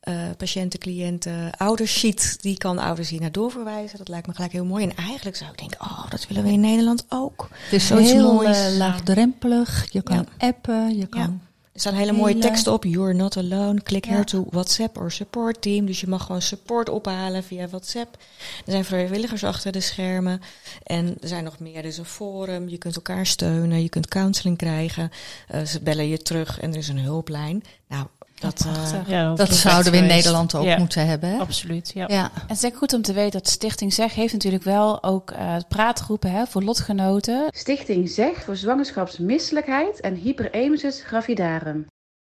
uh, 0.09 0.15
patiënten, 0.37 0.79
cliënten, 0.79 1.51
ouders 1.57 2.01
ziet, 2.01 2.39
die 2.41 2.59
kan 2.59 2.79
ouders 2.79 3.09
hier 3.09 3.21
naar 3.21 3.33
doorverwijzen. 3.33 3.99
Dat 3.99 4.09
lijkt 4.09 4.27
me 4.27 4.35
gelijk 4.35 4.53
heel 4.53 4.65
mooi. 4.65 4.85
En 4.85 4.97
eigenlijk 4.97 5.37
zou 5.37 5.51
ik 5.51 5.59
denken, 5.59 5.81
oh, 5.81 6.11
dat 6.11 6.27
willen 6.27 6.45
we 6.45 6.51
in 6.51 6.61
Nederland 6.61 7.05
ook. 7.09 7.49
Het 7.51 7.73
is 7.73 7.89
heel 7.89 8.33
moois. 8.33 8.71
Uh, 8.71 8.77
laagdrempelig. 8.77 9.87
Je 9.93 10.03
kan 10.03 10.27
ja. 10.39 10.49
appen, 10.49 10.97
je 10.97 11.07
kan... 11.07 11.21
Ja. 11.21 11.47
Er 11.79 11.85
staan 11.85 11.95
hele 11.95 12.13
mooie 12.13 12.39
teksten 12.39 12.73
op. 12.73 12.85
You're 12.85 13.15
not 13.15 13.37
alone. 13.37 13.83
Click 13.83 14.05
ja. 14.05 14.11
here 14.11 14.25
to 14.25 14.47
WhatsApp 14.51 14.97
or 14.97 15.11
support 15.11 15.63
team. 15.63 15.87
Dus 15.87 16.01
je 16.01 16.07
mag 16.07 16.25
gewoon 16.25 16.43
support 16.43 16.89
ophalen 16.89 17.43
via 17.43 17.69
WhatsApp. 17.69 18.17
Er 18.65 18.73
zijn 18.73 18.85
vrijwilligers 18.85 19.45
achter 19.45 19.73
de 19.73 19.81
schermen. 19.81 20.41
En 20.83 21.17
er 21.21 21.29
zijn 21.29 21.45
nog 21.45 21.59
meer. 21.59 21.77
Er 21.77 21.85
is 21.85 21.99
een 21.99 22.05
forum. 22.05 22.69
Je 22.69 22.79
kunt 22.79 22.97
elkaar 22.97 23.27
steunen. 23.27 23.83
Je 23.83 23.89
kunt 23.89 24.09
counseling 24.09 24.57
krijgen. 24.57 25.11
Uh, 25.55 25.65
ze 25.65 25.81
bellen 25.81 26.09
je 26.09 26.19
terug 26.19 26.61
en 26.61 26.71
er 26.71 26.79
is 26.79 26.89
een 26.89 26.99
hulplijn. 26.99 27.63
Nou, 27.89 28.07
dat, 28.41 28.67
uh, 28.67 29.01
ja, 29.07 29.29
dat, 29.29 29.37
dat 29.37 29.55
zouden 29.55 29.93
we 29.93 29.99
in 29.99 30.07
Nederland 30.07 30.55
ook 30.55 30.65
ja, 30.65 30.79
moeten 30.79 31.07
hebben. 31.07 31.31
Hè? 31.31 31.39
Absoluut. 31.39 31.91
Ja. 31.95 32.05
ja. 32.09 32.31
En 32.35 32.57
het 32.57 32.63
is 32.63 32.71
goed 32.75 32.93
om 32.93 33.03
te 33.03 33.13
weten 33.13 33.41
dat 33.41 33.49
Stichting 33.49 33.93
Zeg 33.93 34.15
heeft 34.15 34.33
natuurlijk 34.33 34.65
wel 34.65 35.03
ook 35.03 35.31
uh, 35.31 35.57
praatgroepen 35.69 36.31
hè, 36.31 36.47
voor 36.47 36.63
lotgenoten. 36.63 37.47
Stichting 37.51 38.09
Zeg 38.09 38.43
voor 38.43 38.57
zwangerschapsmisselijkheid 38.57 40.01
en 40.01 40.15
hyperemesis 40.15 41.03
gravidarum. 41.03 41.87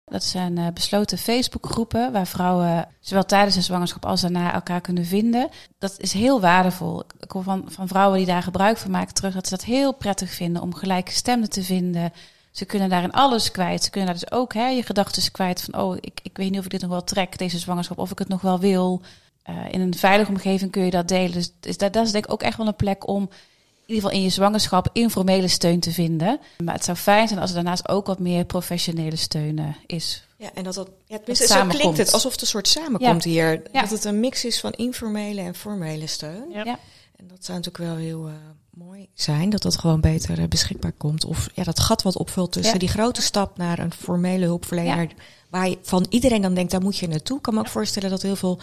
Dat 0.05 0.25
zijn 0.25 0.59
uh, 0.59 0.67
besloten 0.75 1.19
Facebookgroepen 1.19 2.13
waar 2.13 2.27
vrouwen 2.27 2.89
zowel 3.01 3.25
tijdens 3.25 3.55
de 3.55 3.61
zwangerschap 3.61 4.07
als 4.07 4.21
daarna 4.21 4.53
elkaar 4.53 4.81
kunnen 4.81 5.05
vinden. 5.05 5.49
Dat 5.79 5.95
is 5.99 6.13
heel 6.13 6.41
waardevol. 6.41 7.03
Ik 7.21 7.31
hoor 7.31 7.43
van, 7.43 7.65
van 7.67 7.89
vrouwen 7.89 8.19
die 8.19 8.27
daar 8.27 8.43
gebruik 8.43 8.77
van 8.77 8.91
maken 8.91 9.15
terug 9.15 9.35
dat 9.35 9.47
ze 9.47 9.55
dat 9.55 9.65
heel 9.65 9.95
prettig 9.95 10.31
vinden 10.31 10.63
om 10.63 10.75
gelijke 10.75 11.23
te 11.49 11.63
vinden 11.63 12.13
ze 12.53 12.65
kunnen 12.65 12.89
daarin 12.89 13.13
alles 13.13 13.51
kwijt. 13.51 13.85
Ze 13.85 13.91
kunnen 13.91 14.11
daar 14.11 14.21
dus 14.21 14.39
ook 14.39 14.55
hè, 14.55 14.69
je 14.69 14.83
gedachten 14.83 15.33
kwijt 15.33 15.63
van, 15.63 15.81
oh, 15.81 15.97
ik, 16.01 16.21
ik 16.23 16.37
weet 16.37 16.51
niet 16.51 16.59
of 16.59 16.65
ik 16.65 16.71
dit 16.71 16.81
nog 16.81 16.91
wel 16.91 17.05
trek, 17.05 17.39
deze 17.39 17.59
zwangerschap, 17.59 17.99
of 17.99 18.11
ik 18.11 18.19
het 18.19 18.29
nog 18.29 18.41
wel 18.41 18.59
wil. 18.59 19.01
Uh, 19.51 19.57
in 19.71 19.81
een 19.81 19.95
veilige 19.95 20.31
omgeving 20.31 20.71
kun 20.71 20.85
je 20.85 20.91
dat 20.91 21.09
delen. 21.09 21.33
Dus, 21.33 21.53
dus 21.61 21.77
dat, 21.77 21.93
dat 21.93 22.07
is 22.07 22.13
denk 22.13 22.25
ik 22.25 22.33
ook 22.33 22.43
echt 22.43 22.57
wel 22.57 22.67
een 22.67 22.77
plek 22.77 23.09
om 23.09 23.23
in 23.87 23.95
ieder 23.95 24.03
geval 24.03 24.19
in 24.19 24.23
je 24.23 24.29
zwangerschap 24.29 24.89
informele 24.93 25.49
steun 25.49 25.81
te 25.81 25.93
vinden. 25.93 26.41
Maar 26.65 26.75
het 26.75 26.85
zou 26.85 26.97
fijn 26.97 27.29
zijn 27.29 27.41
als 27.41 27.49
er 27.51 27.55
daarnaast 27.55 27.89
ook 27.89 28.07
wat 28.07 28.19
meer 28.19 28.45
professionele 28.45 29.17
steun 29.17 29.59
uh, 29.59 29.67
is. 29.87 30.27
Ja, 30.37 30.51
en 30.55 30.65
dat 30.65 30.75
dat, 30.75 30.91
ja, 31.07 31.35
zo 31.35 31.67
klinkt 31.67 31.99
het 31.99 32.13
alsof 32.13 32.33
het 32.33 32.41
een 32.41 32.47
soort 32.47 32.69
samenkomt 32.69 33.25
ja. 33.25 33.31
hier. 33.31 33.63
Ja. 33.73 33.81
Dat 33.81 33.91
het 33.91 34.05
een 34.05 34.21
mix 34.21 34.45
is 34.45 34.61
van 34.61 34.73
informele 34.73 35.41
en 35.41 35.55
formele 35.55 36.07
steun. 36.07 36.51
Ja. 36.51 36.65
En 37.17 37.29
dat 37.29 37.45
zou 37.45 37.59
natuurlijk 37.59 37.85
wel 37.85 37.97
heel 37.97 38.29
uh, 38.29 38.35
mooi 38.75 39.09
zijn, 39.15 39.51
dat 39.51 39.63
dat 39.63 39.79
gewoon 39.79 40.01
beter 40.01 40.39
uh, 40.39 40.47
beschikbaar 40.49 40.93
komt. 40.93 41.25
Of 41.25 41.49
ja, 41.55 41.63
dat 41.65 41.81
gat 41.81 42.03
wat 42.03 42.17
opvult 42.17 42.53
tussen 42.53 42.79
die 42.79 42.89
grote 42.89 43.23
stap 43.23 43.57
naar 43.57 43.79
een 43.79 43.93
formele 43.93 44.45
hulpverlener. 44.45 45.09
Waar 45.51 45.69
je 45.69 45.79
van 45.83 46.07
iedereen 46.09 46.43
dan 46.43 46.55
denkt, 46.55 46.71
daar 46.71 46.83
moet 46.83 46.97
je 46.97 47.09
naartoe. 47.09 47.37
Ik 47.37 47.43
kan 47.43 47.55
me 47.55 47.61
ook 47.61 47.69
voorstellen 47.69 48.11
dat 48.11 48.23
heel 48.23 48.37
veel 48.37 48.59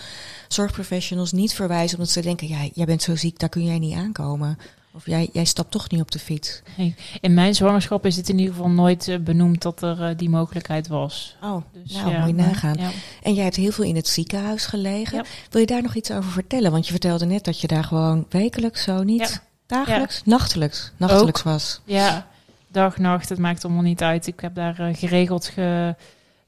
zorgprofessionals 0.48 1.32
niet 1.32 1.54
verwijzen. 1.54 1.98
Omdat 1.98 2.14
ze 2.14 2.22
denken, 2.22 2.48
ja, 2.48 2.70
jij 2.74 2.86
bent 2.86 3.02
zo 3.02 3.16
ziek, 3.16 3.40
daar 3.40 3.50
kun 3.50 3.66
jij 3.66 3.80
niet 3.80 3.96
aankomen. 3.96 4.58
Of 4.92 5.06
jij, 5.06 5.30
jij 5.34 5.46
stapt 5.46 5.72
toch 5.72 5.90
niet 5.90 6.02
op 6.02 6.12
de 6.12 6.20
fiets? 6.20 6.62
Nee. 6.78 6.96
In 7.22 7.34
mijn 7.34 7.56
zwangerschap 7.56 8.06
is 8.06 8.16
het 8.16 8.30
in 8.30 8.40
ieder 8.40 8.54
geval 8.54 8.70
nooit 8.70 9.08
uh, 9.08 9.18
benoemd 9.18 9.62
dat 9.62 9.82
er 9.82 10.10
uh, 10.10 10.18
die 10.18 10.30
mogelijkheid 10.30 10.88
was. 10.88 11.36
Oh, 11.44 11.64
dus, 11.74 11.94
nou, 11.94 12.10
ja, 12.10 12.20
moet 12.20 12.28
je 12.28 12.34
nagaan. 12.34 12.76
Ja. 12.80 12.90
En 13.22 13.34
jij 13.34 13.44
hebt 13.44 13.56
heel 13.56 13.72
veel 13.72 13.84
in 13.84 13.96
het 13.96 14.08
ziekenhuis 14.08 14.66
gelegen. 14.66 15.18
Ja. 15.18 15.26
Wil 15.50 15.62
je 15.62 15.68
daar 15.68 15.82
nog 15.82 15.96
iets 15.96 16.12
over 16.12 16.32
vertellen? 16.32 16.72
Want 16.72 16.86
je 16.86 16.92
vertelde 16.92 17.26
net 17.26 17.44
dat 17.44 17.62
je 17.62 17.68
daar 17.68 17.84
gewoon 17.84 18.26
wekelijks 18.30 18.84
zo 18.84 19.04
niet, 19.04 19.42
dagelijks, 19.70 20.22
nachtelijks, 20.26 20.92
nachtelijks 20.98 21.40
Ook. 21.40 21.46
was. 21.46 21.82
Ja, 21.86 22.28
dag, 22.68 22.98
nacht, 22.98 23.30
het 23.30 23.40
maakt 23.40 23.66
allemaal 23.66 23.84
niet 23.84 24.02
uit. 24.02 24.28
Ik 24.28 24.40
heb 24.40 24.56
daar 24.56 24.80
uh, 24.80 24.96
geregeld 24.96 25.46
ge, 25.46 25.96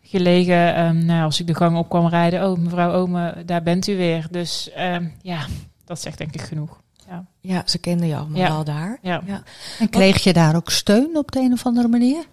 gelegen. 0.02 0.86
Um, 0.86 1.06
nou, 1.06 1.24
als 1.24 1.40
ik 1.40 1.48
de 1.48 1.56
gang 1.56 1.78
op 1.78 1.90
kwam 1.90 2.08
rijden, 2.08 2.50
oh 2.50 2.58
mevrouw 2.58 2.94
Ome, 2.94 3.44
daar 3.46 3.64
bent 3.64 3.88
u 3.88 3.98
weer. 3.98 4.28
Dus 4.32 4.70
um, 4.78 5.14
ja, 5.22 5.46
dat 5.86 6.02
zegt 6.02 6.18
denk 6.18 6.34
ik 6.34 6.42
genoeg. 6.42 6.80
Ja. 7.08 7.26
ja, 7.40 7.62
ze 7.66 7.78
kenden 7.78 8.08
je 8.08 8.16
allemaal 8.16 8.40
ja. 8.40 8.50
al 8.50 8.64
daar. 8.64 8.98
Ja. 9.02 9.22
ja. 9.26 9.44
En 9.80 9.90
kreeg 9.90 10.24
je 10.24 10.34
daar 10.34 10.56
ook 10.56 10.70
steun 10.70 11.18
op 11.18 11.32
de 11.32 11.40
een 11.40 11.54
of 11.54 11.66
andere 11.66 11.88
manier? 11.88 12.26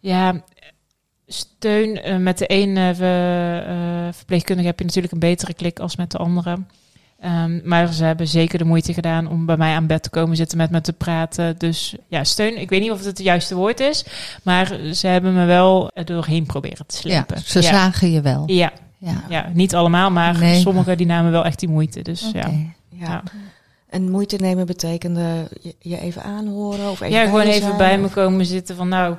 Ja, 0.00 0.40
steun 1.26 2.08
uh, 2.08 2.16
met 2.16 2.38
de 2.38 2.46
ene 2.46 2.90
uh, 2.90 4.12
verpleegkundige 4.12 4.68
heb 4.68 4.78
je 4.78 4.84
natuurlijk 4.84 5.12
een 5.12 5.18
betere 5.18 5.54
klik 5.54 5.78
als 5.78 5.96
met 5.96 6.10
de 6.10 6.18
andere. 6.18 6.58
Ehm, 7.20 7.60
maar 7.68 7.92
ze 7.92 8.04
hebben 8.04 8.28
zeker 8.28 8.58
de 8.58 8.64
moeite 8.64 8.92
gedaan 8.94 9.28
om 9.28 9.46
bij 9.46 9.56
mij 9.56 9.74
aan 9.74 9.86
bed 9.86 10.02
te 10.02 10.10
komen 10.10 10.36
zitten 10.36 10.58
met 10.58 10.70
me 10.70 10.80
te 10.80 10.92
praten. 10.92 11.58
Dus 11.58 11.94
ja, 12.08 12.24
steun. 12.24 12.60
Ik 12.60 12.68
weet 12.68 12.80
niet 12.80 12.90
of 12.90 12.96
het 12.98 13.06
het 13.06 13.18
juiste 13.18 13.54
woord 13.54 13.80
is. 13.80 14.04
Maar 14.42 14.78
ze 14.94 15.06
hebben 15.06 15.34
me 15.34 15.44
wel 15.44 15.90
er 15.94 16.04
doorheen 16.04 16.46
proberen 16.46 16.86
te 16.86 16.96
Ja, 17.08 17.24
slepen. 17.24 17.42
ze 17.44 17.62
zagen 17.62 18.10
je 18.10 18.20
wel. 18.20 18.42
Ja, 18.46 18.72
Ja. 18.98 19.22
ja, 19.28 19.50
niet 19.52 19.74
allemaal, 19.74 20.10
maar 20.10 20.38
Nee. 20.38 20.60
sommigen 20.60 20.96
die 20.96 21.06
namen 21.06 21.30
wel 21.32 21.44
echt 21.44 21.58
die 21.60 21.68
moeite. 21.68 22.02
Dus 22.02 22.30
ja. 22.32 22.46
Ja. 22.48 23.06
Ja. 23.06 23.22
En 23.90 24.10
moeite 24.10 24.36
nemen 24.36 24.66
betekende 24.66 25.48
je, 25.62 25.74
je 25.78 26.00
even 26.00 26.22
aanhoren 26.22 26.90
of 26.90 27.00
even 27.00 27.16
ja, 27.16 27.24
gewoon 27.24 27.40
even 27.40 27.62
zijn, 27.62 27.76
bij 27.76 27.98
me 27.98 28.08
komen 28.08 28.46
zitten 28.46 28.76
van 28.76 28.88
nou, 28.88 29.16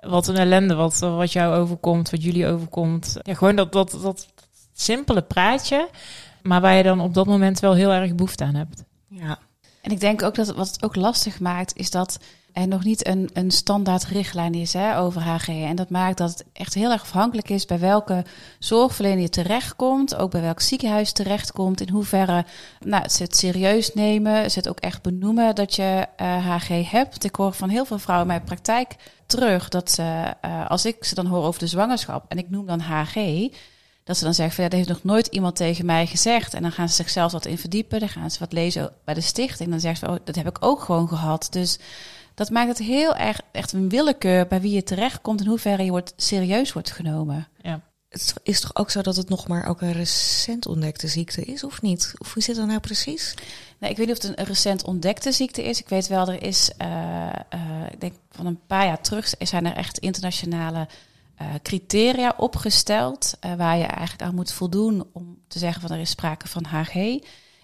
wat 0.00 0.28
een 0.28 0.36
ellende, 0.36 0.74
wat, 0.74 0.98
wat 0.98 1.32
jou 1.32 1.54
overkomt, 1.54 2.10
wat 2.10 2.22
jullie 2.22 2.46
overkomt. 2.46 3.16
Ja, 3.22 3.34
gewoon 3.34 3.56
dat, 3.56 3.72
dat, 3.72 3.98
dat 4.02 4.26
simpele 4.74 5.22
praatje, 5.22 5.88
maar 6.42 6.60
waar 6.60 6.74
je 6.74 6.82
dan 6.82 7.00
op 7.00 7.14
dat 7.14 7.26
moment 7.26 7.60
wel 7.60 7.74
heel 7.74 7.92
erg 7.92 8.14
behoefte 8.14 8.44
aan 8.44 8.54
hebt. 8.54 8.84
Ja. 9.08 9.38
En 9.80 9.90
ik 9.90 10.00
denk 10.00 10.22
ook 10.22 10.34
dat 10.34 10.54
wat 10.54 10.66
het 10.66 10.84
ook 10.84 10.96
lastig 10.96 11.40
maakt, 11.40 11.76
is 11.76 11.90
dat 11.90 12.18
er 12.52 12.68
nog 12.68 12.84
niet 12.84 13.06
een, 13.06 13.30
een 13.32 13.50
standaard 13.50 14.04
richtlijn 14.04 14.54
is 14.54 14.72
hè, 14.72 14.98
over 14.98 15.22
HG. 15.22 15.48
En 15.48 15.76
dat 15.76 15.90
maakt 15.90 16.18
dat 16.18 16.30
het 16.30 16.44
echt 16.52 16.74
heel 16.74 16.90
erg 16.90 17.02
afhankelijk 17.02 17.48
is 17.48 17.64
bij 17.64 17.78
welke 17.78 18.24
zorgverlener 18.58 19.20
je 19.20 19.28
terechtkomt, 19.28 20.16
ook 20.16 20.30
bij 20.30 20.40
welk 20.40 20.60
ziekenhuis 20.60 21.12
terechtkomt, 21.12 21.80
in 21.80 21.88
hoeverre 21.88 22.44
nou, 22.84 23.08
ze 23.08 23.22
het 23.22 23.36
serieus 23.36 23.94
nemen, 23.94 24.50
ze 24.50 24.58
het 24.58 24.68
ook 24.68 24.80
echt 24.80 25.02
benoemen 25.02 25.54
dat 25.54 25.74
je 25.74 26.06
eh, 26.16 26.46
HG 26.46 26.90
hebt. 26.90 27.10
Want 27.10 27.24
ik 27.24 27.34
hoor 27.34 27.52
van 27.52 27.68
heel 27.68 27.84
veel 27.84 27.98
vrouwen 27.98 28.28
in 28.28 28.34
mijn 28.34 28.46
praktijk 28.46 28.96
terug 29.26 29.68
dat 29.68 29.90
ze, 29.90 30.34
eh, 30.40 30.70
als 30.70 30.84
ik 30.84 31.04
ze 31.04 31.14
dan 31.14 31.26
hoor 31.26 31.44
over 31.44 31.60
de 31.60 31.66
zwangerschap 31.66 32.24
en 32.28 32.38
ik 32.38 32.50
noem 32.50 32.66
dan 32.66 32.80
HG, 32.80 33.16
dat 34.04 34.16
ze 34.16 34.24
dan 34.24 34.34
zeggen 34.34 34.54
van 34.54 34.64
ja, 34.64 34.70
dat 34.70 34.78
heeft 34.78 34.92
nog 34.92 35.04
nooit 35.04 35.26
iemand 35.26 35.56
tegen 35.56 35.86
mij 35.86 36.06
gezegd. 36.06 36.54
En 36.54 36.62
dan 36.62 36.72
gaan 36.72 36.88
ze 36.88 36.94
zichzelf 36.94 37.32
wat 37.32 37.46
in 37.46 37.58
verdiepen. 37.58 38.00
Dan 38.00 38.08
gaan 38.08 38.30
ze 38.30 38.38
wat 38.38 38.52
lezen 38.52 38.92
bij 39.04 39.14
de 39.14 39.20
stichting. 39.20 39.70
Dan 39.70 39.80
zeggen 39.80 40.06
ze, 40.06 40.12
oh, 40.12 40.18
dat 40.24 40.34
heb 40.34 40.48
ik 40.48 40.64
ook 40.64 40.80
gewoon 40.80 41.08
gehad. 41.08 41.46
Dus 41.50 41.78
dat 42.34 42.50
maakt 42.50 42.68
het 42.68 42.78
heel 42.78 43.16
erg 43.16 43.40
echt 43.52 43.72
een 43.72 43.88
willekeur 43.88 44.46
bij 44.46 44.60
wie 44.60 44.74
je 44.74 44.82
terechtkomt 44.82 45.40
en 45.40 45.46
hoe 45.46 45.58
ver 45.58 45.82
je 45.82 45.90
wordt, 45.90 46.12
serieus 46.16 46.72
wordt 46.72 46.90
genomen. 46.90 47.48
Het 48.10 48.34
is 48.42 48.60
toch 48.60 48.76
ook 48.76 48.90
zo 48.90 49.02
dat 49.02 49.16
het 49.16 49.28
nog 49.28 49.48
maar 49.48 49.66
ook 49.66 49.80
een 49.80 49.92
recent 49.92 50.66
ontdekte 50.66 51.08
ziekte 51.08 51.44
is, 51.44 51.64
of 51.64 51.82
niet? 51.82 52.14
Of 52.18 52.34
hoe 52.34 52.42
zit 52.42 52.56
dat 52.56 52.66
nou 52.66 52.80
precies? 52.80 53.34
Nou, 53.78 53.92
ik 53.92 53.98
weet 53.98 54.06
niet 54.06 54.16
of 54.16 54.22
het 54.22 54.38
een 54.38 54.44
recent 54.44 54.84
ontdekte 54.84 55.32
ziekte 55.32 55.64
is. 55.64 55.80
Ik 55.80 55.88
weet 55.88 56.06
wel, 56.06 56.28
er 56.28 56.42
is, 56.42 56.70
eh, 56.76 57.28
eh, 57.28 57.60
ik 57.90 58.00
denk 58.00 58.12
van 58.30 58.46
een 58.46 58.60
paar 58.66 58.86
jaar 58.86 59.00
terug, 59.00 59.34
zijn 59.38 59.66
er 59.66 59.76
echt 59.76 59.98
internationale 59.98 60.88
eh, 61.40 61.54
criteria 61.62 62.34
opgesteld. 62.36 63.36
eh, 63.40 63.54
waar 63.54 63.76
je 63.76 63.84
eigenlijk 63.84 64.22
aan 64.22 64.34
moet 64.34 64.52
voldoen 64.52 65.06
om 65.12 65.38
te 65.48 65.58
zeggen 65.58 65.80
van 65.80 65.90
er 65.90 66.00
is 66.00 66.10
sprake 66.10 66.48
van 66.48 66.64
HG. 66.64 66.94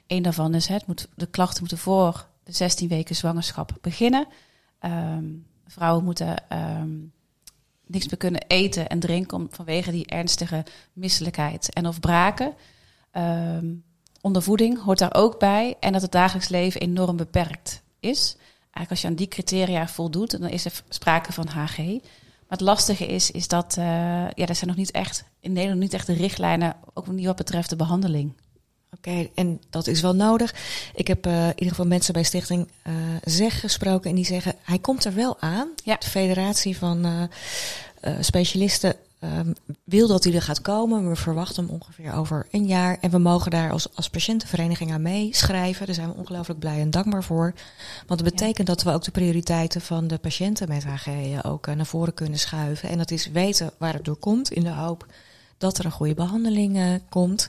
Eén 0.06 0.22
daarvan 0.22 0.54
is, 0.54 0.66
het 0.66 0.86
moet, 0.86 1.08
de 1.14 1.26
klachten 1.26 1.60
moeten 1.60 1.78
voor 1.78 2.26
de 2.44 2.52
16 2.52 2.88
weken 2.88 3.16
zwangerschap 3.16 3.72
beginnen. 3.80 4.26
Ehm, 4.78 5.24
vrouwen 5.66 6.04
moeten 6.04 6.48
ehm, 6.48 6.90
niks 7.86 8.06
meer 8.06 8.16
kunnen 8.16 8.44
eten 8.46 8.88
en 8.88 9.00
drinken 9.00 9.36
om, 9.36 9.48
vanwege 9.50 9.90
die 9.90 10.06
ernstige 10.06 10.64
misselijkheid 10.92 11.72
en 11.72 11.86
of 11.86 12.00
braken. 12.00 12.54
Ehm, 13.10 13.74
ondervoeding 14.20 14.82
hoort 14.82 14.98
daar 14.98 15.14
ook 15.14 15.38
bij. 15.38 15.76
En 15.80 15.92
dat 15.92 16.02
het 16.02 16.12
dagelijks 16.12 16.48
leven 16.48 16.80
enorm 16.80 17.16
beperkt 17.16 17.82
is. 18.00 18.36
Eigenlijk 18.60 18.90
als 18.90 19.00
je 19.00 19.06
aan 19.08 19.14
die 19.14 19.28
criteria 19.28 19.88
voldoet, 19.88 20.30
dan 20.40 20.50
is 20.50 20.64
er 20.64 20.82
sprake 20.88 21.32
van 21.32 21.46
HG. 21.46 22.00
Maar 22.48 22.58
het 22.58 22.66
lastige 22.66 23.06
is, 23.06 23.30
is 23.30 23.48
dat 23.48 23.76
uh, 23.78 23.84
ja, 24.34 24.46
er 24.46 24.54
zijn 24.54 24.68
nog 24.68 24.76
niet 24.76 24.90
echt 24.90 25.24
in 25.40 25.52
Nederland 25.52 25.80
niet 25.80 25.94
echt 25.94 26.06
de 26.06 26.12
richtlijnen, 26.12 26.76
ook 26.94 27.06
niet 27.06 27.26
wat 27.26 27.36
betreft 27.36 27.70
de 27.70 27.76
behandeling. 27.76 28.32
Oké, 28.96 29.08
okay, 29.08 29.30
en 29.34 29.60
dat 29.70 29.86
is 29.86 30.00
wel 30.00 30.14
nodig. 30.14 30.54
Ik 30.94 31.06
heb 31.06 31.26
uh, 31.26 31.42
in 31.42 31.48
ieder 31.48 31.68
geval 31.68 31.86
mensen 31.86 32.12
bij 32.12 32.22
Stichting 32.22 32.68
uh, 32.86 32.94
Zeg 33.24 33.60
gesproken 33.60 34.10
en 34.10 34.16
die 34.16 34.24
zeggen, 34.24 34.54
hij 34.62 34.78
komt 34.78 35.04
er 35.04 35.14
wel 35.14 35.40
aan. 35.40 35.68
Ja. 35.84 35.96
De 35.96 36.08
federatie 36.08 36.78
van 36.78 37.28
specialisten 38.20 38.96
um, 39.20 39.54
wil 39.84 40.08
dat 40.08 40.24
hij 40.24 40.34
er 40.34 40.42
gaat 40.42 40.60
komen. 40.60 41.08
We 41.08 41.16
verwachten 41.16 41.64
hem 41.64 41.74
ongeveer 41.74 42.12
over 42.12 42.46
een 42.50 42.66
jaar. 42.66 42.98
En 43.00 43.10
we 43.10 43.18
mogen 43.18 43.50
daar 43.50 43.70
als, 43.70 43.94
als 43.94 44.08
patiëntenvereniging 44.08 44.92
aan 44.92 45.02
meeschrijven. 45.02 45.86
Daar 45.86 45.94
zijn 45.94 46.08
we 46.08 46.14
ongelooflijk 46.14 46.60
blij 46.60 46.80
en 46.80 46.90
dankbaar 46.90 47.24
voor. 47.24 47.54
Want 48.06 48.20
dat 48.20 48.30
betekent 48.30 48.68
ja. 48.68 48.74
dat 48.74 48.82
we 48.82 48.90
ook 48.92 49.04
de 49.04 49.10
prioriteiten 49.10 49.80
van 49.80 50.06
de 50.06 50.18
patiënten 50.18 50.68
met 50.68 50.84
HG 50.84 51.08
ook 51.42 51.66
naar 51.66 51.86
voren 51.86 52.14
kunnen 52.14 52.38
schuiven. 52.38 52.88
En 52.88 52.98
dat 52.98 53.10
is 53.10 53.30
weten 53.30 53.70
waar 53.78 53.94
het 53.94 54.04
door 54.04 54.16
komt 54.16 54.50
in 54.50 54.62
de 54.62 54.70
hoop 54.70 55.06
dat 55.58 55.78
er 55.78 55.84
een 55.84 55.90
goede 55.90 56.14
behandeling 56.14 56.76
uh, 56.76 56.94
komt. 57.08 57.46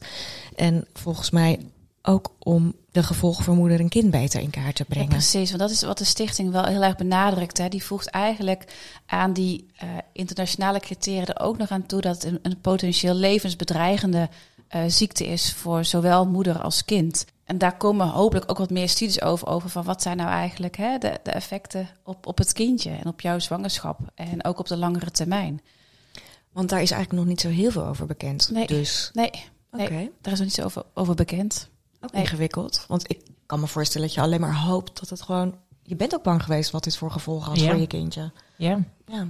En 0.55 0.85
volgens 0.93 1.29
mij 1.29 1.59
ook 2.07 2.31
om 2.39 2.75
de 2.91 3.03
gevolgen 3.03 3.43
voor 3.43 3.55
moeder 3.55 3.79
en 3.79 3.89
kind 3.89 4.11
beter 4.11 4.41
in 4.41 4.49
kaart 4.49 4.75
te 4.75 4.85
brengen. 4.85 5.09
Ja, 5.09 5.15
precies, 5.15 5.49
want 5.49 5.61
dat 5.61 5.71
is 5.71 5.81
wat 5.81 5.97
de 5.97 6.03
stichting 6.03 6.51
wel 6.51 6.65
heel 6.65 6.83
erg 6.83 6.95
benadrukt. 6.95 7.57
Hè. 7.57 7.69
Die 7.69 7.83
voegt 7.83 8.07
eigenlijk 8.07 8.73
aan 9.05 9.33
die 9.33 9.65
uh, 9.83 9.89
internationale 10.13 10.79
criteria 10.79 11.25
er 11.25 11.39
ook 11.39 11.57
nog 11.57 11.69
aan 11.69 11.85
toe 11.85 12.01
dat 12.01 12.15
het 12.15 12.23
een, 12.23 12.39
een 12.41 12.61
potentieel 12.61 13.13
levensbedreigende 13.13 14.29
uh, 14.75 14.81
ziekte 14.87 15.27
is 15.27 15.53
voor 15.53 15.85
zowel 15.85 16.27
moeder 16.27 16.61
als 16.61 16.85
kind. 16.85 17.25
En 17.43 17.57
daar 17.57 17.77
komen 17.77 18.07
hopelijk 18.07 18.51
ook 18.51 18.57
wat 18.57 18.69
meer 18.69 18.89
studies 18.89 19.21
over, 19.21 19.47
over 19.47 19.69
van 19.69 19.83
wat 19.83 20.01
zijn 20.01 20.17
nou 20.17 20.29
eigenlijk 20.29 20.77
hè, 20.77 20.97
de, 20.97 21.19
de 21.23 21.31
effecten 21.31 21.89
op, 22.03 22.27
op 22.27 22.37
het 22.37 22.53
kindje 22.53 22.91
en 22.91 23.05
op 23.07 23.21
jouw 23.21 23.39
zwangerschap 23.39 23.99
en 24.15 24.43
ook 24.45 24.59
op 24.59 24.67
de 24.67 24.77
langere 24.77 25.11
termijn. 25.11 25.61
Want 26.51 26.69
daar 26.69 26.81
is 26.81 26.91
eigenlijk 26.91 27.21
nog 27.21 27.29
niet 27.29 27.41
zo 27.41 27.49
heel 27.49 27.71
veel 27.71 27.85
over 27.85 28.05
bekend. 28.05 28.49
Nee, 28.51 28.67
dus. 28.67 29.09
nee, 29.13 29.31
nee 29.71 29.85
okay. 29.85 30.11
daar 30.21 30.33
is 30.33 30.39
nog 30.39 30.47
niet 30.47 30.57
zo 30.57 30.63
over, 30.63 30.83
over 30.93 31.15
bekend. 31.15 31.69
Ook 32.13 32.21
ingewikkeld. 32.21 32.85
Want 32.87 33.09
ik 33.09 33.19
kan 33.45 33.59
me 33.59 33.67
voorstellen 33.67 34.07
dat 34.07 34.15
je 34.15 34.21
alleen 34.21 34.41
maar 34.41 34.55
hoopt 34.55 34.99
dat 34.99 35.09
het 35.09 35.21
gewoon... 35.21 35.55
Je 35.83 35.95
bent 35.95 36.15
ook 36.15 36.23
bang 36.23 36.43
geweest 36.43 36.71
wat 36.71 36.83
dit 36.83 36.97
voor 36.97 37.11
gevolgen 37.11 37.49
had 37.49 37.59
ja. 37.59 37.69
voor 37.69 37.79
je 37.79 37.87
kindje. 37.87 38.31
Ja. 38.55 38.79
ja. 39.05 39.27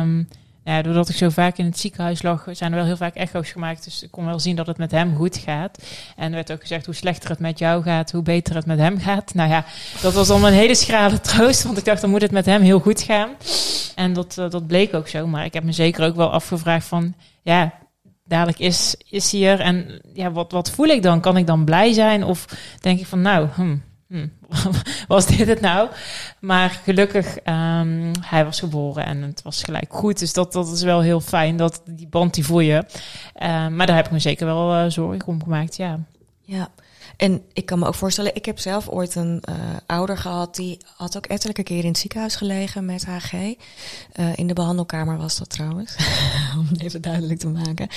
Um, 0.00 0.28
ja, 0.66 0.82
doordat 0.82 1.08
ik 1.08 1.16
zo 1.16 1.28
vaak 1.28 1.58
in 1.58 1.64
het 1.64 1.78
ziekenhuis 1.78 2.22
lag, 2.22 2.46
zijn 2.50 2.70
er 2.70 2.76
wel 2.76 2.86
heel 2.86 2.96
vaak 2.96 3.14
echo's 3.14 3.50
gemaakt. 3.50 3.84
Dus 3.84 4.02
ik 4.02 4.10
kon 4.10 4.24
wel 4.24 4.40
zien 4.40 4.56
dat 4.56 4.66
het 4.66 4.78
met 4.78 4.90
hem 4.90 5.16
goed 5.16 5.36
gaat. 5.36 5.84
En 6.16 6.24
er 6.24 6.34
werd 6.34 6.52
ook 6.52 6.60
gezegd, 6.60 6.86
hoe 6.86 6.94
slechter 6.94 7.30
het 7.30 7.38
met 7.38 7.58
jou 7.58 7.82
gaat, 7.82 8.10
hoe 8.10 8.22
beter 8.22 8.54
het 8.54 8.66
met 8.66 8.78
hem 8.78 8.98
gaat. 8.98 9.34
Nou 9.34 9.50
ja, 9.50 9.64
dat 10.02 10.14
was 10.14 10.28
dan 10.28 10.44
een 10.44 10.52
hele 10.52 10.74
schrale 10.74 11.20
troost, 11.20 11.62
want 11.62 11.78
ik 11.78 11.84
dacht, 11.84 12.00
dan 12.00 12.10
moet 12.10 12.22
het 12.22 12.30
met 12.30 12.46
hem 12.46 12.62
heel 12.62 12.80
goed 12.80 13.00
gaan. 13.00 13.30
En 13.94 14.12
dat, 14.12 14.36
uh, 14.38 14.50
dat 14.50 14.66
bleek 14.66 14.94
ook 14.94 15.08
zo. 15.08 15.26
Maar 15.26 15.44
ik 15.44 15.54
heb 15.54 15.64
me 15.64 15.72
zeker 15.72 16.06
ook 16.06 16.16
wel 16.16 16.30
afgevraagd 16.30 16.86
van, 16.86 17.14
ja, 17.42 17.72
dadelijk 18.26 18.58
is, 18.58 18.96
is 19.08 19.32
hij 19.32 19.48
er. 19.48 19.60
En 19.60 20.00
ja, 20.12 20.32
wat, 20.32 20.52
wat 20.52 20.70
voel 20.70 20.86
ik 20.86 21.02
dan? 21.02 21.20
Kan 21.20 21.36
ik 21.36 21.46
dan 21.46 21.64
blij 21.64 21.92
zijn? 21.92 22.24
Of 22.24 22.44
denk 22.80 23.00
ik 23.00 23.06
van, 23.06 23.20
nou, 23.20 23.48
hm, 23.54 23.76
hm, 24.08 24.26
was 25.08 25.26
dit 25.26 25.46
het 25.46 25.60
nou? 25.60 25.88
Maar 26.40 26.80
gelukkig, 26.84 27.36
um, 27.44 28.10
hij 28.20 28.44
was 28.44 28.60
geboren 28.60 29.04
en 29.04 29.22
het 29.22 29.42
was 29.42 29.62
gelijk 29.62 29.92
goed. 29.94 30.18
Dus 30.18 30.32
dat, 30.32 30.52
dat 30.52 30.72
is 30.72 30.82
wel 30.82 31.00
heel 31.00 31.20
fijn, 31.20 31.56
dat 31.56 31.82
die 31.84 32.08
band 32.08 32.34
die 32.34 32.44
voel 32.44 32.60
je. 32.60 32.84
Uh, 33.42 33.68
maar 33.68 33.86
daar 33.86 33.96
heb 33.96 34.06
ik 34.06 34.12
me 34.12 34.18
zeker 34.18 34.46
wel 34.46 34.74
uh, 34.74 34.90
zorgen 34.90 35.26
om 35.26 35.42
gemaakt, 35.42 35.76
ja. 35.76 35.98
Ja, 36.42 36.68
en 37.16 37.42
ik 37.52 37.66
kan 37.66 37.78
me 37.78 37.86
ook 37.86 37.94
voorstellen, 37.94 38.34
ik 38.34 38.44
heb 38.44 38.58
zelf 38.58 38.88
ooit 38.88 39.14
een 39.14 39.42
uh, 39.48 39.54
ouder 39.86 40.18
gehad, 40.18 40.54
die 40.54 40.78
had 40.96 41.16
ook 41.16 41.26
ettelijke 41.26 41.62
keren 41.62 41.82
in 41.82 41.88
het 41.88 41.98
ziekenhuis 41.98 42.36
gelegen 42.36 42.84
met 42.84 43.04
HG. 43.04 43.32
Uh, 43.32 43.56
in 44.34 44.46
de 44.46 44.54
behandelkamer 44.54 45.16
was 45.16 45.38
dat 45.38 45.50
trouwens, 45.50 45.96
om 46.58 46.68
even 46.78 47.02
duidelijk 47.02 47.38
te 47.38 47.48
maken. 47.48 47.88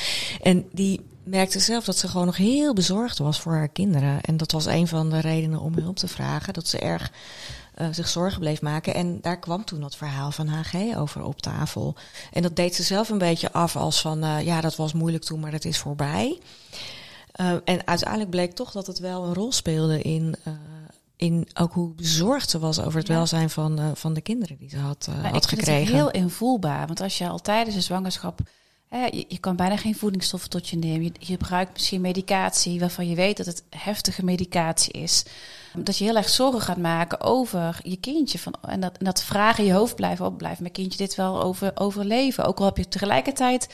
En 0.41 0.65
die 0.71 1.01
merkte 1.23 1.60
zelf 1.60 1.84
dat 1.86 1.97
ze 1.97 2.08
gewoon 2.08 2.25
nog 2.25 2.38
heel 2.38 2.73
bezorgd 2.73 3.17
was 3.17 3.39
voor 3.39 3.53
haar 3.53 3.69
kinderen. 3.69 4.21
En 4.21 4.38
dat 4.38 4.51
was 4.51 4.65
een 4.65 4.88
van 4.88 5.10
de 5.10 5.19
redenen 5.19 5.60
om 5.60 5.73
hulp 5.73 5.97
te 5.97 6.08
vragen, 6.08 6.53
dat 6.53 6.67
ze 6.67 6.79
erg 6.79 7.12
uh, 7.82 7.88
zich 7.91 8.08
zorgen 8.08 8.39
bleef 8.39 8.62
maken. 8.62 8.93
En 8.93 9.21
daar 9.21 9.39
kwam 9.39 9.65
toen 9.65 9.82
dat 9.82 9.95
verhaal 9.95 10.32
van 10.32 10.47
HG 10.47 10.95
over 10.97 11.23
op 11.23 11.41
tafel. 11.41 11.95
En 12.34 12.41
dat 12.41 12.55
deed 12.55 12.75
ze 12.75 12.84
zelf 12.84 13.10
een 13.10 13.17
beetje 13.17 13.51
af 13.51 13.75
als 13.75 14.01
van, 14.01 14.43
ja, 14.43 14.62
dat 14.62 14.75
was 14.75 14.93
moeilijk 14.93 15.23
toen, 15.23 15.39
maar 15.39 15.51
dat 15.51 15.65
is 15.65 15.77
voorbij. 15.77 16.39
Uh, 17.41 17.52
en 17.63 17.88
uiteindelijk 17.88 18.30
bleek 18.30 18.54
toch 18.54 18.71
dat 18.71 18.88
het 18.88 18.99
wel 18.99 19.23
een 19.23 19.34
rol 19.34 19.52
speelde 19.52 20.02
in, 20.02 20.36
uh, 20.47 20.54
in 21.15 21.47
ook 21.54 21.73
hoe 21.73 21.93
bezorgd 21.93 22.49
ze 22.49 22.60
was 22.60 22.80
over 22.82 22.99
het 22.99 23.08
ja. 23.08 23.13
welzijn 23.13 23.49
van, 23.49 23.80
uh, 23.80 23.86
van 23.93 24.13
de 24.13 24.21
kinderen 24.21 24.58
die 24.58 24.69
ze 24.69 24.78
had, 24.78 25.08
maar 25.21 25.32
had 25.32 25.43
ik 25.43 25.49
gekregen. 25.49 25.82
Het 25.82 25.93
heel 25.93 26.12
invoelbaar, 26.12 26.88
want 26.88 27.02
als 27.02 27.18
je 27.18 27.28
al 27.28 27.39
tijdens 27.39 27.76
een 27.76 27.82
zwangerschap, 27.82 28.39
hè, 28.88 29.05
je, 29.05 29.26
je, 29.28 29.38
kan 29.38 29.55
bijna 29.55 29.78
geen 29.78 29.95
voedingsstoffen 29.95 30.49
tot 30.49 30.70
je 30.70 30.78
nemen. 30.78 31.03
Je, 31.03 31.11
je 31.20 31.26
gebruikt 31.26 31.74
misschien 31.74 32.01
medicatie 32.01 32.80
waarvan 32.80 33.09
je 33.09 33.16
weet 33.16 33.38
dat 33.38 33.45
het 33.45 33.64
heftige 33.70 34.26
medicatie 34.26 34.93
is. 34.93 35.26
Dat 35.74 35.97
je 35.97 36.03
heel 36.03 36.16
erg 36.16 36.30
zorgen 36.30 36.61
gaat 36.61 36.78
maken 36.78 37.22
over 37.22 37.80
je 37.84 37.97
kindje. 37.97 38.39
Van, 38.39 38.53
en, 38.61 38.80
dat, 38.80 38.97
en 38.97 39.05
dat 39.05 39.24
vragen 39.24 39.64
in 39.64 39.70
je 39.70 39.76
hoofd 39.76 39.95
blijven 39.95 40.26
opblijven. 40.26 40.61
Mijn 40.61 40.74
kindje 40.74 40.97
dit 40.97 41.16
wel 41.16 41.43
over, 41.43 41.72
overleven. 41.76 42.45
Ook 42.45 42.59
al 42.59 42.66
heb 42.66 42.78
je 42.78 42.88
tegelijkertijd 42.88 43.68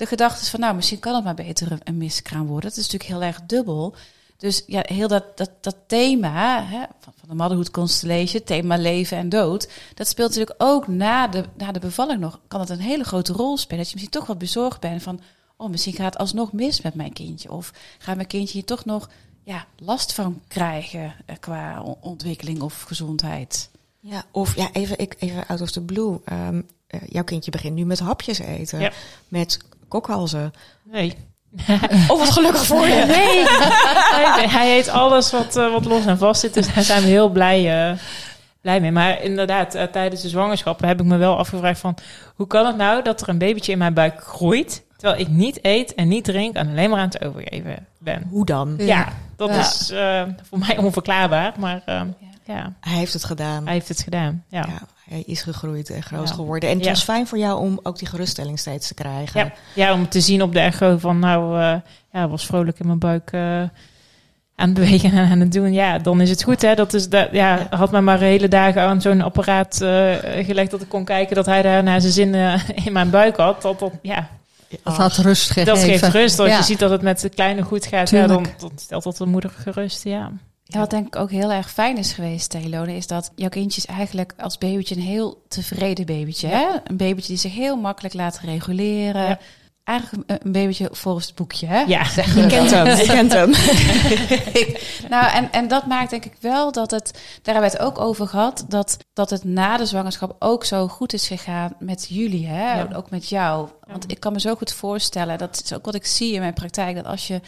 de 0.00 0.06
gedachte 0.06 0.42
is 0.42 0.48
van, 0.48 0.60
nou, 0.60 0.74
misschien 0.74 0.98
kan 0.98 1.14
het 1.14 1.24
maar 1.24 1.34
beter 1.34 1.72
een, 1.72 1.80
een 1.84 1.96
miskraam 1.96 2.46
worden. 2.46 2.70
Dat 2.70 2.78
is 2.78 2.90
natuurlijk 2.90 3.10
heel 3.10 3.22
erg 3.22 3.40
dubbel. 3.46 3.94
Dus 4.36 4.62
ja, 4.66 4.82
heel 4.84 5.08
dat, 5.08 5.36
dat, 5.36 5.50
dat 5.60 5.76
thema 5.86 6.64
hè, 6.64 6.84
van, 7.00 7.12
van 7.16 7.28
de 7.28 7.34
Motherhood 7.34 7.70
Constellation, 7.70 8.42
thema 8.42 8.76
leven 8.76 9.16
en 9.16 9.28
dood, 9.28 9.70
dat 9.94 10.08
speelt 10.08 10.28
natuurlijk 10.28 10.62
ook 10.62 10.86
na 10.86 11.26
de, 11.28 11.44
na 11.56 11.72
de 11.72 11.78
bevalling 11.78 12.20
nog, 12.20 12.40
kan 12.48 12.60
het 12.60 12.68
een 12.68 12.80
hele 12.80 13.04
grote 13.04 13.32
rol 13.32 13.56
spelen. 13.56 13.78
Dat 13.78 13.88
je 13.88 13.94
misschien 13.94 14.18
toch 14.18 14.26
wat 14.26 14.38
bezorgd 14.38 14.80
bent 14.80 15.02
van, 15.02 15.20
oh, 15.56 15.70
misschien 15.70 15.94
gaat 15.94 16.12
het 16.12 16.18
alsnog 16.18 16.52
mis 16.52 16.80
met 16.80 16.94
mijn 16.94 17.12
kindje. 17.12 17.52
Of 17.52 17.72
gaat 17.98 18.16
mijn 18.16 18.28
kindje 18.28 18.52
hier 18.52 18.64
toch 18.64 18.84
nog 18.84 19.10
ja, 19.42 19.66
last 19.76 20.12
van 20.12 20.40
krijgen 20.48 21.14
eh, 21.26 21.36
qua 21.40 21.82
ontwikkeling 22.00 22.60
of 22.60 22.82
gezondheid. 22.82 23.70
Ja, 24.00 24.24
of 24.30 24.56
ja, 24.56 24.72
even, 24.72 24.98
ik, 24.98 25.16
even 25.18 25.46
out 25.46 25.60
of 25.60 25.70
the 25.70 25.80
blue. 25.80 26.18
Ehm, 26.24 26.60
eh, 26.86 27.00
jouw 27.08 27.24
kindje 27.24 27.50
begint 27.50 27.74
nu 27.74 27.84
met 27.84 27.98
hapjes 27.98 28.38
eten. 28.38 28.80
Ja. 28.80 28.92
Met 29.28 29.58
kokhalzen. 29.90 30.52
Nee. 30.84 31.16
Oh, 32.08 32.18
wat 32.18 32.30
gelukkig 32.30 32.66
voor 32.66 32.86
je. 32.86 33.04
Nee, 33.06 33.44
hij, 33.48 34.46
hij 34.48 34.78
eet 34.78 34.88
alles 34.88 35.30
wat, 35.30 35.56
eh, 35.56 35.72
wat 35.72 35.84
los 35.84 36.06
en 36.06 36.18
vast 36.18 36.40
zit. 36.40 36.54
Dus 36.54 36.74
daar 36.74 36.84
zijn 36.84 37.02
we 37.02 37.08
heel 37.08 37.28
blij, 37.28 37.88
eh, 37.90 37.96
blij 38.60 38.80
mee. 38.80 38.92
Maar 38.92 39.22
inderdaad, 39.22 39.74
eh, 39.74 39.82
tijdens 39.84 40.22
de 40.22 40.28
zwangerschap 40.28 40.80
heb 40.80 41.00
ik 41.00 41.06
me 41.06 41.16
wel 41.16 41.36
afgevraagd 41.38 41.80
van... 41.80 41.94
hoe 42.34 42.46
kan 42.46 42.66
het 42.66 42.76
nou 42.76 43.02
dat 43.02 43.20
er 43.20 43.28
een 43.28 43.38
babytje 43.38 43.72
in 43.72 43.78
mijn 43.78 43.94
buik 43.94 44.22
groeit... 44.22 44.84
terwijl 44.96 45.20
ik 45.20 45.28
niet 45.28 45.58
eet 45.62 45.94
en 45.94 46.08
niet 46.08 46.24
drink 46.24 46.56
en 46.56 46.68
alleen 46.68 46.90
maar 46.90 46.98
aan 47.00 47.08
het 47.08 47.24
overgeven 47.24 47.86
ben? 47.98 48.26
Hoe 48.30 48.44
dan? 48.46 48.74
Ja, 48.78 49.08
dat 49.36 49.48
Ja. 49.48 49.58
is 49.58 49.90
eh, 49.90 50.22
voor 50.48 50.58
mij 50.58 50.76
onverklaarbaar. 50.78 51.52
Maar 51.58 51.82
eh, 51.86 52.00
ja, 52.54 52.72
Hij 52.80 52.98
heeft 52.98 53.12
het 53.12 53.24
gedaan. 53.24 53.64
hij 53.64 53.72
heeft 53.72 53.88
het 53.88 54.00
gedaan. 54.00 54.44
Ja. 54.48 54.64
Ja, 54.68 54.78
hij 55.08 55.22
is 55.26 55.42
gegroeid 55.42 55.90
en 55.90 56.02
groot 56.02 56.28
Ja. 56.28 56.34
geworden. 56.34 56.68
En 56.68 56.74
het 56.76 56.84
Ja. 56.84 56.90
was 56.90 57.02
fijn 57.02 57.26
voor 57.26 57.38
jou 57.38 57.60
om 57.60 57.80
ook 57.82 57.98
die 57.98 58.08
geruststelling 58.08 58.58
steeds 58.58 58.86
te 58.88 58.94
krijgen. 58.94 59.40
Ja, 59.40 59.52
ja, 59.74 59.92
om 59.92 60.08
te 60.08 60.20
zien 60.20 60.42
op 60.42 60.52
de 60.52 60.60
echo 60.60 60.98
van 60.98 61.18
nou, 61.18 61.60
eh 61.60 61.74
ja, 62.12 62.28
was 62.28 62.46
vrolijk 62.46 62.78
in 62.78 62.86
mijn 62.86 62.98
buik 62.98 63.30
eh, 63.32 63.40
aan 64.56 64.68
het 64.68 64.74
bewegen 64.74 65.12
en 65.12 65.30
aan 65.30 65.40
het 65.40 65.52
doen. 65.52 65.72
Ja, 65.72 65.98
dan 65.98 66.20
is 66.20 66.30
het 66.30 66.42
goed. 66.42 66.62
Hè? 66.62 66.74
Dat 66.74 66.94
is 66.94 67.08
dat, 67.08 67.28
ja, 67.32 67.56
Ja. 67.56 67.66
had 67.76 67.90
mij 67.90 68.00
maar 68.00 68.18
hele 68.18 68.48
dagen 68.48 68.82
aan 68.82 69.00
zo'n 69.00 69.20
apparaat 69.20 69.80
eh, 69.80 70.14
gelegd 70.44 70.70
dat 70.70 70.82
ik 70.82 70.88
kon 70.88 71.04
kijken 71.04 71.34
dat 71.36 71.46
hij 71.46 71.62
daar 71.62 71.82
naar 71.82 72.00
zijn 72.00 72.12
zin 72.12 72.34
in 72.84 72.92
mijn 72.92 73.10
buik 73.10 73.36
had. 73.36 73.62
Dat, 73.62 73.78
dat, 73.78 73.92
ja, 74.02 74.28
Dat 74.82 74.96
had 74.96 75.16
rust 75.16 75.46
gegeven. 75.46 75.74
dat 75.74 75.84
geeft 75.84 76.04
rust. 76.08 76.38
Als 76.38 76.48
Ja. 76.48 76.56
je 76.56 76.62
ziet 76.62 76.78
dat 76.78 76.90
het 76.90 77.02
met 77.02 77.20
de 77.20 77.28
kleine 77.28 77.62
goed 77.62 77.86
gaat, 77.86 78.10
ja, 78.10 78.26
dan, 78.26 78.46
dan 78.58 78.72
stelt 78.76 79.02
dat 79.02 79.16
de 79.16 79.26
moeder 79.26 79.50
gerust. 79.50 80.04
Ja. 80.04 80.30
Ja, 80.72 80.78
wat 80.78 80.90
denk 80.90 81.06
ik 81.06 81.16
ook 81.16 81.30
heel 81.30 81.52
erg 81.52 81.70
fijn 81.70 81.96
is 81.96 82.12
geweest, 82.12 82.50
Telone, 82.50 82.96
is 82.96 83.06
dat 83.06 83.30
jouw 83.34 83.48
kindje 83.48 83.80
is 83.80 83.86
eigenlijk 83.86 84.32
als 84.38 84.58
babytje 84.58 84.96
een 84.96 85.02
heel 85.02 85.42
tevreden 85.48 86.06
babytje. 86.06 86.48
Hè? 86.48 86.66
Een 86.84 86.96
babytje 86.96 87.28
die 87.28 87.36
zich 87.36 87.54
heel 87.54 87.76
makkelijk 87.76 88.14
laat 88.14 88.40
reguleren. 88.44 89.28
Ja. 89.28 89.38
Eigenlijk 89.84 90.30
een, 90.42 90.52
babytje 90.52 90.88
volgens 90.92 91.26
het 91.26 91.34
boekje. 91.34 91.66
Hè? 91.66 91.80
Ja. 91.80 92.02
Je 92.36 92.46
kent 92.46 92.70
hem. 92.70 92.86
Je 92.86 93.06
kent 93.06 93.32
hem. 93.32 93.50
Nou, 95.08 95.32
en, 95.32 95.52
en 95.52 95.68
dat 95.68 95.86
maakt 95.86 96.10
denk 96.10 96.24
ik 96.24 96.34
wel 96.40 96.72
dat 96.72 96.90
het, 96.90 97.10
daar 97.42 97.54
hebben 97.54 97.72
we 97.72 97.76
het 97.76 97.86
ook 97.86 97.98
over 97.98 98.26
gehad, 98.26 98.64
dat, 98.68 98.96
dat 99.12 99.30
het 99.30 99.44
na 99.44 99.76
de 99.76 99.86
zwangerschap 99.86 100.36
ook 100.38 100.64
zo 100.64 100.88
goed 100.88 101.12
is 101.12 101.26
gegaan 101.26 101.74
met 101.78 102.06
jullie, 102.08 102.46
hè? 102.46 102.78
Ja. 102.78 102.88
ook 102.94 103.10
met 103.10 103.28
jou. 103.28 103.68
Want 103.86 104.10
ik 104.10 104.20
kan 104.20 104.32
me 104.32 104.40
zo 104.40 104.54
goed 104.54 104.72
voorstellen, 104.72 105.38
dat 105.38 105.60
is 105.64 105.72
ook 105.72 105.84
wat 105.84 105.94
ik 105.94 106.06
zie 106.06 106.32
in 106.32 106.40
mijn 106.40 106.54
praktijk, 106.54 106.96
dat 106.96 107.06
als 107.06 107.26
je 107.26 107.40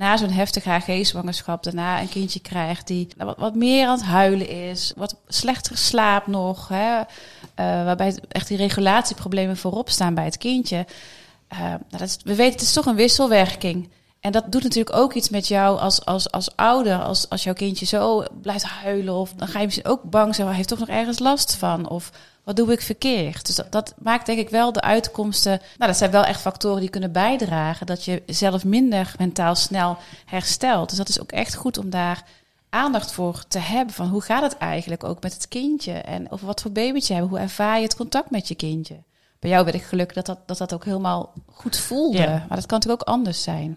na 0.00 0.16
zo'n 0.16 0.30
heftige 0.30 0.70
HG-zwangerschap 0.70 1.62
daarna 1.62 2.00
een 2.00 2.08
kindje 2.08 2.40
krijgt 2.40 2.86
die 2.86 3.08
wat, 3.16 3.36
wat 3.38 3.54
meer 3.54 3.86
aan 3.86 3.96
het 3.96 4.06
huilen 4.06 4.48
is, 4.48 4.92
wat 4.96 5.16
slechter 5.28 5.78
slaapt 5.78 6.26
nog, 6.26 6.68
hè? 6.68 6.98
eh, 6.98 7.04
waarbij 7.54 8.18
echt 8.28 8.48
die 8.48 8.56
regulatieproblemen 8.56 9.56
voorop 9.56 9.90
staan 9.90 10.14
bij 10.14 10.24
het 10.24 10.38
kindje. 10.38 10.86
Eh, 11.48 11.58
nou, 11.58 11.78
dat 11.88 12.00
is, 12.00 12.18
we 12.24 12.34
weten, 12.34 12.52
het 12.52 12.62
is 12.62 12.72
toch 12.72 12.86
een 12.86 12.94
wisselwerking. 12.94 13.88
En 14.20 14.32
dat 14.32 14.52
doet 14.52 14.62
natuurlijk 14.62 14.96
ook 14.96 15.12
iets 15.12 15.28
met 15.28 15.48
jou 15.48 15.78
als, 15.78 16.04
als, 16.04 16.30
als 16.30 16.56
ouder. 16.56 17.02
Als, 17.02 17.28
als 17.28 17.44
jouw 17.44 17.54
kindje 17.54 17.86
zo 17.86 18.24
blijft 18.42 18.64
huilen. 18.64 19.14
Of 19.14 19.32
dan 19.32 19.48
ga 19.48 19.58
je 19.58 19.64
misschien 19.64 19.90
ook 19.90 20.02
bang 20.02 20.34
zijn. 20.34 20.46
Hij 20.46 20.56
heeft 20.56 20.68
toch 20.68 20.78
nog 20.78 20.88
ergens 20.88 21.18
last 21.18 21.54
van. 21.54 21.88
Of 21.88 22.10
wat 22.50 22.66
doe 22.66 22.74
ik 22.74 22.80
verkeerd? 22.80 23.46
Dus 23.46 23.54
dat, 23.54 23.72
dat 23.72 23.94
maakt 23.98 24.26
denk 24.26 24.38
ik 24.38 24.48
wel 24.48 24.72
de 24.72 24.80
uitkomsten. 24.80 25.50
Nou, 25.50 25.90
dat 25.90 25.96
zijn 25.96 26.10
wel 26.10 26.24
echt 26.24 26.40
factoren 26.40 26.80
die 26.80 26.90
kunnen 26.90 27.12
bijdragen. 27.12 27.86
Dat 27.86 28.04
je 28.04 28.22
zelf 28.26 28.64
minder 28.64 29.14
mentaal 29.18 29.54
snel 29.54 29.96
herstelt. 30.24 30.88
Dus 30.88 30.98
dat 30.98 31.08
is 31.08 31.20
ook 31.20 31.32
echt 31.32 31.54
goed 31.54 31.78
om 31.78 31.90
daar 31.90 32.22
aandacht 32.70 33.12
voor 33.12 33.44
te 33.48 33.58
hebben. 33.58 33.94
Van 33.94 34.08
hoe 34.08 34.22
gaat 34.22 34.42
het 34.42 34.58
eigenlijk 34.58 35.04
ook 35.04 35.22
met 35.22 35.32
het 35.32 35.48
kindje? 35.48 35.92
En 35.92 36.30
of 36.30 36.40
wat 36.40 36.60
voor 36.60 36.70
babytje 36.70 37.12
hebben. 37.12 37.30
Hoe 37.30 37.40
ervaar 37.40 37.76
je 37.76 37.82
het 37.82 37.96
contact 37.96 38.30
met 38.30 38.48
je 38.48 38.54
kindje? 38.54 39.02
Bij 39.38 39.50
jou 39.50 39.64
ben 39.64 39.74
ik 39.74 39.82
gelukkig 39.82 40.16
dat 40.16 40.26
dat, 40.26 40.38
dat, 40.46 40.58
dat 40.58 40.74
ook 40.74 40.84
helemaal 40.84 41.32
goed 41.52 41.76
voelde. 41.76 42.18
Ja. 42.18 42.44
Maar 42.48 42.56
dat 42.56 42.66
kan 42.66 42.78
natuurlijk 42.78 43.08
ook 43.08 43.14
anders 43.14 43.42
zijn. 43.42 43.76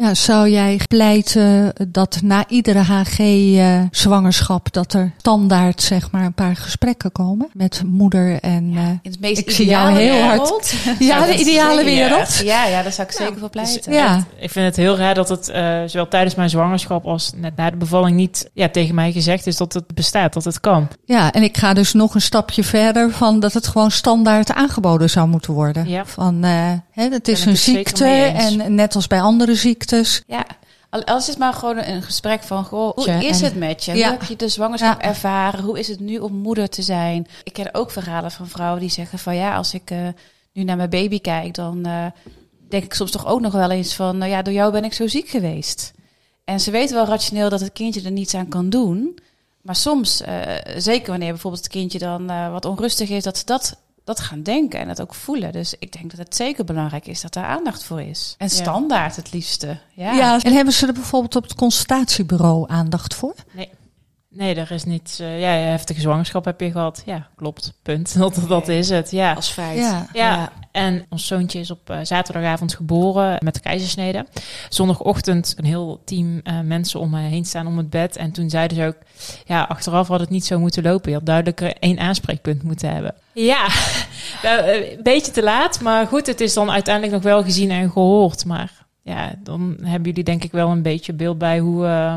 Ja, 0.00 0.14
zou 0.14 0.48
jij 0.50 0.80
pleiten 0.88 1.72
dat 1.88 2.20
na 2.22 2.44
iedere 2.48 2.78
HG-zwangerschap 2.78 4.72
dat 4.72 4.92
er 4.92 5.12
standaard 5.18 5.82
zeg 5.82 6.10
maar 6.10 6.24
een 6.24 6.32
paar 6.32 6.56
gesprekken 6.56 7.12
komen 7.12 7.48
met 7.52 7.82
moeder 7.86 8.40
en 8.40 8.72
eh, 8.76 8.88
In 8.88 9.10
het 9.10 9.20
meest 9.20 9.38
Ik 9.40 9.50
zie 9.50 9.66
jou 9.66 9.90
ideale 9.90 10.12
heel 10.14 10.22
hard. 10.22 10.40
wereld. 10.40 10.72
ja, 10.98 11.18
zou 11.24 11.32
de 11.32 11.38
ideale 11.40 11.84
wereld. 11.84 12.40
Ja, 12.44 12.66
ja, 12.66 12.82
daar 12.82 12.92
zou 12.92 13.08
ik 13.08 13.14
zeker 13.14 13.38
voor 13.38 13.50
pleiten. 13.50 13.92
Ja, 13.92 14.24
Ik 14.38 14.50
vind 14.50 14.66
het 14.66 14.76
heel 14.76 14.96
raar 14.96 15.14
dat 15.14 15.28
het 15.28 15.48
eh, 15.48 15.80
zowel 15.86 16.08
tijdens 16.08 16.34
mijn 16.34 16.50
zwangerschap 16.50 17.06
als 17.06 17.32
net 17.36 17.56
na 17.56 17.70
de 17.70 17.76
bevalling 17.76 18.16
niet 18.16 18.50
ja, 18.54 18.68
tegen 18.68 18.94
mij 18.94 19.12
gezegd 19.12 19.46
is 19.46 19.56
dat 19.56 19.72
het 19.72 19.94
bestaat, 19.94 20.32
dat 20.32 20.44
het 20.44 20.60
kan. 20.60 20.88
ja, 21.04 21.32
en 21.32 21.42
ik 21.42 21.56
ga 21.56 21.72
dus 21.72 21.92
nog 21.92 22.14
een 22.14 22.20
stapje 22.20 22.64
verder 22.64 23.12
van 23.12 23.40
dat 23.40 23.52
het 23.52 23.66
gewoon 23.66 23.90
standaard 23.90 24.52
aangeboden 24.52 25.10
zou 25.10 25.28
moeten 25.28 25.52
worden. 25.52 25.88
Ja. 25.88 26.04
Van, 26.06 26.44
eh, 26.44 26.72
het 27.08 27.28
is 27.28 27.44
een 27.44 27.56
ziekte 27.56 28.04
en 28.04 28.74
net 28.74 28.94
als 28.94 29.06
bij 29.06 29.20
andere 29.20 29.54
ziektes. 29.54 30.22
Ja, 30.26 30.46
al 30.90 31.04
als 31.04 31.26
het 31.26 31.38
maar 31.38 31.52
gewoon 31.52 31.76
een 31.76 32.02
gesprek 32.02 32.42
van, 32.42 32.64
goh, 32.64 32.94
hoe 32.94 33.24
is 33.24 33.40
het 33.40 33.56
met 33.56 33.84
je? 33.84 33.94
Ja. 33.94 34.08
Hoe 34.08 34.18
heb 34.18 34.28
je 34.28 34.36
de 34.36 34.48
zwangerschap 34.48 35.02
Ja. 35.02 35.08
ervaren? 35.08 35.64
Hoe 35.64 35.78
is 35.78 35.88
het 35.88 36.00
nu 36.00 36.18
om 36.18 36.32
moeder 36.32 36.68
te 36.68 36.82
zijn? 36.82 37.26
Ik 37.42 37.52
ken 37.52 37.74
ook 37.74 37.90
verhalen 37.90 38.30
van 38.30 38.48
vrouwen 38.48 38.80
die 38.80 38.90
zeggen 38.90 39.18
van, 39.18 39.36
ja, 39.36 39.56
als 39.56 39.74
ik 39.74 39.90
eh, 39.90 39.98
nu 40.52 40.62
naar 40.62 40.76
mijn 40.76 40.90
baby 40.90 41.20
kijk, 41.20 41.54
dan 41.54 41.84
eh, 41.84 42.06
denk 42.68 42.84
ik 42.84 42.94
soms 42.94 43.10
toch 43.10 43.26
ook 43.26 43.40
nog 43.40 43.52
wel 43.52 43.70
eens 43.70 43.94
van, 43.94 44.18
nou 44.18 44.30
ja, 44.30 44.42
door 44.42 44.54
jou 44.54 44.72
ben 44.72 44.84
ik 44.84 44.92
zo 44.92 45.06
ziek 45.06 45.28
geweest. 45.28 45.92
En 46.44 46.60
ze 46.60 46.70
weten 46.70 46.94
wel 46.96 47.06
rationeel 47.06 47.48
dat 47.48 47.60
het 47.60 47.72
kindje 47.72 48.02
er 48.02 48.10
niets 48.10 48.34
aan 48.34 48.48
kan 48.48 48.70
doen. 48.70 49.18
Maar 49.62 49.76
soms, 49.76 50.20
eh, 50.20 50.40
zeker 50.76 51.10
wanneer 51.10 51.30
bijvoorbeeld 51.30 51.62
het 51.62 51.72
kindje 51.72 51.98
dan 51.98 52.26
wat 52.50 52.64
onrustig 52.64 53.08
is, 53.08 53.22
dat 53.22 53.38
ze 53.38 53.44
dat, 53.44 53.76
dat 54.16 54.20
gaan 54.20 54.42
denken 54.42 54.80
en 54.80 54.88
dat 54.88 55.00
ook 55.00 55.14
voelen. 55.14 55.52
Dus 55.52 55.74
ik 55.78 55.92
denk 55.92 56.10
dat 56.10 56.18
het 56.18 56.36
zeker 56.36 56.64
belangrijk 56.64 57.06
is 57.06 57.20
dat 57.20 57.32
daar 57.32 57.44
aandacht 57.44 57.84
voor 57.84 58.00
is. 58.02 58.34
En 58.38 58.50
standaard 58.50 59.16
het 59.16 59.32
liefste. 59.32 59.78
Ja. 59.92 60.12
Ja. 60.12 60.42
en 60.42 60.52
hebben 60.52 60.74
ze 60.74 60.86
er 60.86 60.92
bijvoorbeeld 60.92 61.36
op 61.36 61.42
het 61.42 61.54
consultatiebureau 61.54 62.64
aandacht 62.68 63.14
voor? 63.14 63.34
Nee, 63.52 63.68
er 64.38 64.70
is 64.72 64.84
niets. 64.84 65.18
eh, 65.18 65.40
ja, 65.40 65.48
heftige 65.48 66.00
zwangerschap 66.00 66.44
heb 66.44 66.60
je 66.60 66.70
gehad. 66.70 67.02
Ja, 67.06 67.28
klopt. 67.36 67.72
Punt. 67.82 68.14
Dat, 68.18 68.40
dat 68.48 68.68
is 68.68 68.88
het. 68.88 69.10
Ja. 69.10 69.32
Als 69.32 69.48
feit. 69.48 69.78
Ja. 69.78 70.06
Ja, 70.12 70.52
en 70.72 71.06
ons 71.08 71.26
zoontje 71.26 71.58
is 71.58 71.70
op 71.70 71.90
eh, 71.90 71.98
zaterdagavond 72.02 72.74
geboren 72.74 73.36
met 73.44 73.54
de 73.54 73.60
keizersnede. 73.60 74.26
Zondagochtend 74.68 75.54
een 75.56 75.64
heel 75.64 76.02
team 76.04 76.40
eh, 76.42 76.60
mensen 76.60 77.00
om 77.00 77.10
me 77.10 77.20
heen 77.20 77.44
staan 77.44 77.66
om 77.66 77.76
het 77.76 77.90
bed. 77.90 78.16
En 78.16 78.32
toen 78.32 78.50
zeiden 78.50 78.76
ze 78.76 78.84
ook, 78.86 78.96
ja, 79.44 79.62
achteraf 79.62 80.08
had 80.08 80.20
het 80.20 80.30
niet 80.30 80.46
zo 80.46 80.58
moeten 80.58 80.82
lopen. 80.82 81.10
Je 81.10 81.16
had 81.16 81.26
duidelijker 81.26 81.74
één 81.76 81.98
aanspreekpunt 81.98 82.62
moeten 82.62 82.92
hebben. 82.92 83.14
Ja, 83.32 83.68
nou, 84.42 84.68
een 84.70 85.02
beetje 85.02 85.32
te 85.32 85.42
laat. 85.42 85.80
Maar 85.80 86.06
goed, 86.06 86.26
het 86.26 86.40
is 86.40 86.54
dan 86.54 86.70
uiteindelijk 86.70 87.14
nog 87.14 87.22
wel 87.22 87.42
gezien 87.42 87.70
en 87.70 87.90
gehoord. 87.90 88.44
Maar 88.44 88.86
ja, 89.02 89.34
dan 89.42 89.76
hebben 89.82 90.08
jullie 90.08 90.24
denk 90.24 90.44
ik 90.44 90.52
wel 90.52 90.68
een 90.70 90.82
beetje 90.82 91.12
beeld 91.12 91.38
bij 91.38 91.58
hoe, 91.58 91.86
eh, 91.86 92.14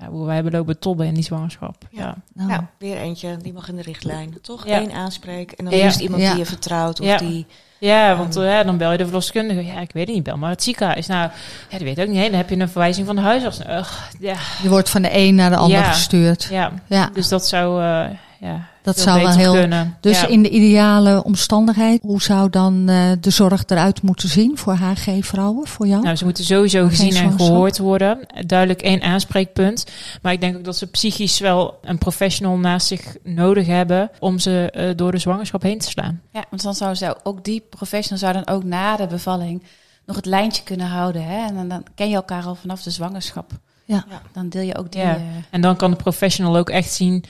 ja, 0.00 0.08
hoe 0.08 0.26
wij 0.26 0.34
hebben 0.34 0.52
lopen 0.52 0.78
tobben 0.78 1.06
in 1.06 1.14
die 1.14 1.22
zwangerschap. 1.24 1.76
Ja. 1.90 2.14
Nou, 2.34 2.48
Nou, 2.48 2.62
weer 2.78 2.96
eentje, 2.96 3.36
die 3.36 3.52
mag 3.52 3.68
in 3.68 3.76
de 3.76 3.82
richtlijn. 3.82 4.38
Toch? 4.42 4.66
Ja. 4.66 4.80
Eén 4.80 4.92
aanspreek. 4.92 5.52
En 5.52 5.64
dan 5.64 5.76
Ja. 5.76 5.84
liefst 5.84 6.00
iemand 6.00 6.22
Ja. 6.22 6.30
die 6.30 6.38
je 6.38 6.46
vertrouwt. 6.46 7.00
Of 7.00 7.06
Ja. 7.06 7.16
die... 7.16 7.46
Ja, 7.78 8.16
want 8.16 8.36
eh, 8.36 8.44
ja, 8.50 8.62
dan 8.64 8.76
bel 8.76 8.92
je 8.92 8.98
de 8.98 9.04
verloskundige. 9.04 9.64
Ja, 9.64 9.80
ik 9.80 9.92
weet 9.92 10.06
het 10.06 10.14
niet, 10.14 10.24
bel 10.24 10.36
maar 10.36 10.50
het 10.50 10.62
ziekenhuis. 10.62 11.06
Nou, 11.06 11.30
ja, 11.70 11.76
die 11.78 11.86
weet 11.86 12.00
ook 12.00 12.06
niet. 12.08 12.16
Hè. 12.16 12.24
Dan 12.28 12.34
heb 12.38 12.48
je 12.50 12.56
een 12.58 12.68
verwijzing 12.68 13.06
van 13.06 13.16
de 13.16 13.22
huisarts. 13.22 13.60
Ugh, 13.60 13.92
ja, 14.20 14.36
Je 14.62 14.68
wordt 14.68 14.88
van 14.90 15.02
de 15.02 15.08
een 15.12 15.34
naar 15.34 15.50
de 15.50 15.56
ander 15.56 15.78
Ja. 15.78 15.84
gestuurd. 15.84 16.44
ja, 16.50 16.72
Ja, 16.86 17.10
dus 17.12 17.28
dat 17.28 17.46
zou, 17.46 17.82
eh, 17.82 18.10
ja, 18.40 18.68
dat 18.82 18.98
zou 18.98 19.22
wel 19.22 19.30
heel. 19.36 19.52
kunnen. 19.52 19.96
Dus 20.00 20.20
ja. 20.20 20.26
in 20.26 20.42
de 20.42 20.48
ideale 20.48 21.24
omstandigheid, 21.24 22.02
hoe 22.02 22.22
zou 22.22 22.50
dan 22.50 22.88
eh, 22.88 23.10
de 23.20 23.30
zorg 23.30 23.62
eruit 23.66 24.02
moeten 24.02 24.28
zien 24.28 24.58
voor 24.58 24.74
HG-vrouwen, 24.74 25.66
voor 25.66 25.86
jou? 25.86 26.02
Nou, 26.02 26.16
ze 26.16 26.24
moeten 26.24 26.44
sowieso 26.44 26.80
Geen 26.80 26.90
gezien 26.90 27.14
en 27.16 27.32
gehoord 27.32 27.78
worden. 27.78 28.18
Duidelijk 28.46 28.82
één 28.82 29.02
aanspreekpunt. 29.02 29.86
Maar 30.22 30.32
ik 30.32 30.40
denk 30.40 30.56
ook 30.56 30.64
dat 30.64 30.76
ze 30.76 30.86
psychisch 30.86 31.38
wel 31.38 31.78
een 31.82 31.98
professional 31.98 32.56
naast 32.56 32.86
zich 32.86 33.16
nodig 33.22 33.66
hebben 33.66 34.10
om 34.18 34.38
ze 34.38 34.70
eh, 34.70 34.90
door 34.96 35.12
de 35.12 35.18
zwangerschap 35.18 35.62
heen 35.62 35.78
te 35.78 35.90
slaan. 35.90 36.20
Ja, 36.32 36.44
want 36.50 36.62
dan 36.62 36.74
zou 36.74 36.94
ze 36.94 37.16
ook 37.22 37.44
die 37.44 37.62
professional 37.70 38.18
zou 38.18 38.32
dan 38.32 38.54
ook 38.54 38.64
na 38.64 38.96
de 38.96 39.06
bevalling 39.06 39.62
nog 40.06 40.16
het 40.16 40.26
lijntje 40.26 40.62
kunnen 40.62 40.86
houden. 40.86 41.24
Hè? 41.24 41.46
En 41.46 41.54
dan, 41.54 41.68
dan 41.68 41.82
ken 41.94 42.08
je 42.08 42.14
elkaar 42.14 42.44
al 42.44 42.54
vanaf 42.54 42.82
de 42.82 42.90
zwangerschap. 42.90 43.50
Ja. 43.84 44.04
Dan 44.32 44.48
deel 44.48 44.62
je 44.62 44.76
ook 44.78 44.92
die. 44.92 45.00
Ja. 45.00 45.14
eh, 45.14 45.20
En 45.50 45.60
dan 45.60 45.76
kan 45.76 45.90
de 45.90 45.96
professional 45.96 46.56
ook 46.56 46.70
echt 46.70 46.92
zien 46.92 47.24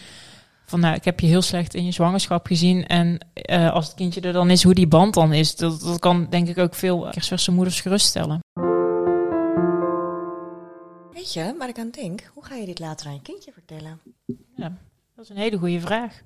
van, 0.67 0.81
nou, 0.81 0.95
ik 0.95 1.05
heb 1.05 1.21
je 1.21 1.27
heel 1.27 1.43
slecht 1.43 1.75
in 1.75 1.85
je 1.85 1.91
zwangerschap 1.91 2.47
gezien. 2.47 2.87
En 2.87 3.19
eh, 3.33 3.73
als 3.73 3.87
het 3.87 3.95
kindje 3.95 4.21
er 4.21 4.33
dan 4.33 4.51
is, 4.51 4.63
hoe 4.63 4.75
die 4.75 4.87
band 4.87 5.15
dan 5.15 5.33
is. 5.33 5.57
Dat, 5.57 5.81
dat 5.81 5.99
kan 5.99 6.27
denk 6.31 6.49
ik 6.49 6.59
ook 6.59 6.75
veel 6.75 7.09
kerstverse 7.11 7.53
moeders 7.53 7.81
geruststellen. 7.81 8.41
Weet 11.13 11.33
je, 11.33 11.55
waar 11.59 11.69
ik 11.69 11.79
aan 11.79 11.91
denk, 11.91 12.31
hoe 12.35 12.45
ga 12.45 12.55
je 12.55 12.67
dit 12.67 12.79
later 12.79 13.07
aan 13.07 13.15
je 13.15 13.23
kindje 13.23 13.53
vertellen? 13.53 14.01
Ja, 14.57 14.77
dat 15.15 15.25
is 15.25 15.31
een 15.31 15.37
hele 15.37 15.59
goede 15.59 15.81
vraag. 15.81 16.23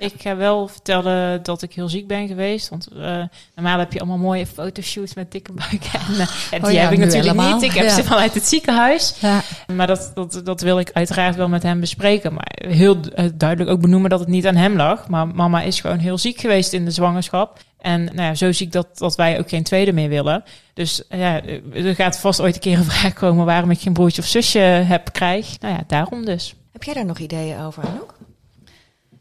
Ik 0.00 0.12
ga 0.18 0.36
wel 0.36 0.68
vertellen 0.68 1.42
dat 1.42 1.62
ik 1.62 1.72
heel 1.74 1.88
ziek 1.88 2.06
ben 2.06 2.28
geweest. 2.28 2.68
Want 2.68 2.86
eh, 2.86 3.22
normaal 3.54 3.78
heb 3.78 3.92
je 3.92 3.98
allemaal 3.98 4.18
mooie 4.18 4.46
fotoshoots 4.46 5.14
met 5.14 5.32
dikke 5.32 5.52
buiken. 5.52 6.00
En, 6.08 6.14
eh, 6.20 6.26
en 6.50 6.60
Oh 6.60 6.64
die 6.66 6.74
ja, 6.74 6.82
heb 6.82 6.92
ik 6.92 6.98
natuurlijk 6.98 7.24
helemaal. 7.36 7.54
niet. 7.54 7.62
Ik 7.62 7.72
heb 7.72 7.84
Ja. 7.84 7.94
ze 7.94 8.04
vanuit 8.04 8.34
het 8.34 8.46
ziekenhuis. 8.46 9.14
Ja. 9.20 9.40
Maar 9.74 9.86
dat, 9.86 10.10
dat, 10.14 10.40
dat 10.44 10.60
wil 10.60 10.78
ik 10.78 10.90
uiteraard 10.92 11.36
wel 11.36 11.48
met 11.48 11.62
hem 11.62 11.80
bespreken. 11.80 12.32
Maar 12.34 12.56
heel 12.68 12.96
eh, 13.14 13.24
duidelijk 13.34 13.70
ook 13.70 13.80
benoemen 13.80 14.10
dat 14.10 14.20
het 14.20 14.28
niet 14.28 14.46
aan 14.46 14.56
hem 14.56 14.76
lag. 14.76 15.08
Maar 15.08 15.26
mama 15.28 15.62
is 15.62 15.80
gewoon 15.80 15.98
heel 15.98 16.18
ziek 16.18 16.40
geweest 16.40 16.72
in 16.72 16.84
de 16.84 16.90
zwangerschap. 16.90 17.58
En 17.78 18.04
nou 18.04 18.22
ja, 18.22 18.34
zo 18.34 18.52
ziek 18.52 18.72
dat, 18.72 18.98
dat 18.98 19.16
wij 19.16 19.38
ook 19.38 19.48
geen 19.48 19.62
tweede 19.62 19.92
meer 19.92 20.08
willen. 20.08 20.44
Dus 20.74 21.02
ja, 21.08 21.40
er 21.74 21.94
gaat 21.94 22.18
vast 22.20 22.40
ooit 22.40 22.54
een 22.54 22.60
keer 22.60 22.78
een 22.78 22.84
vraag 22.84 23.12
komen 23.12 23.44
waarom 23.46 23.70
ik 23.70 23.80
geen 23.80 23.92
broertje 23.92 24.22
of 24.22 24.28
zusje 24.28 24.58
heb, 24.58 25.12
krijg. 25.12 25.60
Nou 25.60 25.74
ja, 25.74 25.80
daarom 25.86 26.24
dus. 26.24 26.54
Heb 26.72 26.82
jij 26.82 26.94
daar 26.94 27.04
nog 27.04 27.18
ideeën 27.18 27.60
over, 27.60 27.82
Anouk? 27.86 28.14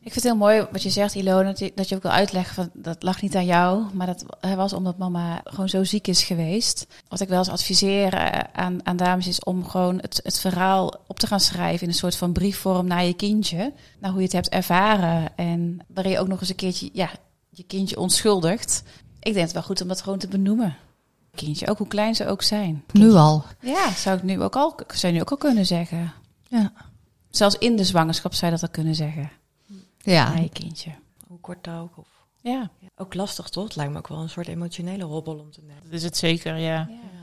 Ik 0.09 0.15
vind 0.15 0.27
het 0.27 0.33
heel 0.33 0.47
mooi 0.47 0.67
wat 0.71 0.83
je 0.83 0.89
zegt, 0.89 1.15
Ilona, 1.15 1.43
dat 1.43 1.59
je, 1.59 1.71
dat 1.75 1.89
je 1.89 1.95
ook 1.95 2.01
wil 2.01 2.11
uitleggen 2.11 2.55
van 2.55 2.69
dat 2.73 3.03
lag 3.03 3.21
niet 3.21 3.35
aan 3.35 3.45
jou, 3.45 3.83
maar 3.93 4.07
dat 4.07 4.25
was 4.55 4.73
omdat 4.73 4.97
mama 4.97 5.41
gewoon 5.43 5.69
zo 5.69 5.83
ziek 5.83 6.07
is 6.07 6.23
geweest. 6.23 6.87
Wat 7.07 7.19
ik 7.19 7.27
wel 7.27 7.37
eens 7.37 7.49
adviseer 7.49 8.13
eh, 8.13 8.39
aan, 8.53 8.85
aan 8.85 8.97
dames 8.97 9.27
is 9.27 9.43
om 9.43 9.67
gewoon 9.67 9.97
het, 9.97 10.19
het 10.23 10.39
verhaal 10.39 10.93
op 11.07 11.19
te 11.19 11.27
gaan 11.27 11.39
schrijven 11.39 11.81
in 11.81 11.87
een 11.87 11.93
soort 11.93 12.15
van 12.15 12.31
briefvorm 12.31 12.87
naar 12.87 13.05
je 13.05 13.13
kindje. 13.13 13.73
Naar 13.99 14.11
hoe 14.11 14.19
je 14.19 14.25
het 14.25 14.33
hebt 14.33 14.49
ervaren 14.49 15.37
en 15.37 15.79
waarin 15.87 16.11
je 16.11 16.19
ook 16.19 16.27
nog 16.27 16.39
eens 16.39 16.49
een 16.49 16.55
keertje 16.55 16.89
ja, 16.93 17.09
je 17.49 17.63
kindje 17.63 17.99
onschuldigt. 17.99 18.83
Ik 19.19 19.33
denk 19.33 19.45
het 19.45 19.53
wel 19.53 19.63
goed 19.63 19.81
om 19.81 19.87
dat 19.87 20.01
gewoon 20.01 20.19
te 20.19 20.27
benoemen. 20.27 20.75
Kindje, 21.35 21.67
ook 21.67 21.77
hoe 21.77 21.87
klein 21.87 22.15
ze 22.15 22.27
ook 22.27 22.41
zijn. 22.41 22.83
Nu 22.91 23.11
al. 23.11 23.43
Ja, 23.61 23.91
zou 23.91 24.17
ik 24.17 24.23
nu 24.23 24.41
ook 24.41 24.55
al, 24.55 24.79
zou 24.87 25.07
je 25.07 25.17
nu 25.17 25.21
ook 25.21 25.31
al 25.31 25.37
kunnen 25.37 25.65
zeggen. 25.65 26.13
Ja. 26.47 26.71
Zelfs 27.29 27.57
in 27.57 27.75
de 27.75 27.83
zwangerschap 27.83 28.33
zou 28.33 28.51
je 28.51 28.57
dat 28.57 28.69
al 28.69 28.73
kunnen 28.73 28.95
zeggen. 28.95 29.31
Ja. 30.01 30.35
Je 30.35 30.49
kindje. 30.49 30.91
Hoe 31.27 31.39
kort 31.39 31.67
ook? 31.67 31.97
Of... 31.97 32.07
Ja. 32.41 32.69
Ja, 32.79 32.87
ook 32.95 33.13
lastig, 33.13 33.49
toch? 33.49 33.63
Het 33.63 33.75
lijkt 33.75 33.91
me 33.91 33.97
ook 33.97 34.07
wel 34.07 34.19
een 34.19 34.29
soort 34.29 34.47
emotionele 34.47 35.03
hobbel 35.03 35.37
om 35.37 35.51
te 35.51 35.61
nemen. 35.61 35.83
Dat 35.83 35.93
is 35.93 36.03
het 36.03 36.17
zeker, 36.17 36.57
ja. 36.57 36.87
ja. 36.89 37.19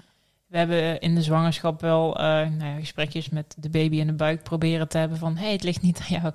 We 0.46 0.58
hebben 0.58 1.00
in 1.00 1.14
de 1.14 1.22
zwangerschap 1.22 1.80
wel 1.80 2.16
eh, 2.16 2.22
nou 2.24 2.64
ja, 2.64 2.78
gesprekjes 2.78 3.28
met 3.28 3.54
de 3.58 3.70
baby 3.70 3.96
in 3.96 4.06
de 4.06 4.12
buik 4.12 4.42
proberen 4.42 4.88
te 4.88 4.98
hebben 4.98 5.18
van... 5.18 5.36
hé, 5.36 5.44
hey, 5.44 5.52
het 5.52 5.62
ligt 5.62 5.82
niet 5.82 5.98
aan 5.98 6.20
jou. 6.20 6.34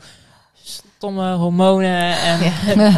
Stomme 0.63 1.33
hormonen 1.33 2.17
en 2.17 2.39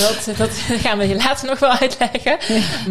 dat, 0.00 0.34
dat 0.36 0.50
gaan 0.50 0.98
we 0.98 1.08
je 1.08 1.16
later 1.16 1.48
nog 1.48 1.58
wel 1.58 1.70
uitleggen. 1.70 2.38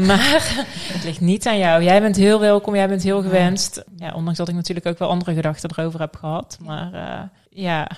Maar 0.07 0.65
het 0.93 1.03
ligt 1.03 1.21
niet 1.21 1.47
aan 1.47 1.57
jou. 1.57 1.83
Jij 1.83 2.01
bent 2.01 2.15
heel 2.15 2.39
welkom, 2.39 2.75
jij 2.75 2.87
bent 2.87 3.03
heel 3.03 3.21
gewenst. 3.21 3.83
Ja, 3.95 4.13
ondanks 4.13 4.37
dat 4.37 4.47
ik 4.47 4.55
natuurlijk 4.55 4.85
ook 4.85 4.97
wel 4.97 5.09
andere 5.09 5.33
gedachten 5.33 5.69
erover 5.77 5.99
heb 5.99 6.15
gehad. 6.15 6.57
Maar 6.61 6.93
eh, 6.93 7.21
ja, 7.49 7.89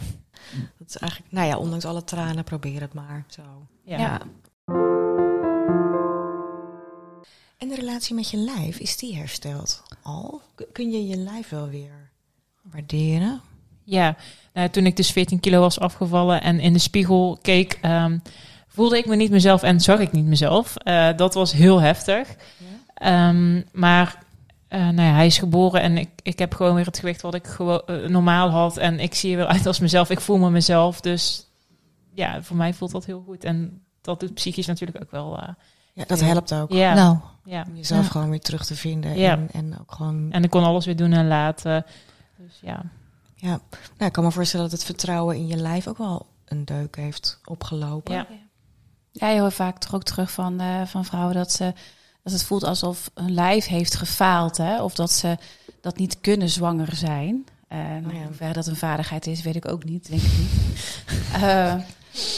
Dat 0.78 0.88
is 0.88 0.98
eigenlijk, 0.98 1.32
nou 1.32 1.48
ja, 1.48 1.58
ondanks 1.58 1.86
alle 1.86 2.04
tranen, 2.04 2.44
probeer 2.44 2.82
het 2.82 2.94
maar. 2.94 3.26
Zo. 3.28 3.42
ja. 3.84 3.98
Ja. 3.98 4.22
En 7.58 7.68
de 7.68 7.76
relatie 7.76 8.16
met 8.16 8.30
je 8.30 8.38
lijf, 8.38 8.78
is 8.78 8.98
die 8.98 9.16
hersteld 9.16 9.84
al? 10.02 10.42
Kun 10.72 10.92
je 10.92 11.08
je 11.08 11.18
lijf 11.18 11.50
wel 11.50 11.70
weer 11.70 12.10
waarderen? 12.62 13.42
Ja, 13.84 14.16
nou, 14.54 14.70
toen 14.70 14.86
ik 14.86 14.96
dus 14.96 15.12
14 15.12 15.40
kilo 15.40 15.60
was 15.60 15.80
afgevallen 15.80 16.42
en 16.42 16.60
in 16.60 16.74
de 16.74 16.80
spiegel 16.80 17.40
keek, 17.42 17.78
ehm, 17.82 18.18
voelde 18.68 18.98
ik 18.98 19.06
me 19.06 19.16
niet 19.16 19.32
mezelf 19.32 19.64
en 19.64 19.82
zag 19.82 20.00
ik 20.00 20.12
niet 20.12 20.26
mezelf. 20.26 20.76
Eh, 20.76 21.10
dat 21.16 21.34
was 21.34 21.52
heel 21.52 21.82
heftig. 21.82 22.36
Ehm, 22.94 23.62
maar 23.72 24.24
eh, 24.76 24.82
nou 24.82 25.08
ja, 25.10 25.14
hij 25.14 25.26
is 25.26 25.38
geboren 25.38 25.82
en 25.82 25.98
ik, 25.98 26.10
ik 26.24 26.40
heb 26.40 26.54
gewoon 26.54 26.76
weer 26.76 26.86
het 26.86 27.00
gewicht 27.00 27.22
wat 27.22 27.34
ik 27.34 27.48
gewoon 27.48 27.82
eh, 27.86 27.96
normaal 28.08 28.50
had. 28.50 28.78
En 28.78 29.00
ik 29.00 29.16
zie 29.16 29.32
er 29.32 29.38
wel 29.38 29.48
uit 29.48 29.66
als 29.66 29.80
mezelf. 29.80 30.10
Ik 30.10 30.20
voel 30.20 30.38
me 30.38 30.50
mezelf. 30.50 31.02
Dus 31.02 31.48
ja, 32.14 32.42
voor 32.44 32.56
mij 32.58 32.74
voelt 32.74 32.92
dat 32.92 33.06
heel 33.06 33.24
goed. 33.26 33.44
En 33.44 33.82
dat 34.02 34.20
doet 34.20 34.34
psychisch 34.34 34.66
natuurlijk 34.66 35.02
ook 35.04 35.12
wel. 35.12 35.40
eh, 35.40 35.48
Ja, 35.94 36.04
dat 36.08 36.20
Ja. 36.20 36.26
helpt 36.26 36.54
ook. 36.54 36.72
ja, 36.72 36.94
Nou, 36.94 37.18
ja. 37.46 37.66
Om 37.68 37.76
jezelf 37.76 38.04
Ja. 38.04 38.10
gewoon 38.12 38.30
weer 38.30 38.40
terug 38.40 38.66
te 38.66 38.76
vinden. 38.76 39.18
Ja. 39.18 39.32
En, 39.32 39.50
en 39.52 39.80
ook 39.80 39.92
gewoon... 39.92 40.32
En 40.32 40.44
ik 40.44 40.50
kon 40.50 40.64
alles 40.64 40.86
weer 40.86 40.96
doen 40.96 41.12
en 41.14 41.28
laten. 41.28 41.86
Dus 42.38 42.60
ja. 42.62 42.84
Ja, 43.36 43.50
nou, 43.98 44.06
ik 44.06 44.12
kan 44.12 44.24
me 44.24 44.32
voorstellen 44.32 44.70
dat 44.70 44.76
het 44.80 44.86
vertrouwen 44.88 45.36
in 45.36 45.48
je 45.48 45.56
lijf 45.56 45.88
ook 45.88 45.98
wel 45.98 46.26
een 46.46 46.66
deuk 46.66 46.96
heeft 46.96 47.40
opgelopen. 47.46 48.14
Ja. 48.14 48.28
Ja, 49.12 49.30
je 49.30 49.40
hoort 49.40 49.54
vaak 49.54 49.78
toch 49.78 49.96
ook 49.96 50.04
terug 50.04 50.32
van, 50.32 50.60
eh, 50.60 50.86
van 50.86 51.06
vrouwen 51.06 51.36
dat, 51.36 51.52
ze, 51.52 51.74
dat 52.26 52.34
het 52.34 52.44
voelt 52.44 52.64
alsof 52.64 53.12
hun 53.14 53.34
lijf 53.34 53.66
heeft 53.66 53.96
gefaald. 53.96 54.58
Hè? 54.58 54.82
Of 54.82 54.96
dat 54.96 55.12
ze 55.12 55.38
dat 55.82 55.98
niet 55.98 56.22
kunnen 56.22 56.50
zwanger 56.50 56.96
zijn. 56.96 57.46
Eh 57.68 57.80
Oh 57.80 58.14
ja. 58.14 58.24
Hoe 58.24 58.34
ver 58.34 58.54
dat 58.54 58.68
een 58.68 58.76
vaardigheid 58.76 59.28
is, 59.28 59.42
weet 59.42 59.56
ik 59.56 59.72
ook 59.72 59.84
niet. 59.84 60.10
Denk 60.10 60.22
ik 60.22 60.38
niet. 60.38 60.50
Eh, 61.34 61.76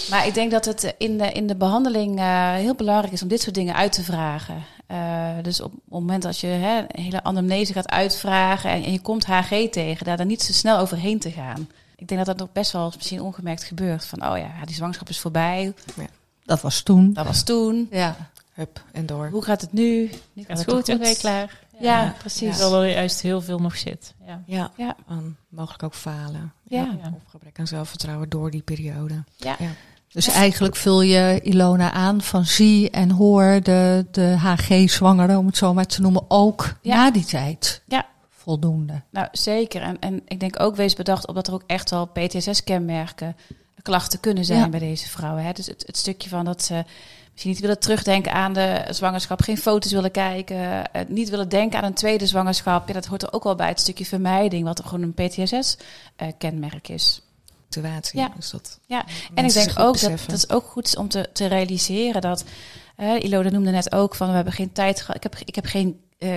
maar 0.10 0.28
ik 0.28 0.34
denk 0.34 0.52
dat 0.52 0.66
het 0.66 0.96
in 0.98 1.18
de, 1.18 1.32
in 1.32 1.48
de 1.48 1.56
behandeling 1.56 2.20
eh, 2.20 2.54
heel 2.54 2.76
belangrijk 2.76 3.14
is 3.14 3.22
om 3.22 3.28
dit 3.28 3.42
soort 3.42 3.56
dingen 3.56 3.76
uit 3.76 3.92
te 3.92 4.04
vragen. 4.04 4.64
Eh, 4.88 5.30
dus 5.42 5.62
op 5.62 5.72
het 5.72 5.82
moment 5.88 6.24
dat 6.24 6.40
je 6.40 6.48
hè, 6.48 6.78
een 6.78 7.02
hele 7.04 7.24
anamnese 7.24 7.74
gaat 7.74 7.90
uitvragen 7.90 8.70
en, 8.70 8.84
en 8.84 8.92
je 8.92 9.02
komt 9.02 9.26
HG 9.26 9.70
tegen, 9.72 10.06
daar 10.06 10.18
dan 10.18 10.28
niet 10.28 10.42
zo 10.42 10.54
snel 10.54 10.78
overheen 10.78 11.20
te 11.20 11.32
gaan. 11.32 11.70
Ik 11.96 12.08
denk 12.08 12.26
dat 12.26 12.38
dat 12.38 12.48
nog 12.48 12.54
best 12.54 12.72
wel 12.72 12.92
misschien 12.96 13.22
ongemerkt 13.22 13.64
gebeurt. 13.64 14.06
Van, 14.06 14.30
oh 14.30 14.38
ja, 14.38 14.66
die 14.66 14.76
zwangerschap 14.76 15.10
is 15.10 15.20
voorbij. 15.20 15.74
dat 16.46 16.62
was 16.62 16.82
toen. 16.82 17.14
Dat 17.14 17.26
was 17.26 17.44
toen. 17.44 17.88
Ja. 17.92 18.16
Hup, 18.58 18.84
en 18.91 19.05
door. 19.05 19.30
Hoe 19.30 19.43
gaat 19.43 19.62
het 19.62 19.74
nu? 19.74 20.10
Nu 20.34 20.43
Gaat 20.43 20.58
het 20.58 20.70
goed, 20.72 20.86
toch 20.86 20.95
oké, 20.95 21.16
klaar. 21.16 21.60
Ja, 21.80 22.03
Ja. 22.03 22.14
precies. 22.20 22.58
Terwijl 22.58 22.84
er 22.84 22.89
juist 22.91 23.22
heel 23.22 23.41
veel 23.41 23.60
nog 23.60 23.78
zit. 23.78 24.14
Ja. 24.26 24.43
Ja, 24.45 24.72
Ja. 24.78 24.95
en 25.08 25.38
mogelijk 25.49 25.84
ook 25.84 25.93
falen. 25.95 26.53
Ja. 26.64 26.97
Ja. 27.01 27.12
Of 27.16 27.30
gebrek 27.30 27.60
aan 27.60 27.68
zelfvertrouwen 27.68 28.30
door 28.30 28.51
die 28.51 28.62
periode. 28.62 29.24
Ja. 29.36 29.55
Ja. 29.60 29.70
Dus 30.08 30.28
eigenlijk 30.28 30.76
vul 30.76 31.01
je 31.01 31.39
Ilona 31.43 31.91
aan 31.91 32.22
van 32.22 32.45
zie 32.45 32.89
en 32.89 33.12
hoor 33.12 33.60
de, 33.64 34.05
de 34.12 34.36
HG-zwangeren, 34.38 35.38
om 35.38 35.45
het 35.45 35.58
zo 35.58 35.74
maar 35.74 35.86
te 35.86 36.01
noemen, 36.01 36.26
ook 36.28 36.74
Ja. 36.82 36.95
na 36.95 37.12
die 37.12 37.26
tijd. 37.26 37.82
Ja. 37.88 38.05
Voldoende. 38.30 39.01
Nou, 39.10 39.28
zeker. 39.32 39.82
En, 39.82 39.99
en 39.99 40.22
ik 40.28 40.39
denk 40.39 40.60
ook, 40.60 40.76
wees 40.76 40.93
bedacht 40.93 41.28
op 41.28 41.36
dat 41.36 41.47
er 41.47 41.53
ook 41.53 41.64
echt 41.68 41.89
wel 41.89 42.05
PTSS-kenmerken, 42.05 43.36
klachten 43.82 44.20
kunnen 44.20 44.45
zijn 44.45 44.60
Ja. 44.60 44.70
bij 44.70 44.80
deze 44.80 45.10
vrouwen. 45.10 45.43
Hè? 45.43 45.51
Dus 45.51 45.66
het, 45.68 45.84
het 45.86 45.97
stukje 45.97 46.30
van 46.30 46.45
dat 46.45 46.64
ze 46.64 46.84
misschien 47.38 47.52
niet 47.52 47.62
willen 47.62 47.80
terugdenken 47.80 48.32
aan 48.34 48.54
de 48.54 48.86
zwangerschap, 48.90 49.42
geen 49.42 49.58
foto's 49.58 49.92
willen 49.92 50.12
kijken, 50.12 50.92
eh, 50.92 51.02
niet 51.08 51.30
willen 51.30 51.50
denken 51.50 51.80
aan 51.80 51.86
een 51.86 51.94
tweede 51.94 52.26
zwangerschap. 52.26 52.88
Ja, 52.88 52.94
dat 52.94 53.06
hoort 53.06 53.22
er 53.22 53.34
ook 53.34 53.44
wel 53.44 53.56
bij 53.56 53.68
het 53.68 53.80
stukje 53.80 54.06
vermijding, 54.06 54.64
wat 54.66 54.80
er 54.80 54.86
gewoon 54.86 55.02
een 55.02 55.14
PTSS-kenmerk 55.14 56.88
is. 56.88 57.22
Situatie. 57.70 58.20
Ja. 58.20 58.32
Dus 58.36 58.50
dat 58.50 58.80
Ja, 58.86 59.06
En 59.34 59.46
ik 59.46 59.54
denk 59.54 59.70
ook 59.70 59.76
dat 59.76 59.92
beseffen. 59.92 60.30
dat 60.30 60.38
is 60.38 60.50
ook 60.50 60.66
goed 60.66 60.86
is 60.88 60.96
om 60.96 61.08
te, 61.08 61.30
te 61.34 61.46
realiseren 61.46 62.22
dat. 62.22 62.44
eh 62.96 63.24
Ilona 63.24 63.50
noemde 63.50 63.72
net 63.72 63.92
ook 63.92 64.16
van 64.16 64.30
we 64.30 64.36
hebben 64.36 64.54
geen 64.54 64.72
tijd 64.72 65.00
gehad. 65.02 65.16
Ik 65.16 65.24
heb, 65.24 65.36
ik 65.46 65.56
heb 65.56 65.66
geen 65.66 66.00
eh, 66.18 66.30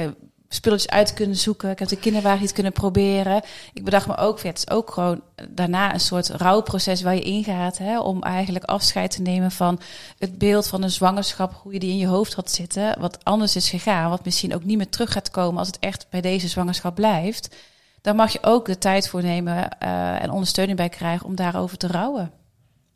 spulletjes 0.52 0.90
uit 0.90 1.14
kunnen 1.14 1.36
zoeken. 1.36 1.70
Ik 1.70 1.78
heb 1.78 1.88
de 1.88 1.96
kinderwagen 1.96 2.40
niet 2.40 2.52
kunnen 2.52 2.72
proberen. 2.72 3.42
Ik 3.72 3.84
bedacht 3.84 4.06
me 4.06 4.16
ook, 4.16 4.42
het 4.42 4.58
is 4.58 4.70
ook 4.70 4.90
gewoon 4.90 5.20
daarna 5.48 5.94
een 5.94 6.00
soort 6.00 6.28
rouwproces 6.28 7.02
waar 7.02 7.14
je 7.14 7.20
ingaat. 7.20 7.78
Hè, 7.78 8.00
om 8.00 8.22
eigenlijk 8.22 8.64
afscheid 8.64 9.10
te 9.10 9.22
nemen 9.22 9.50
van 9.50 9.80
het 10.18 10.38
beeld 10.38 10.66
van 10.66 10.82
een 10.82 10.90
zwangerschap. 10.90 11.60
Hoe 11.62 11.72
je 11.72 11.78
die 11.78 11.90
in 11.90 11.96
je 11.96 12.06
hoofd 12.06 12.34
had 12.34 12.50
zitten. 12.50 13.00
Wat 13.00 13.24
anders 13.24 13.56
is 13.56 13.70
gegaan. 13.70 14.10
Wat 14.10 14.24
misschien 14.24 14.54
ook 14.54 14.64
niet 14.64 14.76
meer 14.76 14.88
terug 14.88 15.12
gaat 15.12 15.30
komen 15.30 15.58
als 15.58 15.66
het 15.66 15.78
echt 15.78 16.06
bij 16.10 16.20
deze 16.20 16.48
zwangerschap 16.48 16.94
blijft. 16.94 17.56
Dan 18.00 18.16
mag 18.16 18.32
je 18.32 18.42
ook 18.42 18.66
de 18.66 18.78
tijd 18.78 19.08
voor 19.08 19.22
nemen 19.22 19.78
eh, 19.78 20.22
en 20.22 20.30
ondersteuning 20.30 20.76
bij 20.78 20.88
krijgen 20.88 21.26
om 21.26 21.34
daarover 21.34 21.76
te 21.76 21.86
rouwen. 21.86 22.30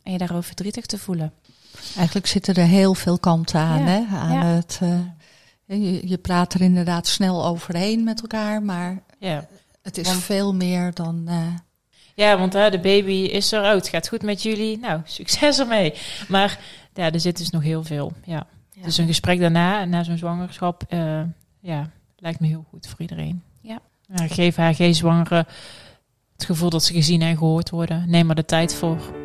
En 0.02 0.12
je 0.12 0.18
daarover 0.18 0.44
verdrietig 0.44 0.86
te 0.86 0.98
voelen. 0.98 1.32
Eigenlijk 1.96 2.26
zitten 2.26 2.54
er 2.54 2.66
heel 2.66 2.94
veel 2.94 3.18
kanten 3.18 3.60
aan. 3.60 3.78
Ja. 3.78 3.84
Hè? 3.84 4.16
aan 4.16 4.32
Ja. 4.32 4.44
het, 4.44 4.78
eh, 4.82 4.98
je, 5.66 6.08
je 6.08 6.18
praat 6.18 6.54
er 6.54 6.60
inderdaad 6.60 7.06
snel 7.06 7.44
overheen 7.46 8.04
met 8.04 8.20
elkaar, 8.20 8.62
maar 8.62 9.02
Ja. 9.18 9.46
het 9.82 9.98
is 9.98 10.06
Want- 10.06 10.22
veel 10.22 10.54
meer 10.54 10.94
dan. 10.94 11.24
eh, 11.28 11.46
Ja, 12.16 12.38
want 12.38 12.52
hè, 12.52 12.70
de 12.70 12.80
baby 12.80 13.12
is 13.12 13.52
er 13.52 13.62
uit. 13.62 13.88
Gaat 13.88 14.08
goed 14.08 14.22
met 14.22 14.42
jullie. 14.42 14.78
Nou, 14.78 15.00
succes 15.18 15.58
ermee. 15.58 15.94
Maar 16.28 16.58
ja, 16.94 17.10
er 17.12 17.20
zit 17.20 17.36
dus 17.38 17.50
nog 17.50 17.62
heel 17.62 17.84
veel. 17.84 18.12
Ja. 18.24 18.46
Ja. 18.72 18.82
Dus 18.84 18.98
een 18.98 19.06
gesprek 19.06 19.40
daarna, 19.40 19.84
na 19.84 20.02
zo'n 20.02 20.18
zwangerschap, 20.18 20.82
eh, 20.88 21.20
ja, 21.60 21.90
lijkt 22.16 22.40
me 22.40 22.46
heel 22.46 22.64
goed 22.68 22.86
voor 22.86 23.00
iedereen. 23.00 23.42
Ja. 23.60 23.78
Ja, 24.14 24.26
geef 24.28 24.56
haar 24.56 24.74
geen 24.74 24.94
zwangere 24.94 25.46
het 26.32 26.44
gevoel 26.44 26.70
dat 26.70 26.84
ze 26.84 26.92
gezien 26.92 27.22
en 27.22 27.36
gehoord 27.36 27.70
worden. 27.70 28.04
Neem 28.10 28.28
er 28.28 28.34
de 28.34 28.44
tijd 28.44 28.74
voor. 28.74 29.23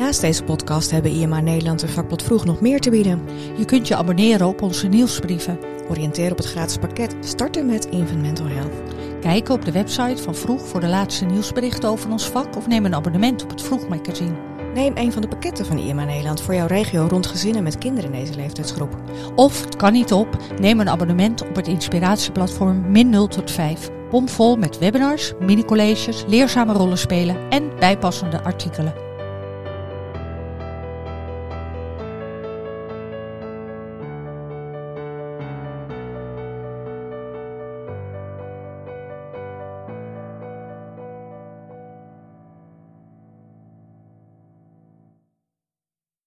Naast 0.00 0.20
deze 0.20 0.44
podcast 0.44 0.90
hebben 0.90 1.12
IMA 1.12 1.40
Nederland 1.40 1.82
en 1.82 1.88
vakblad 1.88 2.22
Vroeg 2.22 2.44
nog 2.44 2.60
meer 2.60 2.80
te 2.80 2.90
bieden. 2.90 3.22
je 3.56 3.64
kunt 3.64 3.88
je 3.88 3.96
abonneren 3.96 4.46
op 4.46 4.62
onze 4.62 4.86
nieuwsbrieven. 4.86 5.58
Oriënteer 5.88 6.30
op 6.30 6.36
het 6.36 6.46
gratis 6.46 6.76
pakket. 6.76 7.16
Starten 7.20 7.66
met 7.66 7.84
Infant 7.84 8.20
Mental 8.20 8.46
Health. 8.46 8.72
Kijk 9.20 9.48
op 9.48 9.64
de 9.64 9.72
website 9.72 10.22
van 10.22 10.34
Vroeg 10.34 10.66
voor 10.66 10.80
de 10.80 10.86
laatste 10.86 11.24
nieuwsberichten 11.24 11.88
over 11.88 12.10
ons 12.10 12.28
vak 12.28 12.56
of 12.56 12.66
neem 12.66 12.84
een 12.84 12.94
abonnement 12.94 13.42
op 13.42 13.50
het 13.50 13.62
Vroeg 13.62 13.88
magazine. 13.88 14.36
Neem 14.74 14.96
een 14.96 15.12
van 15.12 15.22
de 15.22 15.28
pakketten 15.28 15.66
van 15.66 15.78
IMA 15.78 16.04
Nederland 16.04 16.40
voor 16.40 16.54
jouw 16.54 16.66
regio 16.66 17.06
rond 17.06 17.26
gezinnen 17.26 17.62
met 17.62 17.78
kinderen 17.78 18.12
in 18.12 18.20
deze 18.20 18.34
leeftijdsgroep. 18.34 18.96
Of, 19.34 19.64
het 19.64 19.76
kan 19.76 19.92
niet 19.92 20.12
op, 20.12 20.36
neem 20.60 20.80
een 20.80 20.88
abonnement 20.88 21.48
op 21.48 21.56
het 21.56 21.68
inspiratieplatform 21.68 22.90
Min 22.90 23.10
0 23.10 23.28
tot 23.28 23.50
5. 23.50 23.88
bomvol 24.10 24.56
met 24.56 24.78
webinars, 24.78 25.32
mini-colleges, 25.40 26.24
leerzame 26.26 26.72
rollenspelen 26.72 27.50
en 27.50 27.70
bijpassende 27.78 28.42
artikelen. 28.42 29.09